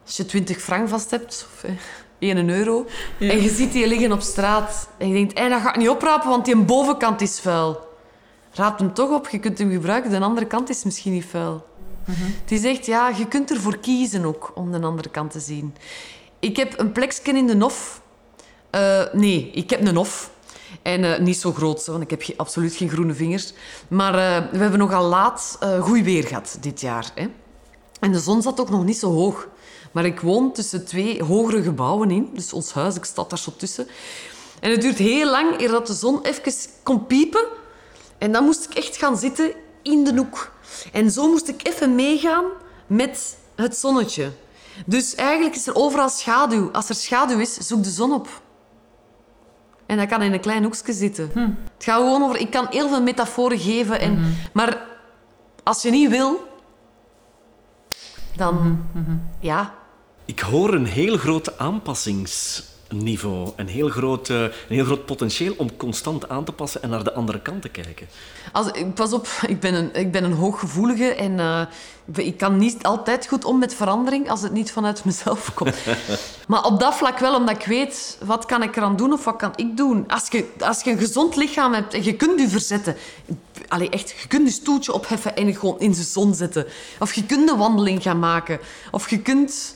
Als 0.07 0.17
je 0.17 0.27
20 0.27 0.61
frank 0.61 0.89
vast 0.89 1.11
hebt, 1.11 1.47
of 1.53 1.65
eh, 1.65 1.73
1 2.19 2.49
euro, 2.49 2.87
en 3.19 3.43
je 3.43 3.49
ziet 3.49 3.73
die 3.73 3.87
liggen 3.87 4.13
op 4.13 4.21
straat, 4.21 4.89
en 4.99 5.09
je 5.09 5.15
denkt, 5.15 5.39
hey, 5.39 5.49
dat 5.49 5.61
ga 5.61 5.69
ik 5.69 5.77
niet 5.77 5.89
oprapen, 5.89 6.29
want 6.29 6.45
die 6.45 6.57
bovenkant 6.57 7.21
is 7.21 7.41
vuil. 7.41 7.89
Raap 8.53 8.79
hem 8.79 8.95
toch 8.95 9.11
op, 9.11 9.29
je 9.29 9.39
kunt 9.39 9.59
hem 9.59 9.71
gebruiken, 9.71 10.11
de 10.11 10.21
andere 10.21 10.47
kant 10.47 10.69
is 10.69 10.85
misschien 10.85 11.13
niet 11.13 11.25
vuil. 11.25 11.69
Het 12.43 12.51
is 12.53 12.65
echt, 12.65 12.87
ja, 12.87 13.09
je 13.09 13.29
kunt 13.29 13.51
ervoor 13.51 13.79
kiezen 13.79 14.25
ook, 14.25 14.53
om 14.55 14.73
de 14.73 14.81
andere 14.81 15.09
kant 15.09 15.31
te 15.31 15.41
zien. 15.41 15.75
Ik 16.39 16.57
heb 16.57 16.79
een 16.79 16.93
plekje 16.93 17.33
in 17.33 17.47
de 17.47 17.55
Nof. 17.55 18.03
Eh, 18.71 19.03
nee, 19.13 19.51
ik 19.51 19.71
heb 19.71 19.87
een 19.87 19.95
Nof. 19.95 20.31
En 20.83 21.05
eh, 21.05 21.21
niet 21.21 21.37
zo 21.37 21.53
groot, 21.53 21.87
want 21.87 22.03
ik 22.03 22.11
heb 22.11 22.23
absoluut 22.37 22.75
geen 22.75 22.89
groene 22.89 23.15
vingers. 23.15 23.53
Maar 23.89 24.15
eh, 24.15 24.51
we 24.53 24.59
hebben 24.59 24.79
nogal 24.79 25.05
laat 25.05 25.57
eh 25.61 25.83
goed 25.83 26.03
weer 26.03 26.27
gehad 26.27 26.57
dit 26.61 26.81
jaar. 26.81 27.11
Hè? 27.15 27.27
En 28.01 28.13
de 28.13 28.19
zon 28.19 28.43
zat 28.43 28.61
ook 28.61 28.71
nog 28.71 28.85
niet 28.85 28.99
zo 28.99 29.13
hoog. 29.13 29.49
Maar 29.93 30.05
ik 30.05 30.21
woon 30.21 30.53
tussen 30.53 30.85
twee 30.85 31.23
hogere 31.23 31.63
gebouwen 31.63 32.11
in. 32.11 32.31
Dus 32.35 32.53
ons 32.53 32.73
huis, 32.73 32.97
ik 32.97 33.05
sta 33.05 33.25
daar 33.29 33.39
zo 33.39 33.53
tussen. 33.57 33.89
En 34.61 34.71
het 34.71 34.81
duurt 34.81 34.99
heel 34.99 35.31
lang 35.31 35.61
eer 35.61 35.85
de 35.85 35.95
zon 35.95 36.23
even 36.23 36.53
kon 36.83 37.07
piepen. 37.07 37.45
En 38.19 38.33
dan 38.33 38.45
moest 38.45 38.65
ik 38.65 38.75
echt 38.75 38.97
gaan 38.97 39.17
zitten 39.19 39.53
in 39.83 40.05
de 40.05 40.15
hoek. 40.17 40.53
En 40.93 41.11
zo 41.11 41.29
moest 41.29 41.49
ik 41.49 41.67
even 41.67 41.95
meegaan 41.95 42.45
met 42.87 43.37
het 43.55 43.77
zonnetje. 43.77 44.33
Dus 44.87 45.15
eigenlijk 45.15 45.57
is 45.57 45.67
er 45.67 45.75
overal 45.75 46.09
schaduw. 46.09 46.71
Als 46.73 46.89
er 46.89 46.95
schaduw 46.95 47.39
is, 47.39 47.55
zoek 47.55 47.85
de 47.85 47.91
zon 47.91 48.13
op. 48.13 48.29
En 49.91 49.97
dat 49.97 50.09
kan 50.09 50.23
in 50.23 50.33
een 50.33 50.41
klein 50.41 50.63
hoekje 50.63 50.93
zitten. 50.93 51.31
Het 51.75 51.85
gaat 51.85 51.97
gewoon 51.97 52.23
over... 52.23 52.37
Ik 52.37 52.51
kan 52.51 52.67
heel 52.71 52.89
veel 52.89 53.03
metaforen 53.03 53.59
geven. 53.59 54.01
En, 54.01 54.37
Maar 54.53 54.87
als 55.63 55.83
je 55.83 55.91
niet 55.91 56.11
wil... 56.11 56.49
Dan... 58.37 58.85
Ja. 59.41 59.75
Ik 60.25 60.41
hoor 60.41 60.75
een 60.75 60.87
heel 60.87 61.17
groot 61.17 61.59
aanpassingsniveau. 62.91 63.53
Een 63.57 63.69
heel 63.69 63.89
groot, 63.89 64.29
eh, 64.31 64.43
een 64.43 64.51
heel 64.69 64.85
groot 64.85 65.05
potentieel 65.07 65.55
om 65.57 65.77
constant 65.77 66.29
aan 66.29 66.45
te 66.45 66.53
passen 66.53 66.83
en 66.83 66.91
naar 66.91 67.05
de 67.05 67.13
andere 67.13 67.41
kant 67.41 67.63
te 67.63 67.69
kijken. 67.69 68.07
Als, 68.53 68.67
ik- 68.67 68.95
pas 68.95 69.13
op, 69.13 69.27
ik 69.47 69.61
ben 69.61 69.75
een, 69.75 69.95
ik 69.95 70.13
ben 70.13 70.25
een 70.25 70.33
hooggevoelige 70.33 71.15
en 71.15 71.39
eh, 71.41 71.63
ik 72.15 72.37
kan 72.39 72.57
niet 72.57 72.83
altijd 72.83 73.27
goed 73.27 73.45
om 73.45 73.59
met 73.59 73.75
verandering 73.75 74.31
als 74.31 74.43
het 74.43 74.53
niet 74.53 74.73
vanuit 74.73 75.05
mezelf 75.11 75.55
komt. 75.55 75.77
maar 76.47 76.65
op 76.65 76.81
dat 76.81 76.95
vlak 76.95 77.19
wel, 77.19 77.35
omdat 77.35 77.57
ik 77.57 77.65
weet 77.67 78.19
wat 78.25 78.47
kan 78.47 78.63
ik 78.63 78.77
eraan 78.77 78.97
doen 78.97 79.13
of 79.13 79.25
wat 79.25 79.37
kan 79.37 79.53
ik 79.57 79.77
doen. 79.77 80.05
Als 80.09 80.29
je, 80.31 80.49
als 80.61 80.83
je 80.83 80.91
een 80.91 80.99
gezond 80.99 81.37
lichaam 81.37 81.73
hebt 81.73 81.95
en 81.95 82.05
je 82.05 82.15
kunt 82.17 82.41
je 82.41 82.49
verzetten, 82.49 82.97
allee, 83.69 83.91
echt, 83.91 84.11
je 84.11 84.29
kunt 84.29 84.47
je 84.49 84.53
stoeltje 84.55 84.93
opheffen 84.93 85.37
en 85.37 85.55
gewoon 85.55 85.81
in 85.81 85.91
de 85.93 86.03
zon 86.03 86.35
zetten. 86.35 86.67
Of 86.99 87.13
je 87.15 87.25
kunt 87.27 87.51
een 87.51 87.57
wandeling 87.59 88.03
gaan 88.03 88.19
maken. 88.19 88.59
Of 88.91 89.11
je 89.11 89.19
kunt 89.19 89.75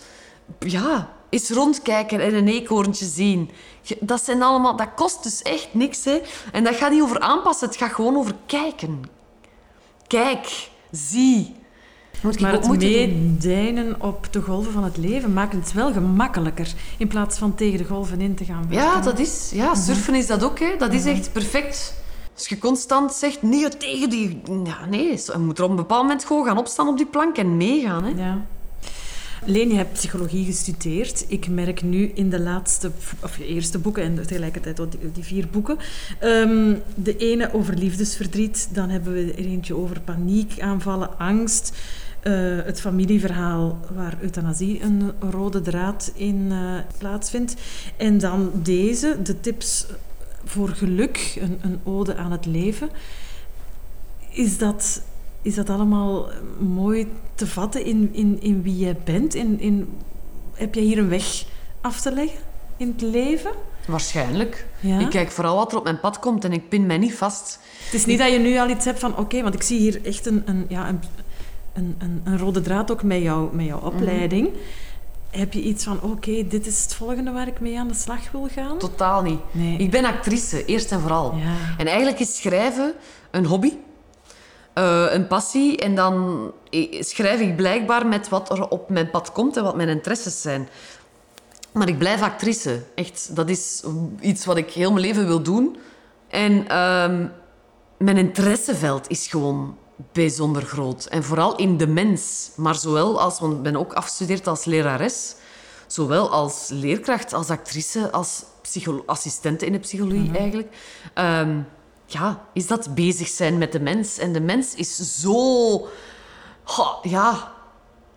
ja, 0.59 1.13
eens 1.35 1.51
rondkijken 1.51 2.21
en 2.21 2.35
een 2.35 2.49
eekhoorntje 2.49 3.05
zien. 3.05 3.51
Dat, 4.01 4.25
zijn 4.25 4.43
allemaal, 4.43 4.77
dat 4.77 4.95
kost 4.97 5.23
dus 5.23 5.43
echt 5.43 5.69
niks. 5.73 6.05
Hè? 6.05 6.21
En 6.53 6.65
dat 6.65 6.75
gaat 6.75 6.91
niet 6.91 7.03
over 7.03 7.21
aanpassen, 7.21 7.69
het 7.69 7.77
gaat 7.77 7.93
gewoon 7.93 8.17
over 8.17 8.35
kijken. 8.47 9.03
Kijk, 10.07 10.69
zie. 10.91 11.55
Moet 12.23 12.41
maar 12.41 12.53
het 12.53 12.69
meedijnen 12.69 14.01
op 14.01 14.33
de 14.33 14.41
golven 14.41 14.73
van 14.73 14.85
het 14.85 14.97
leven 14.97 15.33
maakt 15.33 15.53
het 15.53 15.73
wel 15.73 15.93
gemakkelijker 15.93 16.73
in 16.99 17.09
plaats 17.09 17.39
van 17.39 17.55
tegen 17.55 17.79
de 17.79 17.85
golven 17.85 18.21
in 18.21 18.35
te 18.35 18.45
gaan 18.45 18.69
werken. 18.69 18.87
Ja, 18.87 19.01
dat 19.01 19.19
is, 19.19 19.51
ja 19.55 19.71
mhm. 19.71 19.81
surfen 19.81 20.15
is 20.15 20.27
dat 20.27 20.45
ook. 20.45 20.59
Hè. 20.59 20.77
Dat 20.79 20.93
is 20.93 21.03
mhm. 21.03 21.11
echt 21.11 21.33
perfect. 21.33 21.95
Als 22.35 22.49
je 22.49 22.59
constant 22.59 23.13
zegt, 23.13 23.43
nee, 23.43 23.69
tegen 23.69 24.11
die... 24.11 24.43
Ja, 24.65 24.85
nee, 24.85 25.09
je 25.09 25.39
moet 25.39 25.59
er 25.59 25.65
op 25.65 25.71
een 25.71 25.77
bepaald 25.77 26.03
moment 26.03 26.25
gewoon 26.25 26.45
gaan 26.45 26.59
opstaan 26.59 26.89
op 26.89 26.97
die 26.97 27.07
plank 27.07 27.37
en 27.37 27.57
meegaan. 27.57 28.05
Hè. 28.05 28.25
Ja. 28.25 28.47
Leen, 29.47 29.69
je 29.69 29.75
hebt 29.75 29.93
psychologie 29.93 30.45
gestudeerd. 30.45 31.25
Ik 31.29 31.49
merk 31.49 31.83
nu 31.83 32.11
in 32.15 32.31
de 32.31 32.41
laatste, 32.41 32.91
of 33.23 33.37
je 33.37 33.47
eerste 33.47 33.79
boeken 33.79 34.03
en 34.03 34.27
tegelijkertijd 34.27 34.77
die, 34.77 35.13
die 35.13 35.25
vier 35.25 35.49
boeken. 35.49 35.79
Um, 36.23 36.83
de 36.95 37.17
ene 37.17 37.55
over 37.55 37.75
liefdesverdriet, 37.75 38.69
dan 38.73 38.89
hebben 38.89 39.13
we 39.13 39.33
er 39.33 39.45
eentje 39.45 39.77
over 39.77 40.01
paniekaanvallen, 40.01 41.19
angst. 41.19 41.73
Uh, 42.23 42.65
het 42.65 42.81
familieverhaal 42.81 43.81
waar 43.95 44.19
euthanasie 44.21 44.83
een 44.83 45.13
rode 45.31 45.61
draad 45.61 46.13
in 46.15 46.49
uh, 46.51 46.79
plaatsvindt. 46.99 47.55
En 47.97 48.19
dan 48.19 48.51
deze, 48.55 49.17
de 49.23 49.41
tips 49.41 49.87
voor 50.45 50.69
geluk, 50.69 51.39
een, 51.41 51.59
een 51.63 51.81
ode 51.83 52.17
aan 52.17 52.33
het 52.33 52.47
leven. 52.47 52.89
Is 54.31 54.59
dat 54.59 55.03
is 55.45 55.55
dat 55.55 55.71
allemaal 55.71 56.29
mooi 56.59 57.13
te 57.35 57.47
vatten 57.47 57.85
in, 57.85 58.09
in, 58.13 58.41
in 58.41 58.63
wie 58.63 58.77
jij 58.77 58.97
bent? 59.05 59.35
In, 59.35 59.61
in, 59.61 59.99
heb 60.55 60.75
jij 60.75 60.85
hier 60.85 60.99
een 60.99 61.09
weg 61.09 61.45
af 61.81 62.01
te 62.01 62.13
leggen 62.13 62.39
in 62.77 62.95
het 62.97 63.03
leven? 63.03 63.51
Waarschijnlijk. 63.87 64.67
Ik 64.81 65.11
kijk 65.11 65.31
vooral 65.31 65.57
wat 65.57 65.73
er 65.73 65.79
op 65.79 65.85
mijn 65.85 66.01
pad 66.01 66.19
komt 66.19 66.45
en 66.45 66.53
ik 66.53 66.69
pin 66.69 66.87
mij 66.87 66.99
niet 66.99 67.15
vast. 67.15 67.59
Het 67.85 67.95
is 67.95 68.07
niet 68.07 68.19
dat 68.19 68.33
je 68.33 68.39
nu 68.39 68.59
al 68.59 68.69
iets 68.69 68.85
hebt 68.85 68.99
van... 68.99 69.17
Oké, 69.17 69.43
want 69.43 69.55
ik 69.55 69.63
zie 69.63 69.79
hier 69.79 70.05
echt 70.05 70.27
een, 70.27 70.43
een, 70.45 70.65
ja, 70.69 70.89
een, 70.89 71.01
een, 71.73 72.21
een, 72.25 72.39
rode 72.39 72.61
draad 72.61 72.91
ook 72.91 73.03
met, 73.03 73.23
jou, 73.23 73.57
met 73.57 73.67
jouw 73.67 73.79
mhm. 73.79 73.87
opleiding. 73.87 74.49
Heb 75.31 75.53
je 75.53 75.63
iets 75.63 75.85
van, 75.85 76.03
oké, 76.03 76.47
dit 76.47 76.67
is 76.67 76.83
het 76.83 76.95
volgende 76.95 77.31
waar 77.31 77.47
ik 77.47 77.61
mee 77.61 77.79
aan 77.79 77.89
de 77.89 77.95
slag 77.95 78.31
wil 78.33 78.49
gaan? 78.55 78.79
Totaal 78.79 79.23
niet. 79.23 79.41
Nee. 79.51 79.77
Ik 79.77 79.91
ben 79.91 80.05
actrice, 80.05 80.65
eerst 80.65 80.93
en 80.93 81.01
vooral. 81.01 81.35
Ja. 81.35 81.55
En 81.79 81.87
eigenlijk 81.87 82.19
is 82.19 82.37
schrijven 82.37 82.95
een 83.31 83.47
hobby. 83.47 83.73
Eh, 84.75 85.07
een 85.09 85.27
passie. 85.27 85.77
En 85.79 85.95
dan 85.95 86.51
schrijf 87.01 87.41
ik 87.41 87.57
blijkbaar 87.57 88.07
met 88.07 88.29
wat 88.29 88.51
er 88.51 88.69
op 88.69 88.89
mijn 88.89 89.11
pad 89.11 89.33
komt 89.33 89.57
en 89.57 89.63
wat 89.63 89.77
mijn 89.77 89.89
interesses 89.89 90.43
zijn. 90.43 90.69
Maar 91.73 91.89
ik 91.89 91.99
blijf 91.99 92.23
actrice. 92.23 92.83
Echt, 92.95 93.37
dat 93.37 93.49
is 93.49 93.83
iets 94.21 94.45
wat 94.45 94.57
ik 94.57 94.71
heel 94.71 94.93
mijn 94.93 95.07
leven 95.07 95.27
wil 95.27 95.43
doen. 95.43 95.77
En 96.29 96.69
ehm, 96.69 97.27
mijn 97.99 98.17
interesseveld 98.17 99.11
is 99.11 99.27
gewoon 99.27 99.77
bijzonder 100.13 100.63
groot. 100.63 101.05
En 101.05 101.25
vooral 101.25 101.57
in 101.57 101.77
de 101.77 101.87
mens. 101.87 102.51
Maar 102.57 102.75
zowel 102.75 103.21
als, 103.21 103.41
want 103.41 103.53
ik 103.53 103.63
ben 103.63 103.77
ook 103.77 103.93
afgestudeerd 103.93 104.47
als 104.47 104.65
lerares. 104.65 105.35
Zowel 105.87 106.31
als 106.31 106.69
leerkracht, 106.73 107.33
als 107.33 107.51
actrice, 107.51 108.11
als 108.11 108.45
assistente 109.07 109.67
in 109.67 109.73
de 109.73 109.79
psychologie 109.79 110.29
mhm. 110.29 110.37
eigenlijk. 110.37 110.77
Ehm, 111.15 111.59
ja, 112.15 112.41
is 112.53 112.67
dat 112.67 112.95
bezig 112.95 113.29
zijn 113.29 113.59
met 113.59 113.73
de 113.73 113.81
mens. 113.81 114.19
En 114.19 114.33
de 114.33 114.41
mens 114.41 114.75
is 114.75 115.21
zo... 115.21 115.89
ja, 117.03 117.53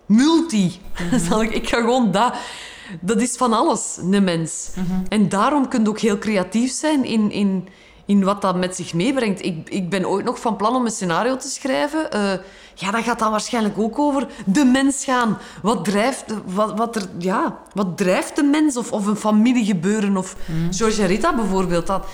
multi. 0.06 0.80
Mm 1.30 1.42
ik 1.42 1.68
ga 1.68 1.80
gewoon 1.80 2.10
dat... 2.10 2.34
Dat 3.00 3.20
is 3.20 3.36
van 3.36 3.52
alles, 3.52 3.98
een 4.00 4.24
mens. 4.24 4.70
Mhm. 4.74 5.04
En 5.08 5.28
daarom 5.28 5.68
kun 5.68 5.82
je 5.82 5.88
ook 5.88 5.98
heel 5.98 6.18
creatief 6.18 6.72
zijn 6.72 7.04
in, 7.04 7.30
in, 7.30 7.68
in 8.06 8.24
wat 8.24 8.42
dat 8.42 8.56
met 8.56 8.76
zich 8.76 8.94
meebrengt. 8.94 9.44
Ik, 9.44 9.68
ik 9.68 9.90
ben 9.90 10.08
ooit 10.08 10.24
nog 10.24 10.40
van 10.40 10.56
plan 10.56 10.76
om 10.76 10.84
een 10.84 10.90
scenario 10.90 11.36
te 11.36 11.48
schrijven. 11.48 12.08
Uh, 12.14 12.32
ja, 12.74 12.90
dat 12.90 13.02
gaat 13.04 13.18
dan 13.18 13.30
waarschijnlijk 13.30 13.78
ook 13.78 13.98
over 13.98 14.26
de 14.46 14.64
mens 14.64 15.04
gaan. 15.04 15.38
Wat 15.62 15.84
drijft, 15.84 16.24
wat, 16.44 16.78
wat 16.78 16.96
er, 16.96 17.08
ja, 17.18 17.58
wat 17.74 17.96
drijft 17.96 18.36
de 18.36 18.42
mens? 18.42 18.76
Of, 18.76 18.92
of 18.92 19.06
een 19.06 19.16
familiegebeuren? 19.16 20.16
Of 20.16 20.36
mm. 20.46 20.72
George 20.72 21.04
Rita 21.04 21.34
bijvoorbeeld. 21.34 21.86
Dat, 21.86 22.06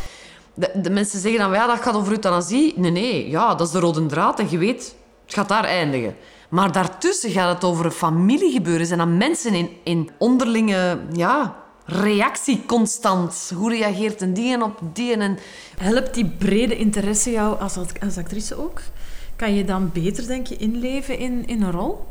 de, 0.55 0.71
de, 0.75 0.91
mensen 0.91 1.21
zeggen 1.21 1.41
dan, 1.41 1.53
ja, 1.53 1.67
dat 1.67 1.81
gaat 1.81 1.95
over 1.95 2.13
euthanasie. 2.13 2.73
Nee, 2.77 2.91
nee, 2.91 3.31
ja, 3.31 3.55
dat 3.55 3.67
is 3.67 3.73
de 3.73 3.79
rode 3.79 4.07
draad 4.07 4.39
en 4.39 4.51
je 4.51 4.59
weet, 4.59 4.95
het 5.25 5.35
gaat 5.35 5.49
daar 5.49 5.65
eindigen. 5.65 6.17
Maar 6.49 6.73
daartussen 6.73 7.31
gaat 7.31 7.55
het 7.55 7.65
over 7.65 7.91
familiegebeuren. 7.91 8.87
Zijn 8.87 8.99
dan 8.99 9.17
mensen 9.17 9.55
in, 9.55 9.71
in 9.85 10.11
onderlinge 10.19 10.99
ja, 11.13 11.57
reactie 11.85 12.63
constant? 12.67 13.53
Hoe 13.55 13.71
reageert 13.71 14.21
een 14.21 14.35
die 14.35 14.63
op 14.63 14.79
die? 14.93 15.17
En... 15.17 15.39
Helpt 15.79 16.15
die 16.15 16.27
brede 16.39 16.77
interesse 16.77 17.31
jou 17.31 17.61
als, 17.61 17.77
als 18.01 18.19
actrice 18.19 18.59
ook? 18.59 18.81
Kan 19.37 19.55
je 19.55 19.65
dan 19.65 19.91
beter, 19.93 20.27
denk 20.27 20.47
je, 20.47 20.57
inleven 20.57 21.19
in, 21.19 21.47
in 21.47 21.63
een 21.63 21.73
rol? 21.73 22.07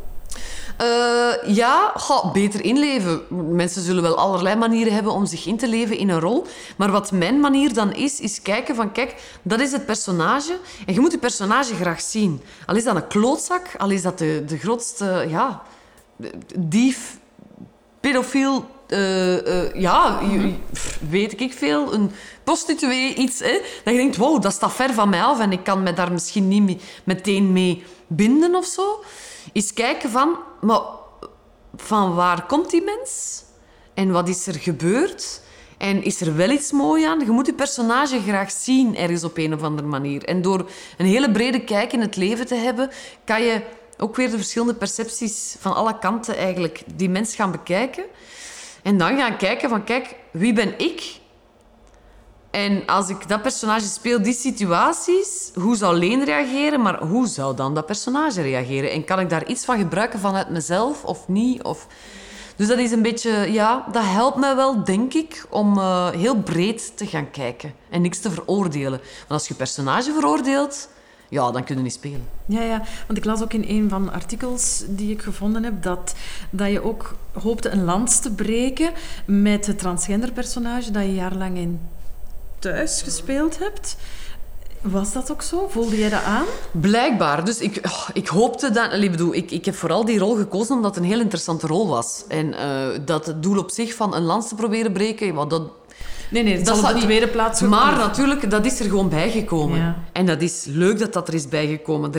Uh, 0.81 1.55
ja, 1.55 1.93
beter 2.33 2.63
inleven. 2.63 3.21
Mensen 3.55 3.81
zullen 3.81 4.03
wel 4.03 4.17
allerlei 4.17 4.55
manieren 4.55 4.93
hebben 4.93 5.11
om 5.11 5.25
zich 5.25 5.45
in 5.45 5.57
te 5.57 5.67
leven 5.67 5.97
in 5.97 6.09
een 6.09 6.19
rol. 6.19 6.45
Maar 6.77 6.91
wat 6.91 7.11
mijn 7.11 7.39
manier 7.39 7.73
dan 7.73 7.93
is, 7.93 8.19
is 8.19 8.41
kijken 8.41 8.75
van... 8.75 8.91
Kijk, 8.91 9.15
dat 9.41 9.59
is 9.59 9.71
het 9.71 9.85
personage. 9.85 10.59
En 10.85 10.93
je 10.93 10.99
moet 10.99 11.11
je 11.11 11.17
personage 11.17 11.75
graag 11.75 12.01
zien. 12.01 12.41
Al 12.65 12.75
is 12.75 12.83
dat 12.83 12.95
een 12.95 13.07
klootzak, 13.07 13.65
al 13.77 13.89
is 13.89 14.01
dat 14.01 14.17
de, 14.17 14.43
de 14.47 14.57
grootste... 14.57 15.25
Ja, 15.29 15.61
dief, 16.57 17.17
pedofiel... 17.99 18.65
Uh, 18.93 19.47
uh, 19.47 19.73
ja, 19.73 20.19
weet 21.10 21.41
ik 21.41 21.53
veel. 21.53 21.93
Een 21.93 22.12
prostituee, 22.43 23.15
iets. 23.15 23.39
Hè, 23.39 23.60
dat 23.84 23.93
je 23.93 23.99
denkt, 23.99 24.17
wow, 24.17 24.41
dat 24.41 24.53
staat 24.53 24.73
ver 24.73 24.93
van 24.93 25.10
mij 25.10 25.23
af. 25.23 25.39
En 25.39 25.51
ik 25.51 25.63
kan 25.63 25.84
me 25.84 25.93
daar 25.93 26.12
misschien 26.12 26.47
niet 26.47 26.82
meteen 27.03 27.53
mee 27.53 27.84
binden 28.08 28.56
of 28.56 28.65
zo 28.65 29.03
is 29.51 29.73
kijken 29.73 30.10
van, 30.10 30.38
maar 30.62 30.82
van 31.75 32.15
waar 32.15 32.45
komt 32.45 32.69
die 32.69 32.84
mens? 32.84 33.43
En 33.93 34.12
wat 34.12 34.27
is 34.27 34.47
er 34.47 34.53
gebeurd? 34.53 35.41
En 35.77 36.03
is 36.03 36.21
er 36.21 36.36
wel 36.36 36.49
iets 36.49 36.71
moois 36.71 37.06
aan? 37.06 37.19
Je 37.19 37.32
moet 37.32 37.45
je 37.45 37.53
personage 37.53 38.21
graag 38.21 38.51
zien 38.51 38.97
ergens 38.97 39.23
op 39.23 39.38
een 39.38 39.53
of 39.53 39.62
andere 39.62 39.88
manier. 39.88 40.23
En 40.23 40.41
door 40.41 40.69
een 40.97 41.06
hele 41.06 41.32
brede 41.32 41.63
kijk 41.63 41.93
in 41.93 42.01
het 42.01 42.15
leven 42.15 42.47
te 42.47 42.56
hebben, 42.56 42.89
kan 43.25 43.41
je 43.41 43.62
ook 43.97 44.15
weer 44.15 44.32
de 44.32 44.38
verschillende 44.38 44.75
percepties 44.75 45.56
van 45.60 45.75
alle 45.75 45.99
kanten 45.99 46.36
eigenlijk 46.36 46.84
die 46.95 47.10
mens 47.10 47.36
gaan 47.36 47.51
bekijken. 47.51 48.03
En 48.83 48.97
dan 48.97 49.17
gaan 49.17 49.37
kijken 49.37 49.69
van, 49.69 49.83
kijk, 49.83 50.15
wie 50.31 50.53
ben 50.53 50.79
ik? 50.79 51.21
En 52.51 52.85
als 52.85 53.09
ik 53.09 53.27
dat 53.27 53.41
personage 53.41 53.85
speel, 53.85 54.21
die 54.21 54.33
situaties, 54.33 55.51
hoe 55.55 55.75
zou 55.75 55.97
Leen 55.97 56.23
reageren, 56.23 56.81
maar 56.81 57.03
hoe 57.03 57.27
zou 57.27 57.55
dan 57.55 57.73
dat 57.73 57.85
personage 57.85 58.41
reageren? 58.41 58.91
En 58.91 59.05
kan 59.05 59.19
ik 59.19 59.29
daar 59.29 59.47
iets 59.47 59.65
van 59.65 59.77
gebruiken 59.77 60.19
vanuit 60.19 60.49
mezelf 60.49 61.03
of 61.03 61.27
niet? 61.27 61.63
Of... 61.63 61.87
Dus 62.55 62.67
dat 62.67 62.77
is 62.77 62.91
een 62.91 63.01
beetje, 63.01 63.51
ja, 63.51 63.85
dat 63.91 64.03
helpt 64.05 64.37
mij 64.37 64.55
wel, 64.55 64.83
denk 64.83 65.13
ik, 65.13 65.45
om 65.49 65.77
uh, 65.77 66.09
heel 66.09 66.35
breed 66.35 66.97
te 66.97 67.05
gaan 67.05 67.31
kijken 67.31 67.73
en 67.89 68.01
niks 68.01 68.19
te 68.19 68.31
veroordelen. 68.31 68.99
Want 69.17 69.29
als 69.29 69.47
je 69.47 69.53
personage 69.53 70.13
veroordeelt, 70.13 70.89
ja, 71.29 71.51
dan 71.51 71.63
kun 71.63 71.75
je 71.75 71.81
niet 71.81 71.93
spelen. 71.93 72.27
Ja, 72.45 72.62
ja, 72.62 72.81
want 73.07 73.17
ik 73.17 73.25
las 73.25 73.41
ook 73.41 73.53
in 73.53 73.65
een 73.67 73.89
van 73.89 74.03
de 74.03 74.12
artikels 74.12 74.83
die 74.88 75.12
ik 75.12 75.21
gevonden 75.21 75.63
heb 75.63 75.83
dat, 75.83 76.15
dat 76.49 76.71
je 76.71 76.83
ook 76.83 77.15
hoopte 77.31 77.69
een 77.69 77.83
lans 77.83 78.19
te 78.19 78.31
breken 78.31 78.91
met 79.25 79.67
het 79.67 79.79
transgender 79.79 80.31
personage 80.31 80.91
dat 80.91 81.03
je 81.03 81.13
jarenlang 81.13 81.57
in 81.57 81.79
thuis 82.59 83.01
gespeeld 83.01 83.59
hebt. 83.59 83.97
Was 84.83 85.13
dat 85.13 85.31
ook 85.31 85.41
zo? 85.41 85.67
Voelde 85.67 85.97
jij 85.97 86.09
dat 86.09 86.23
aan? 86.23 86.45
Blijkbaar. 86.71 87.45
Dus 87.45 87.59
ik, 87.59 87.79
oh, 87.86 88.09
ik 88.13 88.27
hoopte 88.27 88.71
dat... 88.71 88.93
Ik, 88.93 89.12
bedoel, 89.12 89.33
ik, 89.33 89.51
ik 89.51 89.65
heb 89.65 89.75
vooral 89.75 90.05
die 90.05 90.19
rol 90.19 90.36
gekozen 90.36 90.75
omdat 90.75 90.95
het 90.95 91.03
een 91.03 91.09
heel 91.09 91.19
interessante 91.19 91.67
rol 91.67 91.88
was. 91.88 92.23
En 92.27 92.53
uh, 92.53 92.88
dat 93.05 93.25
het 93.25 93.43
doel 93.43 93.57
op 93.57 93.71
zich 93.71 93.93
van 93.95 94.15
een 94.15 94.23
lans 94.23 94.47
te 94.47 94.55
proberen 94.55 94.91
breken... 94.91 95.33
Want 95.33 95.49
dat, 95.49 95.71
nee, 96.33 96.43
nee, 96.43 96.61
dat 96.61 96.77
is 96.77 96.83
op 96.83 96.93
de 96.93 96.99
tweede 96.99 97.27
plaats 97.27 97.61
Maar 97.61 97.97
natuurlijk, 97.97 98.49
dat 98.49 98.65
is 98.65 98.79
er 98.79 98.85
gewoon 98.85 99.09
bijgekomen. 99.09 99.77
Ja. 99.77 99.95
En 100.11 100.25
dat 100.25 100.41
is 100.41 100.65
leuk 100.69 100.99
dat 100.99 101.13
dat 101.13 101.27
er 101.27 101.33
is 101.33 101.47
bijgekomen. 101.47 102.11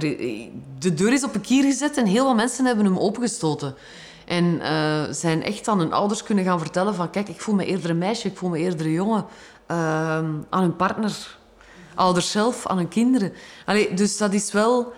de 0.79 0.94
deur 0.94 1.12
is 1.12 1.24
op 1.24 1.35
een 1.35 1.40
kier 1.40 1.62
gezet 1.62 1.96
en 1.96 2.07
heel 2.07 2.24
wat 2.24 2.37
mensen 2.37 2.64
hebben 2.64 2.85
hem 2.85 2.98
opengestoten. 2.98 3.74
En 4.24 4.44
uh, 4.44 5.03
zijn 5.11 5.42
echt 5.42 5.68
aan 5.68 5.79
hun 5.79 5.92
ouders 5.92 6.22
kunnen 6.22 6.44
gaan 6.44 6.59
vertellen 6.59 6.94
van... 6.94 7.11
Kijk, 7.11 7.29
ik 7.29 7.40
voel 7.40 7.55
me 7.55 7.64
eerder 7.64 7.90
een 7.90 7.98
meisje, 7.98 8.29
ik 8.29 8.37
voel 8.37 8.50
me 8.50 8.59
eerder 8.59 8.87
een 8.87 8.92
jongen. 8.92 9.24
Ehm, 9.66 10.31
aan 10.50 10.61
hun 10.61 10.77
partner, 10.77 11.37
ouders 11.94 12.31
zelf, 12.31 12.66
aan 12.66 12.77
hun 12.77 12.88
kinderen. 12.88 13.33
Allee, 13.66 13.94
dus 13.94 14.16
dat 14.16 14.33
is 14.33 14.53
wel... 14.53 14.92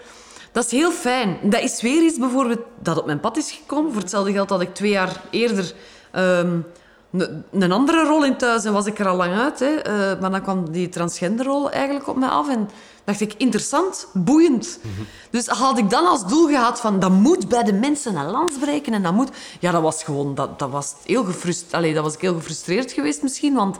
Dat 0.52 0.64
is 0.64 0.70
heel 0.70 0.90
fijn. 0.90 1.38
Dat 1.42 1.62
is 1.62 1.83
weer 1.83 2.02
iets 2.02 2.18
bijvoorbeeld 2.18 2.61
dat 2.83 2.98
op 2.98 3.07
mijn 3.07 3.20
pad 3.20 3.37
is 3.37 3.52
gekomen. 3.52 3.92
Voor 3.92 4.00
hetzelfde 4.00 4.33
geld 4.33 4.48
dat 4.48 4.61
ik 4.61 4.74
twee 4.74 4.90
jaar 4.90 5.20
eerder 5.31 5.74
um, 6.16 6.64
een, 7.51 7.73
andere 7.73 8.05
rol 8.05 8.25
in 8.25 8.37
thuis 8.37 8.64
en 8.64 8.73
was 8.73 8.87
ik 8.87 8.99
er 8.99 9.09
al 9.09 9.16
lang 9.16 9.35
uit. 9.35 9.59
Hè. 9.59 9.66
Eh, 9.66 10.21
maar 10.21 10.31
dan 10.31 10.42
kwam 10.42 10.71
die 10.71 10.88
transgenderrol 10.88 11.71
eigenlijk 11.71 12.09
op 12.09 12.16
mij 12.16 12.29
af. 12.29 12.49
En 12.49 12.69
dacht 13.05 13.21
ik, 13.21 13.35
interessant, 13.37 14.07
boeiend. 14.12 14.79
Dus 15.31 15.47
had 15.47 15.79
ik 15.79 15.90
dan 15.90 16.07
als 16.07 16.27
doel 16.27 16.47
gehad 16.47 16.81
van, 16.81 17.01
dat 17.01 17.11
moet 17.11 17.49
bij 17.49 17.62
de 17.62 17.73
mensen 17.73 18.16
een 18.16 18.31
lans 18.31 18.59
breken 18.59 18.92
en 18.92 19.03
dat 19.03 19.12
moet... 19.12 19.31
Ja, 19.61 19.71
dat 19.71 19.83
was 19.83 20.03
gewoon... 20.03 20.35
Dat, 20.35 20.59
dat, 20.59 20.71
was 20.71 20.95
heel 21.05 21.25
gefrustreerd, 21.25 21.75
Allee, 21.75 21.95
dat 21.95 22.05
was 22.05 22.14
ik 22.14 22.21
heel 22.21 22.35
gefrustreerd 22.35 22.92
geweest 22.92 23.23
misschien, 23.23 23.55
want 23.55 23.79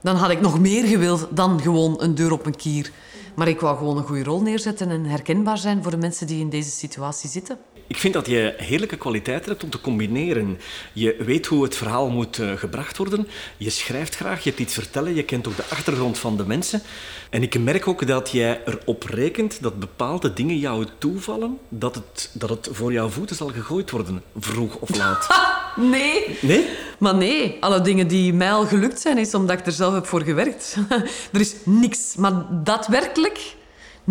dan 0.00 0.16
had 0.16 0.30
ik 0.30 0.40
nog 0.40 0.60
meer 0.60 0.84
gewild 0.84 1.26
dan 1.30 1.60
gewoon 1.60 2.02
een 2.02 2.14
deur 2.14 2.32
op 2.32 2.46
een 2.46 2.56
kier. 2.56 2.92
Maar 3.34 3.48
ik 3.48 3.60
wou 3.60 3.76
gewoon 3.76 3.96
een 3.96 4.06
goede 4.06 4.24
rol 4.24 4.42
neerzetten 4.42 4.90
en 4.90 5.04
herkenbaar 5.04 5.58
zijn 5.58 5.82
voor 5.82 5.90
de 5.90 5.96
mensen 5.96 6.26
die 6.26 6.40
in 6.40 6.50
deze 6.50 6.70
situatie 6.70 7.30
zitten. 7.30 7.58
Ik 7.90 7.96
vind 7.96 8.14
dat 8.14 8.26
je 8.26 8.54
heerlijke 8.56 8.96
kwaliteiten 8.96 9.50
hebt 9.50 9.64
om 9.64 9.70
te 9.70 9.80
combineren. 9.80 10.58
Je 10.92 11.16
weet 11.18 11.46
hoe 11.46 11.62
het 11.62 11.76
verhaal 11.76 12.10
moet 12.10 12.38
uh, 12.38 12.52
gebracht 12.52 12.96
worden. 12.96 13.28
Je 13.56 13.70
schrijft 13.70 14.16
graag, 14.16 14.42
je 14.42 14.48
hebt 14.48 14.60
iets 14.60 14.74
vertellen, 14.74 15.14
je 15.14 15.22
kent 15.22 15.48
ook 15.48 15.56
de 15.56 15.64
achtergrond 15.70 16.18
van 16.18 16.36
de 16.36 16.46
mensen. 16.46 16.82
En 17.30 17.42
ik 17.42 17.58
merk 17.58 17.88
ook 17.88 18.06
dat 18.06 18.30
jij 18.30 18.60
erop 18.64 19.02
rekent 19.02 19.62
dat 19.62 19.78
bepaalde 19.78 20.32
dingen 20.32 20.58
jou 20.58 20.86
toevallen, 20.98 21.58
dat 21.68 21.94
het, 21.94 22.30
dat 22.32 22.50
het 22.50 22.68
voor 22.72 22.92
jouw 22.92 23.08
voeten 23.08 23.36
zal 23.36 23.48
gegooid 23.48 23.90
worden, 23.90 24.22
vroeg 24.38 24.76
of 24.76 24.96
laat. 24.96 25.26
nee. 25.76 26.38
Nee? 26.40 26.68
Maar 26.98 27.14
nee, 27.14 27.56
alle 27.60 27.80
dingen 27.80 28.08
die 28.08 28.32
mij 28.32 28.52
al 28.52 28.66
gelukt 28.66 29.00
zijn, 29.00 29.18
is 29.18 29.34
omdat 29.34 29.58
ik 29.58 29.66
er 29.66 29.72
zelf 29.72 29.94
heb 29.94 30.06
voor 30.06 30.22
gewerkt. 30.22 30.76
er 31.32 31.40
is 31.40 31.54
niks, 31.64 32.14
maar 32.16 32.46
daadwerkelijk 32.50 33.58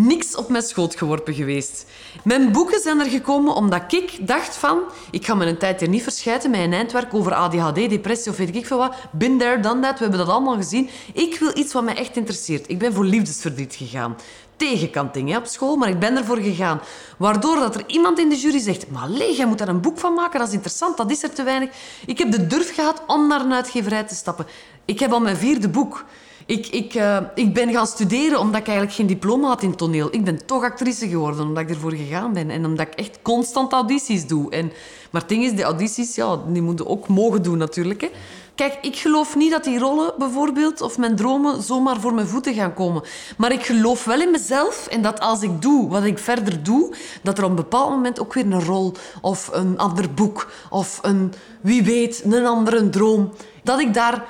niks 0.07 0.35
op 0.35 0.49
mijn 0.49 0.63
schoot 0.63 0.95
geworpen 0.95 1.33
geweest. 1.33 1.85
Mijn 2.23 2.51
boeken 2.51 2.79
zijn 2.79 2.99
er 2.99 3.09
gekomen 3.09 3.53
omdat 3.53 3.93
ik 3.93 4.27
dacht 4.27 4.55
van... 4.55 4.79
Ik 5.11 5.25
ga 5.25 5.33
een 5.39 5.57
tijd 5.57 5.79
hier 5.79 5.89
niet 5.89 6.03
verschijten 6.03 6.51
met 6.51 6.59
een 6.59 6.73
eindwerk 6.73 7.13
over 7.13 7.33
ADHD, 7.33 7.75
depressie 7.75 8.31
of 8.31 8.37
weet 8.37 8.55
ik 8.55 8.65
veel 8.65 8.77
wat. 8.77 8.95
Been 9.11 9.37
there, 9.37 9.59
done 9.59 9.81
that. 9.81 9.93
We 9.93 9.99
hebben 9.99 10.19
dat 10.19 10.29
allemaal 10.29 10.55
gezien. 10.55 10.89
Ik 11.13 11.39
wil 11.39 11.57
iets 11.57 11.73
wat 11.73 11.83
mij 11.83 11.95
echt 11.95 12.15
interesseert. 12.15 12.69
Ik 12.69 12.77
ben 12.77 12.93
voor 12.93 13.05
liefdesverdriet 13.05 13.75
gegaan. 13.75 14.17
Tegenkanting 14.55 15.29
hè, 15.29 15.37
op 15.37 15.45
school, 15.45 15.75
maar 15.75 15.89
ik 15.89 15.99
ben 15.99 16.17
ervoor 16.17 16.37
gegaan. 16.37 16.81
Waardoor 17.17 17.55
dat 17.55 17.75
er 17.75 17.83
iemand 17.87 18.19
in 18.19 18.29
de 18.29 18.37
jury 18.37 18.59
zegt... 18.59 18.91
Maar 18.91 19.09
lee, 19.09 19.35
jij 19.35 19.45
moet 19.45 19.57
daar 19.57 19.67
een 19.67 19.81
boek 19.81 19.97
van 19.99 20.13
maken. 20.13 20.39
Dat 20.39 20.47
is 20.47 20.53
interessant, 20.53 20.97
dat 20.97 21.11
is 21.11 21.23
er 21.23 21.33
te 21.33 21.43
weinig. 21.43 21.69
Ik 22.05 22.17
heb 22.17 22.31
de 22.31 22.47
durf 22.47 22.75
gehad 22.75 23.01
om 23.07 23.27
naar 23.27 23.41
een 23.41 23.53
uitgeverij 23.53 24.03
te 24.03 24.15
stappen. 24.15 24.45
Ik 24.85 24.99
heb 24.99 25.11
al 25.11 25.19
mijn 25.19 25.37
vierde 25.37 25.69
boek... 25.69 26.05
Ik, 26.49 26.67
ik, 26.67 26.93
uh, 26.93 27.17
ik 27.35 27.53
ben 27.53 27.71
gaan 27.71 27.87
studeren 27.87 28.39
omdat 28.39 28.59
ik 28.59 28.67
eigenlijk 28.67 28.97
geen 28.97 29.07
diploma 29.07 29.47
had 29.47 29.63
in 29.63 29.75
toneel. 29.75 30.07
Ik 30.11 30.23
ben 30.23 30.45
toch 30.45 30.63
actrice 30.63 31.07
geworden 31.09 31.45
omdat 31.45 31.63
ik 31.63 31.69
ervoor 31.69 31.93
gegaan 31.93 32.33
ben. 32.33 32.49
En 32.49 32.65
omdat 32.65 32.87
ik 32.87 32.93
echt 32.93 33.19
constant 33.21 33.71
audities 33.71 34.27
doe. 34.27 34.51
En, 34.51 34.71
maar 35.11 35.21
het 35.21 35.29
ding 35.29 35.43
is, 35.43 35.55
de 35.55 35.63
audities, 35.63 36.15
ja, 36.15 36.39
die 36.47 36.61
moeten 36.61 36.87
ook 36.87 37.07
mogen 37.07 37.41
doen 37.41 37.57
natuurlijk. 37.57 38.01
Hè. 38.01 38.09
Kijk, 38.55 38.77
ik 38.81 38.95
geloof 38.95 39.35
niet 39.35 39.51
dat 39.51 39.63
die 39.63 39.79
rollen 39.79 40.13
bijvoorbeeld, 40.17 40.81
of 40.81 40.97
mijn 40.97 41.15
dromen, 41.15 41.61
zomaar 41.63 41.99
voor 41.99 42.13
mijn 42.13 42.27
voeten 42.27 42.53
gaan 42.53 42.73
komen. 42.73 43.03
Maar 43.37 43.51
ik 43.51 43.65
geloof 43.65 44.03
wel 44.03 44.21
in 44.21 44.31
mezelf 44.31 44.87
en 44.87 45.01
dat 45.01 45.19
als 45.19 45.41
ik 45.41 45.61
doe 45.61 45.89
wat 45.89 46.03
ik 46.03 46.17
verder 46.17 46.63
doe, 46.63 46.93
dat 47.23 47.37
er 47.37 47.43
op 47.43 47.49
een 47.49 47.55
bepaald 47.55 47.89
moment 47.89 48.19
ook 48.19 48.33
weer 48.33 48.45
een 48.45 48.65
rol 48.65 48.93
of 49.21 49.49
een 49.53 49.77
ander 49.77 50.13
boek 50.13 50.51
of 50.69 50.99
een, 51.01 51.33
wie 51.61 51.83
weet, 51.83 52.21
een 52.25 52.45
andere 52.45 52.89
droom, 52.89 53.33
dat 53.63 53.79
ik 53.79 53.93
daar 53.93 54.25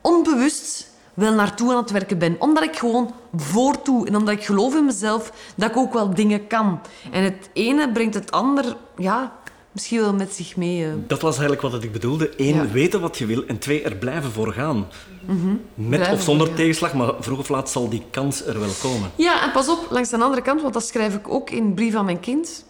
onbewust 0.00 0.89
wel 1.20 1.34
naartoe 1.34 1.70
aan 1.70 1.76
het 1.76 1.90
werken 1.90 2.18
ben. 2.18 2.36
Omdat 2.38 2.62
ik 2.62 2.76
gewoon 2.76 3.14
voortoe 3.36 4.06
en 4.06 4.16
omdat 4.16 4.34
ik 4.34 4.44
geloof 4.44 4.74
in 4.74 4.84
mezelf 4.84 5.32
dat 5.56 5.70
ik 5.70 5.76
ook 5.76 5.92
wel 5.92 6.14
dingen 6.14 6.46
kan. 6.46 6.80
En 7.10 7.22
het 7.22 7.50
ene 7.52 7.92
brengt 7.92 8.14
het 8.14 8.30
ander, 8.30 8.76
ja, 8.96 9.32
misschien 9.72 10.00
wel 10.00 10.14
met 10.14 10.32
zich 10.32 10.56
mee. 10.56 10.86
Uh. 10.86 10.92
Dat 11.06 11.20
was 11.20 11.38
eigenlijk 11.38 11.72
wat 11.72 11.82
ik 11.82 11.92
bedoelde. 11.92 12.32
Eén, 12.36 12.72
weten 12.72 13.00
wat 13.00 13.18
je 13.18 13.26
wil. 13.26 13.44
En 13.46 13.58
twee, 13.58 13.82
er 13.82 13.96
blijven 13.96 14.32
voor 14.32 14.52
gaan. 14.52 14.86
Mm 15.26 15.60
Met 15.74 16.12
of 16.12 16.22
zonder 16.22 16.54
tegenslag, 16.54 16.94
maar 16.94 17.12
vroeg 17.20 17.38
of 17.38 17.48
laat 17.48 17.70
zal 17.70 17.88
die 17.88 18.02
kans 18.10 18.46
er 18.46 18.60
wel 18.60 18.72
komen. 18.82 19.10
Ja, 19.14 19.42
en 19.42 19.52
pas 19.52 19.68
op, 19.68 19.86
langs 19.90 20.10
de 20.10 20.18
andere 20.18 20.42
kant, 20.42 20.62
want 20.62 20.74
dat 20.74 20.86
schrijf 20.86 21.14
ik 21.14 21.28
ook 21.28 21.50
in 21.50 21.74
Brief 21.74 21.94
aan 21.94 22.04
mijn 22.04 22.20
kind. 22.20 22.64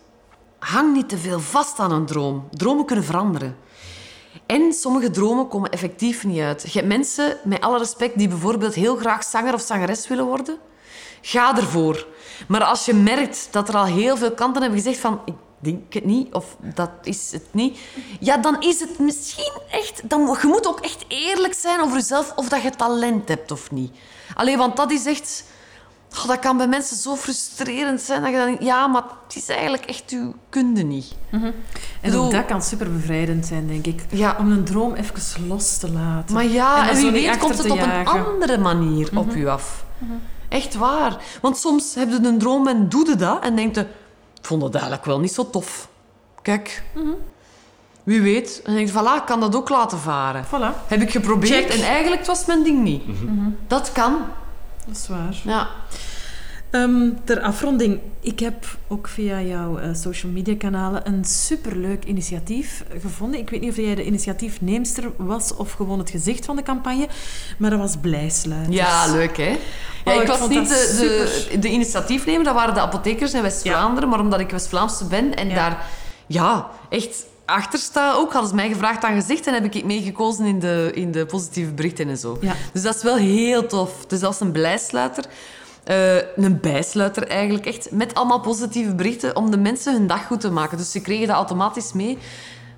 Hang 0.59 0.95
niet 0.95 1.09
te 1.09 1.19
veel 1.19 1.41
vast 1.41 1.79
aan 1.79 1.93
een 1.93 2.07
droom. 2.07 2.49
Dromen 2.51 2.85
kunnen 2.85 3.05
veranderen. 3.05 3.57
En 4.51 4.73
sommige 4.73 5.11
dromen 5.11 5.49
komen 5.49 5.71
effectief 5.71 6.25
niet 6.25 6.41
uit. 6.41 6.63
Je 6.63 6.79
hebt 6.79 6.87
mensen, 6.87 7.39
met 7.45 7.61
alle 7.61 7.79
respect, 7.79 8.19
die 8.19 8.29
bijvoorbeeld 8.29 8.75
heel 8.75 8.97
graag 8.97 9.25
zanger 9.25 9.55
of 9.55 9.61
zangeres 9.61 10.09
willen 10.09 10.25
worden. 10.25 10.59
Ga 11.21 11.57
ervoor. 11.57 12.07
Maar 12.49 12.65
als 12.65 12.85
je 12.85 12.95
merkt 12.95 13.49
dat 13.51 13.69
er 13.69 13.77
al 13.77 13.85
heel 13.85 14.17
veel 14.17 14.33
kanten 14.33 14.63
hebben 14.63 14.81
gezegd 14.81 15.01
van... 15.01 15.21
Ik 15.25 15.35
denk 15.59 15.93
het 15.93 16.05
niet, 16.05 16.35
of 16.35 16.57
dat 16.75 16.91
is 17.03 17.33
het 17.33 17.47
niet. 17.51 17.79
Ja, 18.21 18.37
dan 18.37 18.61
is 18.61 18.81
het 18.81 18.99
misschien 18.99 19.53
echt... 19.71 20.09
Dan, 20.09 20.37
je 20.41 20.47
moet 20.47 20.67
ook 20.67 20.81
echt 20.81 21.05
eerlijk 21.09 21.55
zijn 21.55 21.81
over 21.81 21.97
jezelf 21.97 22.33
of 22.37 22.49
dat 22.49 22.63
je 22.63 22.71
talent 22.71 23.29
hebt 23.29 23.51
of 23.51 23.71
niet. 23.71 23.93
Alleen, 24.35 24.59
want 24.59 24.77
dat 24.77 24.91
is 24.91 25.07
echt 25.07 25.45
Oh, 26.19 26.27
dat 26.27 26.39
kan 26.39 26.57
bij 26.57 26.69
mensen 26.69 26.97
zo 26.97 27.17
frustrerend 27.17 28.01
zijn 28.01 28.23
dat 28.23 28.31
je 28.31 28.37
dan 28.37 28.57
ja, 28.67 28.87
maar 28.87 29.03
het 29.27 29.37
is 29.37 29.49
eigenlijk 29.49 29.85
echt 29.85 30.11
uw 30.11 30.35
kunde 30.49 30.83
niet. 30.83 31.15
Mm 31.31 31.53
En 32.01 32.11
dat 32.11 32.45
kan 32.47 32.63
super 32.63 32.93
bevrijdend 32.93 33.47
zijn, 33.47 33.67
denk 33.67 33.87
ik. 33.87 34.03
Ja. 34.11 34.37
Om 34.39 34.51
een 34.51 34.65
droom 34.65 34.95
even 34.95 35.47
los 35.47 35.79
te 35.79 35.93
laten. 35.93 36.35
Maar 36.35 36.45
ja, 36.45 36.91
en, 36.91 36.97
wie 36.97 37.11
weet 37.11 37.37
komt 37.37 37.59
het 37.59 37.71
op 37.71 37.81
een 37.81 38.07
andere 38.07 38.59
manier 38.59 39.11
op 39.15 39.27
mhm. 39.27 39.39
u 39.39 39.47
af. 39.49 39.85
Mhm. 39.99 40.13
Echt 40.49 40.75
waar. 40.75 41.17
Want 41.41 41.57
soms 41.57 41.95
heb 41.95 42.11
je 42.11 42.19
een 42.23 42.39
droom 42.39 42.69
en 42.69 42.89
doe 42.89 43.09
je 43.09 43.17
dat 43.17 43.43
en 43.43 43.57
denkt 43.57 43.77
je, 43.77 43.83
ik 44.39 44.47
vond 44.47 44.63
het 44.63 44.75
eigenlijk 44.75 45.05
wel 45.05 45.21
niet 45.21 45.33
zo 45.33 45.51
tof. 45.51 45.89
Kijk, 46.43 46.83
mhm. 46.95 47.09
wie 48.03 48.21
weet. 48.21 48.61
En 48.65 48.75
denk 48.75 48.89
je, 48.89 48.95
voilà, 48.95 49.17
ik 49.17 49.27
kan 49.27 49.41
dat 49.41 49.57
ook 49.57 49.69
laten 49.69 49.99
varen. 49.99 50.45
Voilà. 50.45 50.87
Heb 50.87 51.01
ik 51.01 51.11
geprobeerd 51.11 51.71
en 51.71 51.83
eigenlijk 51.83 52.27
was 52.27 52.47
mijn 52.47 52.63
ding 52.63 52.83
niet. 52.83 53.03
Dat 53.67 53.93
kan. 53.93 54.19
Dat 54.87 54.97
is 54.97 55.09
waar. 55.09 55.41
Ja. 55.45 55.69
Um, 56.71 57.19
ter 57.25 57.41
afronding, 57.41 58.01
ik 58.21 58.41
heb 58.41 58.65
ook 58.89 59.09
via 59.09 59.41
jouw 59.41 59.79
uh, 59.79 59.89
social 59.93 60.33
media 60.33 60.57
kanalen 60.57 61.07
een 61.07 61.25
superleuk 61.25 62.05
initiatief 62.05 62.85
gevonden. 63.01 63.41
Ik 63.41 63.51
weet 63.51 63.61
niet 63.61 63.71
of 63.71 63.77
jij 63.77 63.95
de 63.95 64.05
initiatiefneemster 64.05 65.11
was 65.17 65.55
of 65.55 65.73
gewoon 65.73 65.99
het 65.99 66.11
gezicht 66.11 66.45
van 66.45 66.57
de 66.57 66.63
campagne, 66.63 67.09
maar 67.59 67.71
dat 67.71 67.79
was 67.79 67.97
Blijsluiters. 68.01 68.77
Ja, 68.77 69.13
leuk 69.13 69.37
hè? 69.37 69.59
Ja, 70.05 70.15
oh, 70.17 70.23
ik, 70.23 70.29
was 70.29 70.49
niet 70.49 70.69
de, 70.69 71.49
de, 71.51 71.59
de, 71.59 71.69
initiatiefnemer, 71.69 72.45
dat 72.45 72.55
waren 72.55 72.75
de 72.75 72.81
apothekers 72.81 73.35
in 73.35 73.43
West-Vlaanderen, 73.43 74.09
maar 74.09 74.21
omdat 74.21 74.41
ik 74.41 74.51
West-Vlaamse 74.51 75.05
ben 75.05 75.35
en 75.35 75.49
daar 75.49 75.87
ja, 76.27 76.71
echt 76.89 77.27
achter 77.51 77.79
sta 77.79 78.13
ook, 78.13 78.33
hadden 78.33 78.51
ze 78.51 78.57
mij 78.57 78.69
gevraagd 78.69 79.05
aan 79.05 79.21
gezicht 79.21 79.47
en 79.47 79.55
heb 79.55 79.75
ik 79.75 79.85
meegekozen 79.85 80.45
in 80.45 80.59
de, 80.59 80.91
in 80.95 81.13
de 81.13 81.27
positieve 81.27 81.73
berichten 81.73 82.09
en 82.09 82.17
zo. 82.17 82.39
Ja. 82.41 82.55
Dus 82.73 82.83
dat 82.83 82.97
is 82.97 83.03
wel 83.03 83.17
heel 83.17 83.67
tof. 83.67 84.03
Het 84.03 84.13
is 84.13 84.23
als 84.23 84.41
een 84.41 84.53
blijsluiter. 84.53 85.25
Uh, 85.91 86.17
een 86.37 86.61
bijsluiter 86.61 87.29
eigenlijk, 87.29 87.67
echt 87.67 87.91
met 87.91 88.15
allemaal 88.15 88.41
positieve 88.41 88.95
berichten 88.95 89.37
om 89.37 89.51
de 89.51 89.59
mensen 89.59 89.93
hun 89.93 90.07
dag 90.07 90.27
goed 90.27 90.41
te 90.41 90.51
maken. 90.51 90.79
Dus 90.79 90.91
ze 90.91 91.01
kregen 91.01 91.27
dat 91.27 91.37
automatisch 91.37 91.93
mee 91.93 92.19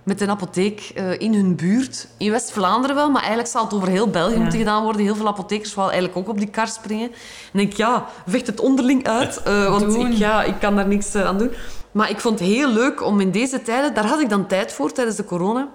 met 0.03 0.21
een 0.21 0.31
apotheek 0.31 0.93
uh, 0.95 1.21
in 1.21 1.35
hun 1.35 1.57
buurt. 1.57 2.09
In 2.17 2.31
West-Vlaanderen 2.31 2.97
wel, 2.97 3.11
maar 3.11 3.21
eigenlijk 3.21 3.51
zal 3.51 3.65
het 3.65 3.75
over 3.75 3.89
heel 3.89 4.09
België 4.09 4.37
moeten 4.37 4.59
gedaan 4.59 4.83
worden. 4.83 5.03
Heel 5.03 5.15
veel 5.15 5.27
apothekers 5.27 5.75
willen 5.75 5.91
eigenlijk 5.91 6.21
ook 6.21 6.29
op 6.29 6.39
die 6.39 6.51
kar 6.51 6.69
springen. 6.69 7.09
En 7.53 7.59
denk 7.59 7.73
ja, 7.73 8.07
vecht 8.27 8.47
het 8.47 8.61
onderling 8.61 9.07
uit, 9.07 9.43
uh, 9.47 9.71
want 9.79 9.95
ik, 9.95 10.13
ja, 10.13 10.43
ik 10.43 10.55
kan 10.61 10.77
daar 10.77 10.89
niks 10.89 11.15
aan 11.15 11.39
doen. 11.39 11.51
Maar 11.93 12.11
ik 12.11 12.21
vond 12.21 12.39
het 12.39 12.49
heel 12.49 12.69
leuk 12.69 13.03
om 13.03 13.21
in 13.21 13.31
deze 13.31 13.63
tijden, 13.63 13.95
daar 13.95 14.07
had 14.07 14.21
ik 14.21 14.29
dan 14.29 14.47
tijd 14.47 14.73
voor 14.73 14.93
tijdens 14.93 15.17
de 15.17 15.25
corona, 15.25 15.69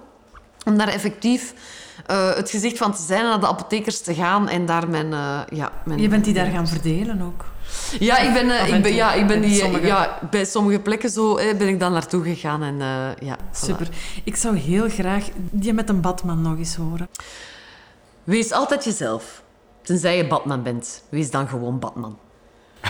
om 0.64 0.78
daar 0.78 0.88
effectief 0.88 1.54
uh, 2.10 2.34
het 2.34 2.50
gezicht 2.50 2.78
van 2.78 2.92
te 2.92 3.02
zijn 3.02 3.20
en 3.20 3.28
naar 3.28 3.40
de 3.40 3.46
apothekers 3.46 4.00
te 4.00 4.14
gaan 4.14 4.48
en 4.48 4.66
daar 4.66 4.88
mijn... 4.88 5.12
Uh, 5.12 5.40
ja, 5.48 5.72
mijn 5.84 6.00
je 6.00 6.08
bent 6.08 6.24
die 6.24 6.34
daar 6.34 6.50
gaan 6.50 6.68
verdelen 6.68 7.22
ook? 7.22 7.44
Ja, 7.98 8.18
ik 8.18 8.32
ben, 8.32 8.46
uh, 8.46 8.74
ik 8.74 8.82
ben, 8.82 8.94
ja, 8.94 9.12
ik 9.12 9.26
ben 9.26 9.40
die, 9.40 9.54
sommige... 9.54 9.86
ja, 9.86 10.18
bij 10.30 10.44
sommige 10.44 10.78
plekken 10.78 11.10
zo 11.10 11.34
ben 11.34 11.68
ik 11.68 11.80
dan 11.80 11.92
naartoe 11.92 12.22
gegaan. 12.22 12.62
En, 12.62 12.76
ja, 13.20 13.36
Super. 13.52 13.88
Ik 14.24 14.36
zou 14.36 14.56
heel 14.56 14.88
graag 14.88 15.24
die 15.34 15.72
met 15.72 15.88
een 15.88 16.00
Batman 16.00 16.42
nog 16.42 16.58
eens 16.58 16.76
horen. 16.76 17.08
Wees 18.24 18.52
altijd 18.52 18.84
jezelf. 18.84 19.42
Tenzij 19.82 20.16
je 20.16 20.26
Batman 20.26 20.62
bent. 20.62 21.02
Wees 21.08 21.30
dan 21.30 21.48
gewoon 21.48 21.78
Batman. 21.78 22.18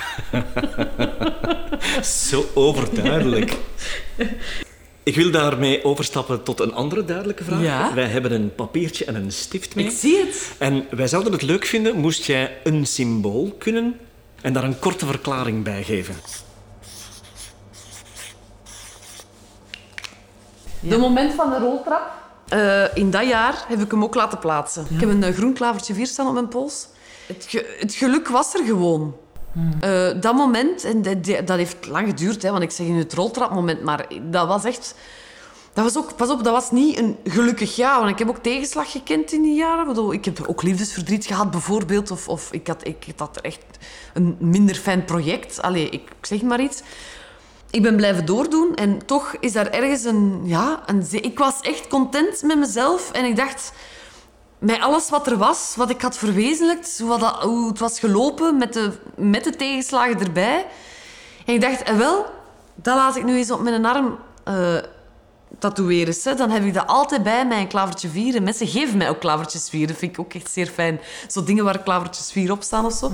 Zo 2.29 2.45
overduidelijk. 2.55 3.57
Ik 5.03 5.17
wil 5.17 5.31
daarmee 5.31 5.85
overstappen 5.85 6.43
tot 6.43 6.61
een 6.61 6.75
andere 6.75 7.05
duidelijke 7.05 7.45
vraag. 7.45 7.95
Wij 7.95 8.07
hebben 8.07 8.33
een 8.33 8.55
papiertje 8.55 9.05
en 9.05 9.15
een 9.15 9.33
stift 9.33 9.75
mee. 9.75 9.85
Ik 9.85 9.91
zie 9.91 10.17
het. 10.17 10.53
En 10.59 10.87
wij 10.91 11.09
zouden 11.09 11.33
het 11.33 11.43
leuk 11.43 11.65
vinden 11.65 11.97
moest 11.97 12.25
jij 12.25 12.57
een 12.65 12.87
symbool 12.87 13.55
kunnen 13.59 13.97
en 14.41 14.53
daar 14.53 14.65
een 14.65 14.79
korte 14.79 15.07
verklaring 15.07 15.65
bij 15.65 15.83
geven. 15.83 16.15
De 20.81 20.99
moment 20.99 21.35
van 21.35 21.51
de 21.51 21.59
roltrap. 21.59 22.17
Uh, 22.55 22.97
in 22.97 23.11
dat 23.11 23.29
jaar 23.29 23.65
heb 23.69 23.81
ik 23.81 23.91
hem 23.91 24.03
ook 24.03 24.15
laten 24.15 24.39
plaatsen. 24.39 24.87
Ik 24.91 25.01
heb 25.01 25.09
een 25.09 25.23
uh, 25.23 25.35
groen 25.35 25.53
klavertje 25.53 25.95
vier 25.95 26.07
staan 26.07 26.27
op 26.27 26.33
mijn 26.33 26.49
pols. 26.49 26.87
Het, 27.27 27.65
het 27.79 27.95
geluk 27.95 28.29
was 28.29 28.55
er 28.55 28.65
gewoon. 28.65 29.17
Uh, 29.85 30.21
dat 30.21 30.35
moment, 30.35 30.85
en 30.85 31.03
dat, 31.03 31.25
dat 31.25 31.57
heeft 31.57 31.87
lang 31.87 32.09
geduurd, 32.09 32.43
hè, 32.43 32.51
want 32.51 32.63
ik 32.63 32.71
zeg 32.71 32.87
in 32.87 32.97
het 32.97 33.15
roltrapmoment, 33.15 33.83
maar 33.83 34.07
dat 34.23 34.47
was 34.49 34.65
echt... 34.65 34.95
dat 35.73 35.85
was 35.85 35.97
ook, 35.97 36.17
pas 36.17 36.31
op, 36.31 36.45
dat 36.45 36.53
was 36.53 36.71
niet 36.71 36.99
een 36.99 37.17
gelukkig 37.25 37.77
jaar. 37.77 37.99
Want 37.99 38.11
ik 38.11 38.19
heb 38.19 38.29
ook 38.29 38.43
tegenslag 38.43 38.91
gekend 38.91 39.33
in 39.33 39.43
die 39.43 39.55
jaren. 39.55 39.97
Ik, 39.97 40.13
ik 40.13 40.25
heb 40.25 40.47
ook 40.47 40.63
liefdesverdriet 40.63 41.27
gehad, 41.27 41.51
bijvoorbeeld. 41.51 42.11
Of, 42.11 42.29
of 42.29 42.53
ik, 42.53 42.67
had, 42.67 42.87
ik 42.87 43.05
had 43.17 43.41
echt 43.41 43.65
een 44.15 44.37
minder 44.39 44.75
fijn 44.75 45.05
project. 45.05 45.63
Allee, 45.63 45.89
ik 45.89 46.03
zeg 46.21 46.43
maar 46.43 46.61
iets. 46.61 46.83
Ik 47.71 47.83
ben 47.83 47.97
blijven 47.97 48.27
doordoen 48.27 48.75
en 48.75 49.07
toch 49.07 49.37
is 49.41 49.53
daar 49.53 49.71
ergens 49.71 50.05
een... 50.05 50.41
Ja, 50.45 50.83
een, 50.87 51.07
ik 51.11 51.39
was 51.39 51.61
echt 51.61 51.87
content 51.87 52.43
met 52.43 52.59
mezelf 52.59 53.11
en 53.13 53.25
ik 53.25 53.37
dacht... 53.37 53.73
Met 54.59 54.81
alles 54.81 55.11
wat 55.11 55.27
er 55.27 55.37
was, 55.37 55.75
wat 55.77 55.91
ik 55.91 56.03
had 56.03 56.19
verwezenlijkt, 56.19 56.99
hoe, 56.99 57.19
dat, 57.19 57.43
hoe 57.43 57.69
het 57.69 57.79
was 57.79 57.99
gelopen 57.99 58.57
met 58.57 58.73
de, 58.73 58.93
met 59.17 59.45
de 59.45 59.57
tegenslagen 59.57 60.21
erbij. 60.21 60.67
En 61.47 61.55
ik 61.55 61.61
dacht, 61.61 61.83
eh, 61.83 61.97
wel, 61.97 62.27
dat 62.75 62.97
laat 62.97 63.17
ik 63.17 63.25
nu 63.25 63.37
eens 63.37 63.51
op 63.51 63.61
mijn 63.61 63.85
arm 63.85 64.19
uh, 64.49 64.77
tatoeëren. 65.59 66.15
Hè. 66.23 66.35
Dan 66.35 66.51
heb 66.51 66.65
ik 66.65 66.75
dat 66.75 66.87
altijd 66.87 67.23
bij 67.23 67.47
mij, 67.47 67.61
een 67.61 67.69
klavertje 67.69 68.09
4. 68.09 68.35
En 68.35 68.43
mensen 68.43 68.67
geven 68.67 68.97
mij 68.97 69.09
ook 69.09 69.21
klavertjes 69.21 69.69
4. 69.69 69.87
Dat 69.87 69.97
vind 69.97 70.13
ik 70.13 70.21
ook 70.21 70.35
echt 70.35 70.51
zeer 70.51 70.67
fijn. 70.67 71.01
Zo 71.29 71.45
dingen 71.45 71.65
waar 71.65 71.83
klavertjes 71.83 72.33
4 72.33 72.53
op 72.53 72.63
staan 72.63 72.85
of 72.85 72.93
zo. 72.93 73.11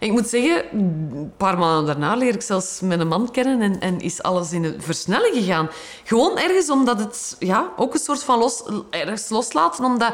En 0.00 0.06
ik 0.06 0.12
moet 0.12 0.28
zeggen, 0.28 0.78
een 0.78 1.32
paar 1.36 1.58
maanden 1.58 1.86
daarna 1.86 2.14
leer 2.14 2.34
ik 2.34 2.42
zelfs 2.42 2.80
mijn 2.80 3.08
man 3.08 3.30
kennen 3.30 3.60
en, 3.60 3.80
en 3.80 4.00
is 4.00 4.22
alles 4.22 4.52
in 4.52 4.64
een 4.64 4.82
versnelling 4.82 5.34
gegaan. 5.34 5.68
Gewoon 6.04 6.38
ergens 6.38 6.70
omdat 6.70 6.98
het 6.98 7.36
ja, 7.38 7.72
ook 7.76 7.94
een 7.94 8.00
soort 8.00 8.22
van 8.22 8.38
los, 8.38 8.62
ergens 8.90 9.28
loslaten. 9.28 9.84
Omdat 9.84 10.12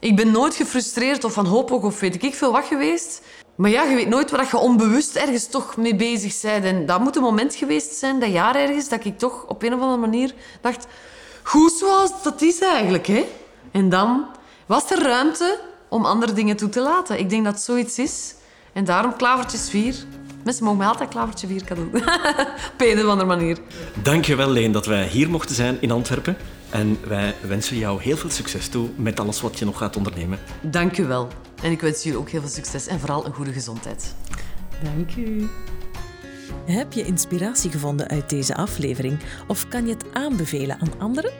ik 0.00 0.16
ben 0.16 0.30
nooit 0.30 0.54
gefrustreerd 0.54 1.24
of 1.24 1.32
van 1.32 1.46
hoopig 1.46 1.82
of 1.82 2.00
weet 2.00 2.22
ik 2.22 2.34
veel 2.34 2.52
wat 2.52 2.64
geweest. 2.64 3.22
Maar 3.54 3.70
ja, 3.70 3.82
je 3.82 3.94
weet 3.94 4.08
nooit 4.08 4.30
waar 4.30 4.48
je 4.50 4.56
onbewust 4.56 5.16
ergens 5.16 5.46
toch 5.46 5.76
mee 5.76 5.94
bezig 5.96 6.40
bent. 6.40 6.64
En 6.64 6.86
dat 6.86 7.00
moet 7.00 7.16
een 7.16 7.22
moment 7.22 7.54
geweest 7.54 7.94
zijn, 7.94 8.20
dat 8.20 8.32
jaar 8.32 8.56
ergens, 8.56 8.88
dat 8.88 9.04
ik 9.04 9.18
toch 9.18 9.44
op 9.46 9.62
een 9.62 9.74
of 9.74 9.80
andere 9.80 10.00
manier 10.00 10.34
dacht... 10.60 10.86
Goed 11.42 11.72
zoals 11.72 12.22
dat 12.22 12.42
is 12.42 12.60
eigenlijk, 12.60 13.06
hè. 13.06 13.24
En 13.70 13.88
dan 13.88 14.26
was 14.66 14.90
er 14.90 15.02
ruimte 15.02 15.60
om 15.88 16.04
andere 16.04 16.32
dingen 16.32 16.56
toe 16.56 16.68
te 16.68 16.80
laten. 16.80 17.18
Ik 17.18 17.30
denk 17.30 17.44
dat 17.44 17.60
zoiets 17.60 17.98
is. 17.98 18.34
En 18.72 18.84
daarom 18.84 19.16
klavertjes 19.16 19.70
4. 19.70 19.94
Mensen 20.44 20.64
mogen 20.64 20.78
mij 20.78 20.88
altijd 20.88 21.08
klavertje 21.08 21.46
4 21.46 21.64
cadeau. 21.64 21.88
op 22.74 22.78
een 22.78 22.98
of 22.98 23.04
andere 23.04 23.24
manier. 23.24 23.58
Dankjewel, 24.02 24.50
Leen, 24.50 24.72
dat 24.72 24.86
wij 24.86 25.06
hier 25.06 25.30
mochten 25.30 25.54
zijn 25.54 25.76
in 25.80 25.90
Antwerpen. 25.90 26.36
En 26.70 26.98
wij 27.08 27.34
wensen 27.40 27.76
jou 27.76 28.02
heel 28.02 28.16
veel 28.16 28.30
succes 28.30 28.68
toe 28.68 28.88
met 28.96 29.20
alles 29.20 29.40
wat 29.40 29.58
je 29.58 29.64
nog 29.64 29.78
gaat 29.78 29.96
ondernemen. 29.96 30.38
Dank 30.60 30.98
u 30.98 31.04
wel. 31.04 31.28
En 31.62 31.70
ik 31.70 31.80
wens 31.80 32.02
jullie 32.02 32.18
ook 32.18 32.30
heel 32.30 32.40
veel 32.40 32.50
succes 32.50 32.86
en 32.86 33.00
vooral 33.00 33.26
een 33.26 33.34
goede 33.34 33.52
gezondheid. 33.52 34.14
Dank 34.82 35.16
u. 35.16 35.48
Heb 36.64 36.92
je 36.92 37.04
inspiratie 37.04 37.70
gevonden 37.70 38.08
uit 38.08 38.30
deze 38.30 38.54
aflevering 38.54 39.18
of 39.46 39.68
kan 39.68 39.86
je 39.86 39.92
het 39.92 40.04
aanbevelen 40.12 40.80
aan 40.80 41.00
anderen? 41.00 41.32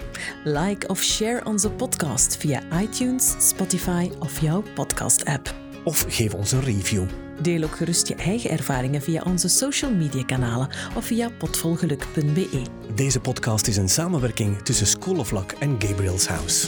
Like 0.44 0.88
of 0.88 1.02
share 1.02 1.44
onze 1.44 1.70
podcast 1.70 2.36
via 2.36 2.62
iTunes, 2.80 3.34
Spotify 3.38 4.10
of 4.18 4.40
jouw 4.40 4.62
podcast-app. 4.74 5.54
Of 5.84 6.04
geef 6.08 6.34
ons 6.34 6.52
een 6.52 6.64
review. 6.64 7.27
Deel 7.43 7.62
ook 7.62 7.76
gerust 7.76 8.09
je 8.09 8.14
eigen 8.14 8.51
ervaringen 8.51 9.03
via 9.03 9.22
onze 9.26 9.49
social 9.49 9.91
media 9.91 10.24
kanalen 10.24 10.68
of 10.97 11.05
via 11.05 11.30
potvolgeluk.be. 11.39 12.62
Deze 12.95 13.20
podcast 13.20 13.66
is 13.66 13.76
een 13.76 13.89
samenwerking 13.89 14.62
tussen 14.62 14.86
School 14.86 15.18
of 15.18 15.32
en 15.59 15.76
Gabriel's 15.78 16.26
House. 16.26 16.66